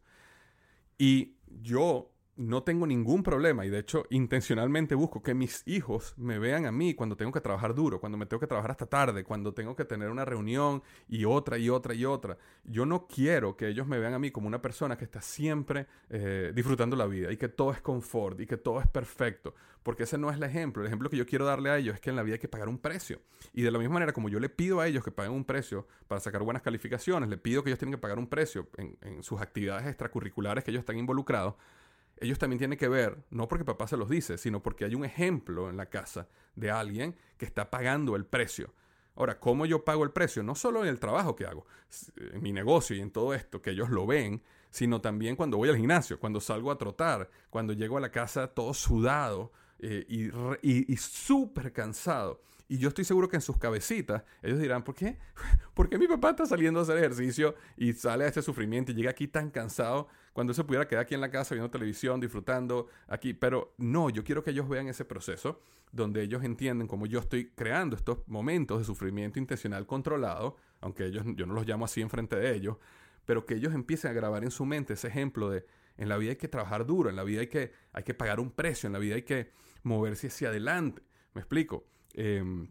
Y 0.99 1.37
yo 1.63 2.16
no 2.37 2.63
tengo 2.63 2.87
ningún 2.87 3.23
problema 3.23 3.65
y 3.65 3.71
de 3.71 3.79
hecho 3.79 4.05
intencionalmente 4.11 4.95
busco 4.95 5.23
que 5.23 5.35
mis 5.35 5.67
hijos 5.67 6.15
me 6.19 6.39
vean 6.39 6.67
a 6.67 6.73
mí 6.73 6.95
cuando 6.95 7.17
tengo 7.17 7.33
que 7.33 7.41
trabajar 7.41 7.75
duro, 7.75 7.99
cuando 7.99 8.19
me 8.19 8.27
tengo 8.27 8.41
que 8.41 8.47
trabajar 8.47 8.73
hasta 8.73 8.87
tarde, 8.87 9.25
cuando 9.25 9.55
tengo 9.55 9.75
que 9.75 9.85
tener 9.85 10.11
una 10.11 10.25
reunión 10.25 10.83
y 11.09 11.25
otra 11.25 11.57
y 11.57 11.71
otra 11.71 11.95
y 11.95 12.05
otra. 12.05 12.37
Yo 12.65 12.85
no 12.85 13.07
quiero 13.07 13.57
que 13.57 13.69
ellos 13.69 13.87
me 13.87 13.99
vean 13.99 14.15
a 14.15 14.19
mí 14.19 14.31
como 14.31 14.47
una 14.47 14.61
persona 14.61 14.99
que 14.99 15.05
está 15.05 15.23
siempre 15.23 15.87
eh, 16.11 16.53
disfrutando 16.55 16.95
la 16.95 17.07
vida 17.07 17.33
y 17.33 17.37
que 17.39 17.49
todo 17.49 17.73
es 17.73 17.81
confort 17.81 18.39
y 18.41 18.47
que 18.47 18.59
todo 18.59 18.81
es 18.81 18.87
perfecto, 18.87 19.55
porque 19.83 20.03
ese 20.03 20.19
no 20.19 20.31
es 20.31 20.37
el 20.37 20.43
ejemplo. 20.43 20.83
El 20.83 20.89
ejemplo 20.89 21.09
que 21.09 21.17
yo 21.17 21.27
quiero 21.27 21.47
darle 21.47 21.71
a 21.71 21.79
ellos 21.79 21.95
es 21.95 22.01
que 22.01 22.11
en 22.11 22.17
la 22.17 22.23
vida 22.23 22.35
hay 22.35 22.41
que 22.41 22.49
pagar 22.49 22.69
un 22.69 22.79
precio. 22.79 23.21
Y 23.55 23.63
de 23.63 23.71
la 23.71 23.79
misma 23.79 23.95
manera 23.95 24.13
como 24.13 24.29
yo 24.29 24.41
le 24.41 24.51
pido 24.51 24.81
a 24.81 24.87
ellos 24.87 25.03
que 25.03 25.11
paguen 25.11 25.33
un 25.33 25.45
precio 25.45 25.87
para 26.07 26.21
sacar 26.21 26.43
buenas 26.43 26.63
calificaciones, 26.63 27.31
le 27.31 27.39
pido 27.39 27.63
que 27.63 27.71
ellos 27.71 27.79
tienen 27.79 27.95
que 27.95 28.01
pagar 28.01 28.19
un 28.19 28.27
precio 28.27 28.69
en, 28.77 28.99
en 29.01 29.23
sus 29.23 29.41
actividades 29.41 29.87
extracurriculares 29.87 30.65
que 30.65 30.71
ellos 30.71 30.81
están 30.81 30.99
involucrados, 30.99 31.55
ellos 32.19 32.39
también 32.39 32.59
tienen 32.59 32.79
que 32.79 32.89
ver, 32.89 33.25
no 33.31 33.49
porque 33.49 33.65
papá 33.65 33.87
se 33.87 33.97
los 33.97 34.09
dice, 34.09 34.39
sino 34.39 34.63
porque 34.63 34.85
hay 34.85 34.95
un 34.95 35.05
ejemplo 35.05 35.69
en 35.69 35.77
la 35.77 35.87
casa 35.87 36.29
de 36.55 36.71
alguien 36.71 37.17
que 37.37 37.45
está 37.45 37.71
pagando 37.71 38.17
el 38.17 38.25
precio. 38.25 38.73
Ahora, 39.15 39.39
¿cómo 39.39 39.65
yo 39.67 39.85
pago 39.85 40.05
el 40.05 40.11
precio? 40.11 40.43
No 40.43 40.55
solo 40.55 40.83
en 40.83 40.89
el 40.89 41.01
trabajo 41.01 41.37
que 41.37 41.47
hago, 41.47 41.67
en 42.17 42.43
mi 42.43 42.53
negocio 42.53 42.97
y 42.97 43.01
en 43.01 43.11
todo 43.11 43.35
esto, 43.35 43.63
que 43.63 43.71
ellos 43.71 43.91
lo 43.91 44.07
ven, 44.07 44.43
sino 44.71 45.01
también 45.01 45.37
cuando 45.37 45.57
voy 45.57 45.71
al 45.71 45.77
gimnasio, 45.77 46.21
cuando 46.21 46.41
salgo 46.41 46.71
a 46.71 46.79
trotar, 46.79 47.31
cuando 47.49 47.73
llego 47.73 47.97
a 47.97 48.01
la 48.01 48.11
casa 48.11 48.49
todo 48.49 48.75
sudado 48.75 49.53
eh, 49.79 50.05
y, 50.09 50.93
y 50.93 50.97
súper 50.97 51.73
cansado. 51.73 52.43
Y 52.69 52.79
yo 52.79 52.89
estoy 52.89 53.05
seguro 53.05 53.29
que 53.29 53.37
en 53.37 53.43
sus 53.43 53.59
cabecitas 53.59 54.25
ellos 54.43 54.59
dirán, 54.59 54.83
¿por 54.83 54.95
qué? 54.95 55.19
¿Por 55.75 55.89
qué 55.89 55.99
mi 55.99 56.09
papá 56.09 56.31
está 56.31 56.47
saliendo 56.47 56.81
a 56.81 56.83
hacer 56.83 56.97
ejercicio 56.99 57.55
y 57.77 57.93
sale 57.93 58.25
a 58.25 58.29
este 58.29 58.43
sufrimiento 58.43 58.93
y 58.93 58.95
llega 58.97 59.11
aquí 59.11 59.29
tan 59.29 59.51
cansado 59.51 60.09
cuando 60.33 60.53
se 60.53 60.65
pudiera 60.65 60.89
quedar 60.89 61.03
aquí 61.03 61.15
en 61.15 61.21
la 61.21 61.31
casa 61.31 61.55
viendo 61.55 61.71
televisión, 61.71 62.21
disfrutando 62.21 62.89
aquí? 63.07 63.35
Pero 63.35 63.75
no, 63.79 64.11
yo 64.11 64.25
quiero 64.25 64.43
que 64.43 64.51
ellos 64.51 64.69
vean 64.69 64.89
ese 64.89 65.05
proceso 65.05 65.61
donde 65.93 66.23
ellos 66.23 66.43
entienden 66.43 66.89
cómo 66.89 67.07
yo 67.07 67.21
estoy 67.21 67.51
creando 67.51 67.97
estos 67.97 68.19
momentos 68.27 68.79
de 68.79 68.85
sufrimiento 68.85 69.39
intencional 69.39 69.87
controlado, 69.87 70.57
aunque 70.81 71.07
ellos, 71.07 71.25
yo 71.37 71.47
no 71.47 71.55
los 71.55 71.67
llamo 71.67 71.85
así 71.85 72.01
enfrente 72.01 72.37
de 72.37 72.55
ellos, 72.55 72.77
pero 73.25 73.47
que 73.47 73.55
ellos 73.55 73.75
empiecen 73.75 74.11
a 74.11 74.15
grabar 74.15 74.43
en 74.45 74.51
su 74.51 74.65
mente 74.67 74.95
ese 74.95 75.09
ejemplo 75.09 75.49
de 75.51 75.65
en 75.97 76.09
la 76.09 76.19
vida 76.19 76.31
hay 76.31 76.37
que 76.37 76.49
trabajar 76.49 76.85
duro, 76.85 77.09
en 77.09 77.17
la 77.17 77.25
vida 77.25 77.41
hay 77.41 77.47
que, 77.47 77.73
hay 77.93 78.03
que 78.03 78.13
pagar 78.13 78.41
un 78.41 78.51
precio, 78.51 78.87
en 78.87 78.93
la 78.93 78.99
vida 78.99 79.15
hay 79.15 79.23
que 79.23 79.51
moverse 79.83 80.27
hacia 80.27 80.49
adelante. 80.49 81.03
¿Me 81.33 81.41
explico? 81.41 81.87
Em, 82.17 82.69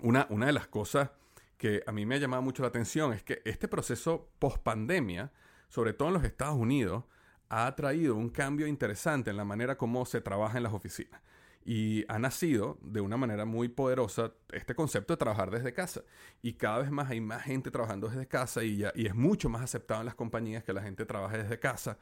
una, 0.00 0.26
una 0.30 0.46
de 0.46 0.52
las 0.52 0.66
cosas 0.66 1.10
que 1.58 1.82
a 1.86 1.92
mí 1.92 2.06
me 2.06 2.14
ha 2.14 2.18
llamado 2.18 2.42
mucho 2.42 2.62
la 2.62 2.68
atención 2.68 3.12
es 3.12 3.22
que 3.22 3.42
este 3.44 3.68
proceso 3.68 4.30
post 4.38 4.62
pandemia, 4.62 5.30
sobre 5.68 5.92
todo 5.92 6.08
en 6.08 6.14
los 6.14 6.24
Estados 6.24 6.56
Unidos, 6.56 7.04
ha 7.50 7.76
traído 7.76 8.16
un 8.16 8.30
cambio 8.30 8.66
interesante 8.66 9.28
en 9.28 9.36
la 9.36 9.44
manera 9.44 9.76
como 9.76 10.06
se 10.06 10.22
trabaja 10.22 10.56
en 10.56 10.62
las 10.62 10.72
oficinas. 10.72 11.20
Y 11.62 12.06
ha 12.08 12.18
nacido 12.18 12.78
de 12.80 13.02
una 13.02 13.18
manera 13.18 13.44
muy 13.44 13.68
poderosa 13.68 14.32
este 14.50 14.74
concepto 14.74 15.12
de 15.12 15.18
trabajar 15.18 15.50
desde 15.50 15.74
casa. 15.74 16.02
Y 16.40 16.54
cada 16.54 16.78
vez 16.78 16.90
más 16.90 17.10
hay 17.10 17.20
más 17.20 17.42
gente 17.42 17.70
trabajando 17.70 18.08
desde 18.08 18.26
casa 18.26 18.64
y, 18.64 18.78
ya, 18.78 18.92
y 18.94 19.06
es 19.06 19.14
mucho 19.14 19.50
más 19.50 19.60
aceptado 19.60 20.00
en 20.00 20.06
las 20.06 20.14
compañías 20.14 20.64
que 20.64 20.72
la 20.72 20.82
gente 20.82 21.04
trabaje 21.04 21.36
desde 21.36 21.58
casa. 21.58 21.98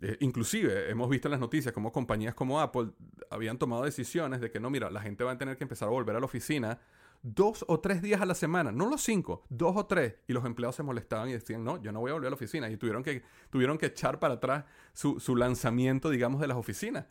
Eh, 0.00 0.16
inclusive 0.20 0.90
hemos 0.90 1.08
visto 1.08 1.28
en 1.28 1.32
las 1.32 1.40
noticias 1.40 1.72
como 1.72 1.92
compañías 1.92 2.34
como 2.34 2.60
Apple 2.60 2.90
habían 3.30 3.58
tomado 3.58 3.84
decisiones 3.84 4.40
de 4.40 4.50
que 4.50 4.58
no, 4.58 4.68
mira, 4.68 4.90
la 4.90 5.00
gente 5.00 5.22
va 5.22 5.32
a 5.32 5.38
tener 5.38 5.56
que 5.56 5.64
empezar 5.64 5.88
a 5.88 5.92
volver 5.92 6.16
a 6.16 6.18
la 6.18 6.26
oficina 6.26 6.80
dos 7.22 7.64
o 7.68 7.78
tres 7.78 8.02
días 8.02 8.20
a 8.20 8.26
la 8.26 8.34
semana, 8.34 8.72
no 8.72 8.88
los 8.90 9.00
cinco, 9.02 9.44
dos 9.48 9.76
o 9.76 9.86
tres. 9.86 10.16
Y 10.26 10.32
los 10.32 10.44
empleados 10.44 10.76
se 10.76 10.82
molestaban 10.82 11.28
y 11.28 11.32
decían, 11.32 11.64
no, 11.64 11.80
yo 11.80 11.92
no 11.92 12.00
voy 12.00 12.10
a 12.10 12.14
volver 12.14 12.26
a 12.26 12.30
la 12.30 12.36
oficina. 12.36 12.68
Y 12.68 12.76
tuvieron 12.76 13.02
que, 13.02 13.22
tuvieron 13.50 13.78
que 13.78 13.86
echar 13.86 14.18
para 14.18 14.34
atrás 14.34 14.64
su, 14.92 15.20
su 15.20 15.36
lanzamiento, 15.36 16.10
digamos, 16.10 16.40
de 16.40 16.48
las 16.48 16.56
oficinas, 16.56 17.06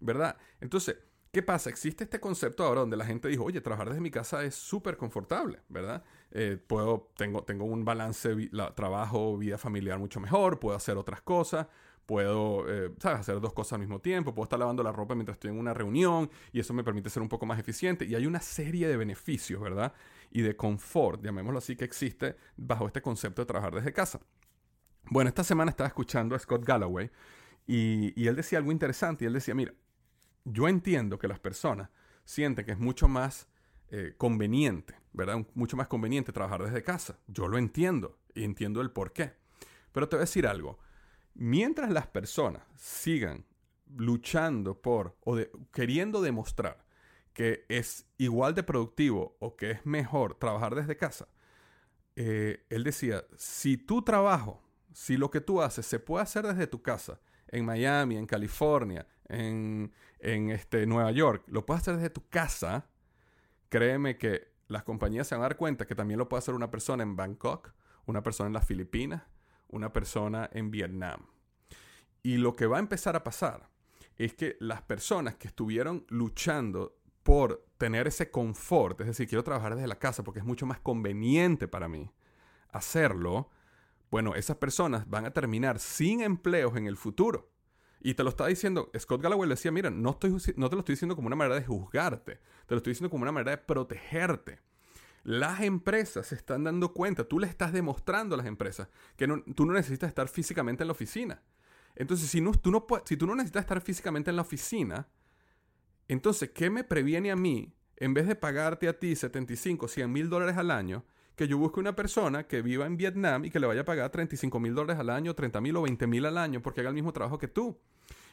¿verdad? 0.00 0.36
Entonces, 0.60 0.96
¿Qué 1.30 1.42
pasa? 1.42 1.68
Existe 1.68 2.04
este 2.04 2.20
concepto 2.20 2.64
ahora 2.64 2.80
donde 2.80 2.96
la 2.96 3.04
gente 3.04 3.28
dijo, 3.28 3.44
oye, 3.44 3.60
trabajar 3.60 3.88
desde 3.88 4.00
mi 4.00 4.10
casa 4.10 4.44
es 4.44 4.54
súper 4.54 4.96
confortable, 4.96 5.60
¿verdad? 5.68 6.02
Eh, 6.30 6.58
puedo, 6.66 7.12
tengo, 7.16 7.44
tengo 7.44 7.66
un 7.66 7.84
balance 7.84 8.34
trabajo, 8.74 9.36
vida 9.36 9.58
familiar 9.58 9.98
mucho 9.98 10.20
mejor, 10.20 10.58
puedo 10.58 10.74
hacer 10.74 10.96
otras 10.96 11.20
cosas, 11.20 11.66
puedo, 12.08 12.64
eh, 12.66 12.90
hacer 13.02 13.38
dos 13.38 13.52
cosas 13.52 13.74
al 13.74 13.80
mismo 13.80 14.00
tiempo, 14.00 14.34
puedo 14.34 14.44
estar 14.44 14.58
lavando 14.58 14.82
la 14.82 14.92
ropa 14.92 15.14
mientras 15.14 15.36
estoy 15.36 15.50
en 15.50 15.58
una 15.58 15.74
reunión 15.74 16.30
y 16.54 16.60
eso 16.60 16.72
me 16.72 16.82
permite 16.82 17.10
ser 17.10 17.22
un 17.22 17.28
poco 17.28 17.44
más 17.44 17.58
eficiente. 17.58 18.06
Y 18.06 18.14
hay 18.14 18.24
una 18.24 18.40
serie 18.40 18.88
de 18.88 18.96
beneficios, 18.96 19.60
¿verdad? 19.60 19.92
Y 20.30 20.40
de 20.40 20.56
confort, 20.56 21.22
llamémoslo 21.22 21.58
así, 21.58 21.76
que 21.76 21.84
existe 21.84 22.34
bajo 22.56 22.86
este 22.86 23.02
concepto 23.02 23.42
de 23.42 23.46
trabajar 23.46 23.74
desde 23.74 23.92
casa. 23.92 24.20
Bueno, 25.10 25.28
esta 25.28 25.44
semana 25.44 25.70
estaba 25.70 25.86
escuchando 25.86 26.34
a 26.34 26.38
Scott 26.38 26.64
Galloway 26.64 27.10
y, 27.66 28.26
él 28.26 28.36
decía 28.36 28.56
algo 28.56 28.72
interesante 28.72 29.24
y 29.24 29.26
él 29.26 29.34
decía, 29.34 29.54
mira, 29.54 29.74
yo 30.46 30.66
entiendo 30.66 31.18
que 31.18 31.28
las 31.28 31.38
personas 31.38 31.90
sienten 32.24 32.64
que 32.64 32.72
es 32.72 32.78
mucho 32.78 33.06
más 33.06 33.48
eh, 33.90 34.14
conveniente, 34.16 34.94
¿verdad? 35.12 35.44
Mucho 35.52 35.76
más 35.76 35.88
conveniente 35.88 36.32
trabajar 36.32 36.64
desde 36.64 36.82
casa. 36.82 37.18
Yo 37.26 37.48
lo 37.48 37.58
entiendo 37.58 38.16
y 38.34 38.44
entiendo 38.44 38.80
el 38.80 38.92
por 38.92 39.12
qué. 39.12 39.34
Pero 39.92 40.08
te 40.08 40.16
voy 40.16 40.20
a 40.20 40.24
decir 40.24 40.46
algo 40.46 40.78
Mientras 41.40 41.90
las 41.90 42.08
personas 42.08 42.64
sigan 42.74 43.46
luchando 43.96 44.82
por 44.82 45.16
o 45.20 45.38
queriendo 45.72 46.20
demostrar 46.20 46.84
que 47.32 47.64
es 47.68 48.06
igual 48.18 48.56
de 48.56 48.64
productivo 48.64 49.36
o 49.38 49.54
que 49.54 49.70
es 49.70 49.86
mejor 49.86 50.34
trabajar 50.34 50.74
desde 50.74 50.96
casa, 50.96 51.28
eh, 52.16 52.66
él 52.70 52.82
decía, 52.82 53.24
si 53.36 53.76
tu 53.76 54.02
trabajo, 54.02 54.60
si 54.92 55.16
lo 55.16 55.30
que 55.30 55.40
tú 55.40 55.62
haces 55.62 55.86
se 55.86 56.00
puede 56.00 56.24
hacer 56.24 56.44
desde 56.44 56.66
tu 56.66 56.82
casa, 56.82 57.20
en 57.46 57.64
Miami, 57.64 58.16
en 58.16 58.26
California, 58.26 59.06
en, 59.28 59.92
en 60.18 60.50
este, 60.50 60.86
Nueva 60.86 61.12
York, 61.12 61.44
lo 61.46 61.64
puedes 61.64 61.82
hacer 61.82 61.94
desde 61.94 62.10
tu 62.10 62.28
casa, 62.28 62.90
créeme 63.68 64.18
que 64.18 64.48
las 64.66 64.82
compañías 64.82 65.28
se 65.28 65.36
van 65.36 65.42
a 65.42 65.48
dar 65.50 65.56
cuenta 65.56 65.86
que 65.86 65.94
también 65.94 66.18
lo 66.18 66.28
puede 66.28 66.40
hacer 66.40 66.56
una 66.56 66.72
persona 66.72 67.04
en 67.04 67.14
Bangkok, 67.14 67.72
una 68.06 68.24
persona 68.24 68.48
en 68.48 68.54
las 68.54 68.66
Filipinas, 68.66 69.22
una 69.68 69.92
persona 69.92 70.48
en 70.52 70.70
Vietnam. 70.70 71.26
Y 72.22 72.36
lo 72.36 72.54
que 72.54 72.66
va 72.66 72.76
a 72.76 72.80
empezar 72.80 73.16
a 73.16 73.24
pasar 73.24 73.68
es 74.16 74.34
que 74.34 74.56
las 74.60 74.82
personas 74.82 75.36
que 75.36 75.48
estuvieron 75.48 76.04
luchando 76.08 76.98
por 77.22 77.64
tener 77.78 78.06
ese 78.08 78.30
confort, 78.30 79.00
es 79.00 79.06
decir, 79.06 79.28
quiero 79.28 79.44
trabajar 79.44 79.74
desde 79.74 79.86
la 79.86 79.98
casa 79.98 80.24
porque 80.24 80.40
es 80.40 80.46
mucho 80.46 80.66
más 80.66 80.80
conveniente 80.80 81.68
para 81.68 81.88
mí 81.88 82.10
hacerlo, 82.70 83.50
bueno, 84.10 84.34
esas 84.34 84.56
personas 84.56 85.08
van 85.08 85.26
a 85.26 85.32
terminar 85.32 85.78
sin 85.78 86.22
empleos 86.22 86.76
en 86.76 86.86
el 86.86 86.96
futuro. 86.96 87.50
Y 88.00 88.14
te 88.14 88.22
lo 88.22 88.30
está 88.30 88.46
diciendo, 88.46 88.90
Scott 88.98 89.20
Galloway 89.20 89.48
le 89.48 89.54
decía, 89.54 89.72
mira, 89.72 89.90
no, 89.90 90.10
estoy, 90.10 90.30
no 90.56 90.68
te 90.70 90.76
lo 90.76 90.80
estoy 90.80 90.94
diciendo 90.94 91.16
como 91.16 91.26
una 91.26 91.36
manera 91.36 91.56
de 91.56 91.66
juzgarte, 91.66 92.36
te 92.66 92.74
lo 92.74 92.76
estoy 92.76 92.92
diciendo 92.92 93.10
como 93.10 93.22
una 93.22 93.32
manera 93.32 93.52
de 93.52 93.58
protegerte. 93.58 94.60
Las 95.24 95.60
empresas 95.60 96.26
se 96.28 96.34
están 96.34 96.64
dando 96.64 96.92
cuenta, 96.92 97.24
tú 97.24 97.38
le 97.38 97.46
estás 97.46 97.72
demostrando 97.72 98.34
a 98.34 98.38
las 98.38 98.46
empresas 98.46 98.88
que 99.16 99.26
tú 99.54 99.66
no 99.66 99.72
necesitas 99.72 100.08
estar 100.08 100.28
físicamente 100.28 100.82
en 100.82 100.88
la 100.88 100.92
oficina. 100.92 101.42
Entonces, 101.96 102.30
si, 102.30 102.40
no, 102.40 102.52
tú 102.52 102.70
no, 102.70 102.86
si 103.04 103.16
tú 103.16 103.26
no 103.26 103.34
necesitas 103.34 103.62
estar 103.62 103.80
físicamente 103.80 104.30
en 104.30 104.36
la 104.36 104.42
oficina, 104.42 105.08
entonces, 106.06 106.50
¿qué 106.50 106.70
me 106.70 106.84
previene 106.84 107.30
a 107.30 107.36
mí, 107.36 107.74
en 107.96 108.14
vez 108.14 108.26
de 108.26 108.36
pagarte 108.36 108.88
a 108.88 108.98
ti 108.98 109.14
75, 109.14 109.88
100 109.88 110.10
mil 110.10 110.30
dólares 110.30 110.56
al 110.56 110.70
año, 110.70 111.04
que 111.38 111.46
yo 111.46 111.56
busque 111.56 111.78
una 111.78 111.94
persona 111.94 112.48
que 112.48 112.62
viva 112.62 112.84
en 112.86 112.96
Vietnam 112.96 113.44
y 113.44 113.50
que 113.50 113.60
le 113.60 113.68
vaya 113.68 113.82
a 113.82 113.84
pagar 113.84 114.10
35 114.10 114.58
mil 114.58 114.74
dólares 114.74 114.98
al 114.98 115.08
año, 115.08 115.34
30 115.34 115.60
mil 115.60 115.76
o 115.76 115.82
20 115.82 116.06
mil 116.08 116.26
al 116.26 116.36
año 116.36 116.60
porque 116.60 116.80
haga 116.80 116.90
el 116.90 116.96
mismo 116.96 117.12
trabajo 117.12 117.38
que 117.38 117.46
tú? 117.46 117.78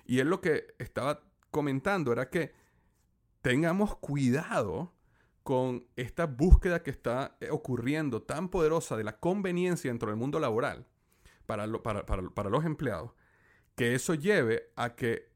Y 0.06 0.20
él 0.20 0.30
lo 0.30 0.42
que 0.42 0.74
estaba 0.80 1.22
comentando 1.52 2.12
era 2.12 2.32
que 2.32 2.54
tengamos 3.42 3.96
cuidado 3.98 4.95
con 5.46 5.86
esta 5.96 6.26
búsqueda 6.26 6.82
que 6.82 6.90
está 6.90 7.38
eh, 7.40 7.52
ocurriendo 7.52 8.24
tan 8.24 8.50
poderosa 8.50 8.98
de 8.98 9.04
la 9.04 9.20
conveniencia 9.20 9.92
dentro 9.92 10.10
del 10.10 10.18
mundo 10.18 10.40
laboral 10.40 10.88
para, 11.46 11.68
los 11.68 12.66
empleados, 12.66 13.12
que 13.76 13.94
eso 13.94 14.16
lleve 14.16 14.72
a 14.76 14.96
que 14.96 15.30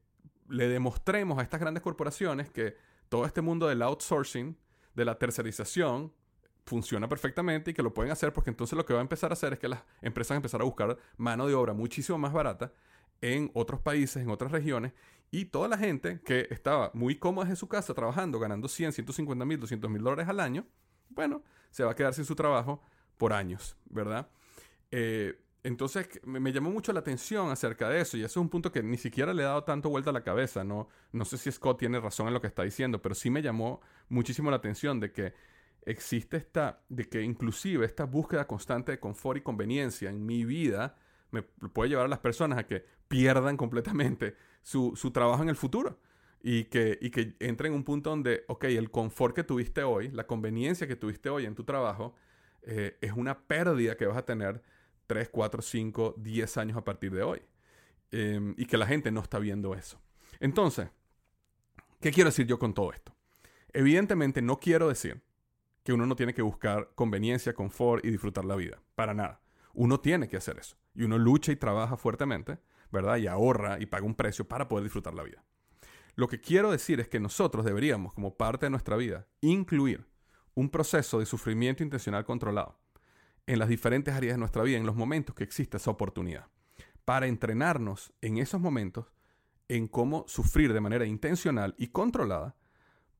le 0.48 0.66
demostremos 0.66 1.38
a 1.38 1.42
estas 1.42 1.60
grandes 1.60 1.84
corporaciones 1.84 2.50
que 2.50 2.74
todo 3.08 3.24
este 3.24 3.40
mundo 3.40 3.68
del 3.68 3.82
outsourcing, 3.82 4.58
de 4.96 5.04
la 5.04 5.16
tercerización, 5.16 6.12
funciona 6.66 7.08
perfectamente 7.08 7.70
y 7.70 7.74
que 7.74 7.84
lo 7.84 7.94
pueden 7.94 8.10
hacer 8.10 8.32
porque 8.32 8.50
entonces 8.50 8.76
lo 8.76 8.84
que 8.84 8.92
va 8.92 8.98
a 8.98 9.02
empezar 9.02 9.30
a 9.30 9.34
hacer 9.34 9.52
es 9.52 9.58
que 9.60 9.68
las 9.68 9.84
empresas 10.02 10.30
van 10.30 10.36
a 10.38 10.38
empezar 10.38 10.60
a 10.60 10.64
buscar 10.64 10.98
mano 11.18 11.46
de 11.46 11.54
obra 11.54 11.72
muchísimo 11.72 12.18
más 12.18 12.32
barata 12.32 12.72
en 13.20 13.50
otros 13.54 13.80
países, 13.80 14.22
en 14.22 14.30
otras 14.30 14.52
regiones, 14.52 14.92
y 15.30 15.46
toda 15.46 15.68
la 15.68 15.78
gente 15.78 16.20
que 16.24 16.48
estaba 16.50 16.90
muy 16.94 17.16
cómoda 17.16 17.48
en 17.48 17.56
su 17.56 17.68
casa 17.68 17.94
trabajando, 17.94 18.38
ganando 18.38 18.68
100, 18.68 18.92
150 18.92 19.44
mil, 19.44 19.60
200 19.60 19.90
mil 19.90 20.02
dólares 20.02 20.28
al 20.28 20.40
año, 20.40 20.66
bueno, 21.08 21.42
se 21.70 21.84
va 21.84 21.92
a 21.92 21.94
quedar 21.94 22.14
sin 22.14 22.24
su 22.24 22.34
trabajo 22.34 22.82
por 23.16 23.32
años, 23.32 23.76
¿verdad? 23.84 24.28
Eh, 24.90 25.38
entonces 25.62 26.08
me, 26.24 26.52
llamó 26.52 26.70
mucho 26.70 26.92
la 26.92 27.00
atención 27.00 27.50
acerca 27.50 27.88
de 27.88 28.00
eso 28.00 28.16
y 28.16 28.20
eso 28.20 28.40
es 28.40 28.42
un 28.42 28.48
punto 28.48 28.72
que 28.72 28.82
ni 28.82 28.96
siquiera 28.96 29.34
le 29.34 29.42
he 29.42 29.44
dado 29.44 29.62
tanto 29.64 29.90
vuelta 29.90 30.10
a 30.10 30.12
la 30.12 30.24
cabeza. 30.24 30.64
No, 30.64 30.88
no 31.12 31.24
sé 31.24 31.36
si 31.36 31.52
Scott 31.52 31.78
tiene 31.78 32.00
razón 32.00 32.28
en 32.28 32.34
lo 32.34 32.40
que 32.40 32.46
está 32.46 32.62
diciendo, 32.62 33.02
pero 33.02 33.14
sí 33.14 33.30
me 33.30 33.42
llamó 33.42 33.80
muchísimo 34.08 34.50
la 34.50 34.56
atención 34.56 35.00
de 35.00 35.12
que 35.12 35.34
existe 35.84 36.38
esta, 36.38 36.82
de 36.88 37.08
que 37.08 37.22
inclusive 37.22 37.84
esta 37.84 38.04
búsqueda 38.04 38.46
constante 38.46 38.92
de 38.92 39.00
confort 39.00 39.38
y 39.38 39.42
conveniencia 39.42 40.08
en 40.08 40.24
mi 40.24 40.44
vida 40.44 40.96
me 41.30 41.42
puede 41.42 41.90
llevar 41.90 42.06
a 42.06 42.08
las 42.08 42.18
personas 42.18 42.58
a 42.58 42.66
que 42.66 42.84
pierdan 43.08 43.56
completamente 43.56 44.36
su, 44.62 44.94
trabajo 45.12 45.42
en 45.42 45.48
el 45.48 45.56
futuro. 45.56 45.98
Y 46.42 46.64
que, 46.64 46.98
y 47.02 47.10
que 47.10 47.36
entren 47.38 47.72
en 47.72 47.76
un 47.76 47.84
punto 47.84 48.08
donde, 48.08 48.44
ok, 48.48 48.64
el 48.64 48.90
confort 48.90 49.36
que 49.36 49.44
tuviste 49.44 49.82
hoy, 49.82 50.08
la 50.08 50.26
conveniencia 50.26 50.86
que 50.86 50.96
tuviste 50.96 51.28
hoy 51.28 51.44
en 51.44 51.54
tu 51.54 51.64
trabajo, 51.64 52.14
eh, 52.62 52.96
es 53.02 53.12
una 53.12 53.46
pérdida 53.46 53.94
que 53.94 54.06
vas 54.06 54.16
a 54.16 54.24
tener 54.24 54.62
3, 55.06 55.28
4, 55.28 55.60
5, 55.60 56.14
10 56.16 56.56
años 56.56 56.78
a 56.78 56.84
partir 56.84 57.12
de 57.12 57.22
hoy. 57.22 57.42
Em, 58.12 58.54
y 58.56 58.66
que 58.66 58.76
la 58.76 58.86
gente 58.86 59.10
no 59.10 59.20
está 59.20 59.38
viendo 59.38 59.74
eso. 59.74 60.00
Entonces, 60.40 60.88
¿qué 62.00 62.10
quiero 62.10 62.30
decir 62.30 62.46
yo 62.46 62.58
con 62.58 62.74
todo 62.74 62.92
esto? 62.92 63.14
Evidentemente 63.72 64.42
no 64.42 64.58
quiero 64.58 64.88
decir 64.88 65.22
que 65.84 65.92
uno 65.92 66.06
no 66.06 66.16
tiene 66.16 66.34
que 66.34 66.42
buscar 66.42 66.90
conveniencia, 66.94 67.54
confort 67.54 68.04
y 68.04 68.10
disfrutar 68.10 68.44
la 68.44 68.56
vida. 68.56 68.82
Para 68.96 69.14
nada. 69.14 69.39
Uno 69.74 70.00
tiene 70.00 70.28
que 70.28 70.36
hacer 70.36 70.58
eso. 70.58 70.76
Y 70.94 71.04
uno 71.04 71.18
lucha 71.18 71.52
y 71.52 71.56
trabaja 71.56 71.96
fuertemente 71.96 72.58
¿verdad? 72.90 73.16
Y 73.16 73.26
ahorra 73.26 73.78
y 73.80 73.86
paga 73.86 74.04
un 74.04 74.14
precio 74.14 74.46
para 74.46 74.68
poder 74.68 74.84
disfrutar 74.84 75.14
la 75.14 75.22
vida. 75.22 75.44
Lo 76.16 76.28
que 76.28 76.40
quiero 76.40 76.70
decir 76.70 77.00
es 77.00 77.08
que 77.08 77.20
nosotros 77.20 77.64
deberíamos, 77.64 78.12
como 78.12 78.36
parte 78.36 78.66
de 78.66 78.70
nuestra 78.70 78.96
vida, 78.96 79.26
incluir 79.40 80.06
un 80.54 80.68
proceso 80.68 81.20
de 81.20 81.26
sufrimiento 81.26 81.82
intencional 81.82 82.24
controlado 82.24 82.78
en 83.46 83.58
las 83.58 83.68
diferentes 83.68 84.14
áreas 84.14 84.34
de 84.34 84.38
nuestra 84.38 84.62
vida, 84.62 84.76
en 84.76 84.86
los 84.86 84.96
momentos 84.96 85.34
que 85.34 85.44
existe 85.44 85.76
esa 85.76 85.90
oportunidad, 85.90 86.48
para 87.04 87.26
entrenarnos 87.26 88.12
en 88.20 88.38
esos 88.38 88.60
momentos 88.60 89.12
en 89.68 89.86
cómo 89.88 90.24
sufrir 90.26 90.72
de 90.72 90.80
manera 90.80 91.06
intencional 91.06 91.74
y 91.78 91.88
controlada 91.88 92.56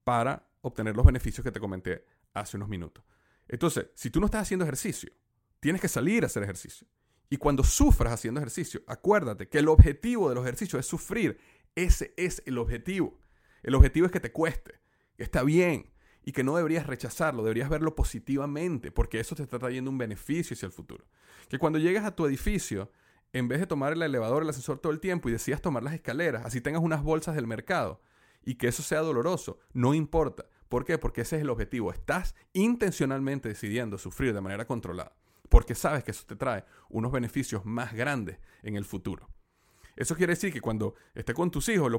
para 0.04 0.48
obtener 0.62 0.96
los 0.96 1.06
beneficios 1.06 1.44
que 1.44 1.52
te 1.52 1.60
comenté 1.60 2.04
hace 2.34 2.56
unos 2.56 2.68
minutos. 2.68 3.04
Entonces, 3.48 3.86
si 3.94 4.10
tú 4.10 4.20
no 4.20 4.26
estás 4.26 4.42
haciendo 4.42 4.64
ejercicio, 4.64 5.12
tienes 5.60 5.80
que 5.80 5.88
salir 5.88 6.24
a 6.24 6.26
hacer 6.26 6.42
ejercicio. 6.42 6.86
Y 7.28 7.36
cuando 7.36 7.62
sufras 7.62 8.12
haciendo 8.12 8.40
ejercicio, 8.40 8.82
acuérdate 8.88 9.48
que 9.48 9.58
el 9.58 9.68
objetivo 9.68 10.28
de 10.28 10.34
los 10.34 10.44
ejercicios 10.44 10.80
es 10.80 10.86
sufrir. 10.86 11.38
Ese 11.76 12.12
es 12.16 12.42
el 12.44 12.58
objetivo. 12.58 13.20
El 13.62 13.76
objetivo 13.76 14.06
es 14.06 14.12
que 14.12 14.18
te 14.18 14.32
cueste, 14.32 14.80
que 15.16 15.22
está 15.22 15.44
bien 15.44 15.92
y 16.24 16.32
que 16.32 16.42
no 16.42 16.56
deberías 16.56 16.86
rechazarlo, 16.86 17.44
deberías 17.44 17.68
verlo 17.68 17.94
positivamente, 17.94 18.90
porque 18.90 19.20
eso 19.20 19.36
te 19.36 19.44
está 19.44 19.58
trayendo 19.58 19.90
un 19.90 19.98
beneficio 19.98 20.54
hacia 20.54 20.66
el 20.66 20.72
futuro. 20.72 21.04
Que 21.48 21.58
cuando 21.58 21.78
llegues 21.78 22.02
a 22.02 22.16
tu 22.16 22.26
edificio, 22.26 22.90
en 23.32 23.46
vez 23.46 23.60
de 23.60 23.66
tomar 23.66 23.92
el 23.92 24.02
elevador, 24.02 24.42
el 24.42 24.48
ascensor 24.48 24.78
todo 24.78 24.92
el 24.92 24.98
tiempo 24.98 25.28
y 25.28 25.32
decidas 25.32 25.62
tomar 25.62 25.84
las 25.84 25.94
escaleras, 25.94 26.44
así 26.44 26.60
tengas 26.60 26.82
unas 26.82 27.02
bolsas 27.02 27.36
del 27.36 27.46
mercado 27.46 28.02
y 28.44 28.56
que 28.56 28.66
eso 28.66 28.82
sea 28.82 29.00
doloroso, 29.00 29.60
no 29.72 29.94
importa. 29.94 30.46
¿Por 30.68 30.84
qué? 30.84 30.98
Porque 30.98 31.20
ese 31.20 31.36
es 31.36 31.42
el 31.42 31.50
objetivo. 31.50 31.92
Estás 31.92 32.34
intencionalmente 32.54 33.48
decidiendo 33.48 33.98
sufrir 33.98 34.34
de 34.34 34.40
manera 34.40 34.66
controlada 34.66 35.14
porque 35.50 35.74
sabes 35.74 36.02
que 36.02 36.12
eso 36.12 36.24
te 36.26 36.36
trae 36.36 36.64
unos 36.88 37.12
beneficios 37.12 37.66
más 37.66 37.92
grandes 37.92 38.38
en 38.62 38.76
el 38.76 38.86
futuro. 38.86 39.28
Eso 39.96 40.16
quiere 40.16 40.32
decir 40.32 40.50
que 40.50 40.62
cuando 40.62 40.94
estés 41.14 41.34
con 41.34 41.50
tus 41.50 41.68
hijos 41.68 41.92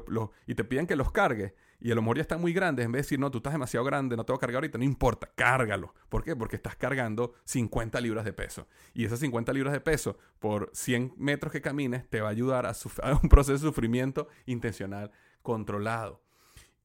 y 0.47 0.55
te 0.55 0.63
piden 0.63 0.87
que 0.87 0.95
los 0.95 1.11
cargues 1.11 1.53
y 1.79 1.91
a 1.91 1.95
lo 1.95 2.01
mejor 2.01 2.17
ya 2.17 2.21
están 2.21 2.41
muy 2.41 2.53
grandes, 2.53 2.85
en 2.85 2.91
vez 2.91 2.99
de 2.99 3.03
decir, 3.03 3.19
no, 3.19 3.29
tú 3.29 3.37
estás 3.39 3.53
demasiado 3.53 3.85
grande, 3.85 4.15
no 4.15 4.25
te 4.25 4.31
voy 4.31 4.37
a 4.37 4.39
cargar 4.39 4.55
ahorita, 4.55 4.77
no 4.77 4.83
importa, 4.83 5.31
cárgalo. 5.35 5.93
¿Por 6.09 6.23
qué? 6.23 6.35
Porque 6.35 6.55
estás 6.55 6.75
cargando 6.75 7.33
50 7.45 7.99
libras 8.01 8.25
de 8.25 8.33
peso. 8.33 8.67
Y 8.93 9.05
esas 9.05 9.19
50 9.19 9.51
libras 9.53 9.73
de 9.73 9.81
peso 9.81 10.17
por 10.39 10.71
100 10.73 11.13
metros 11.17 11.51
que 11.51 11.61
camines 11.61 12.09
te 12.09 12.21
va 12.21 12.29
a 12.29 12.31
ayudar 12.31 12.65
a, 12.65 12.73
un 13.21 13.29
proceso 13.29 13.53
de 13.53 13.69
sufrimiento 13.69 14.27
intencional 14.45 15.11
controlado. 15.41 16.23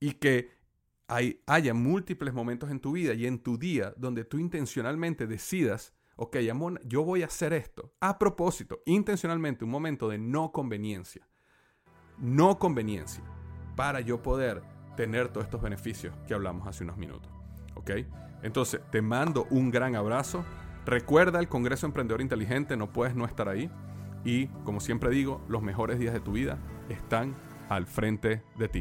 Y 0.01 0.13
que 0.15 0.51
hay, 1.09 1.41
haya 1.47 1.73
múltiples 1.73 2.35
momentos 2.35 2.71
en 2.71 2.81
tu 2.81 2.93
vida 2.93 3.15
y 3.15 3.27
en 3.27 3.39
tu 3.39 3.57
día 3.57 3.95
donde 3.97 4.25
tú 4.25 4.39
intencionalmente 4.39 5.27
decidas 5.27 5.95
ok, 6.17 6.37
Amon, 6.51 6.81
yo 6.85 7.05
voy 7.05 7.23
a 7.23 7.27
hacer 7.27 7.53
esto. 7.53 7.93
A 8.01 8.19
propósito, 8.19 8.83
intencionalmente, 8.87 9.65
un 9.65 9.71
momento 9.71 10.09
de 10.09 10.19
no 10.19 10.53
conveniencia. 10.53 11.29
No 12.19 12.59
conveniencia. 12.59 13.23
Para 13.77 14.01
yo 14.01 14.23
poder 14.23 14.63
tener 14.97 15.29
todos 15.29 15.45
estos 15.45 15.61
beneficios 15.61 16.15
que 16.27 16.35
hablamos 16.35 16.67
hace 16.67 16.85
unos 16.85 16.97
minutos. 16.97 17.31
¿Ok? 17.75 17.91
Entonces, 18.43 18.81
te 18.91 19.03
mando 19.03 19.47
un 19.51 19.71
gran 19.71 19.95
abrazo. 19.95 20.45
Recuerda 20.87 21.41
el 21.41 21.49
Congreso 21.49 21.87
Emprendedor 21.87 22.21
Inteligente, 22.21 22.77
no 22.77 22.93
puedes 22.93 23.15
no 23.15 23.27
estar 23.27 23.49
ahí. 23.49 23.71
Y, 24.25 24.47
como 24.65 24.81
siempre 24.81 25.11
digo, 25.11 25.45
los 25.49 25.63
mejores 25.63 25.99
días 25.99 26.15
de 26.15 26.21
tu 26.21 26.33
vida 26.33 26.59
están 26.89 27.37
al 27.69 27.87
frente 27.87 28.43
de 28.57 28.69
ti. 28.69 28.81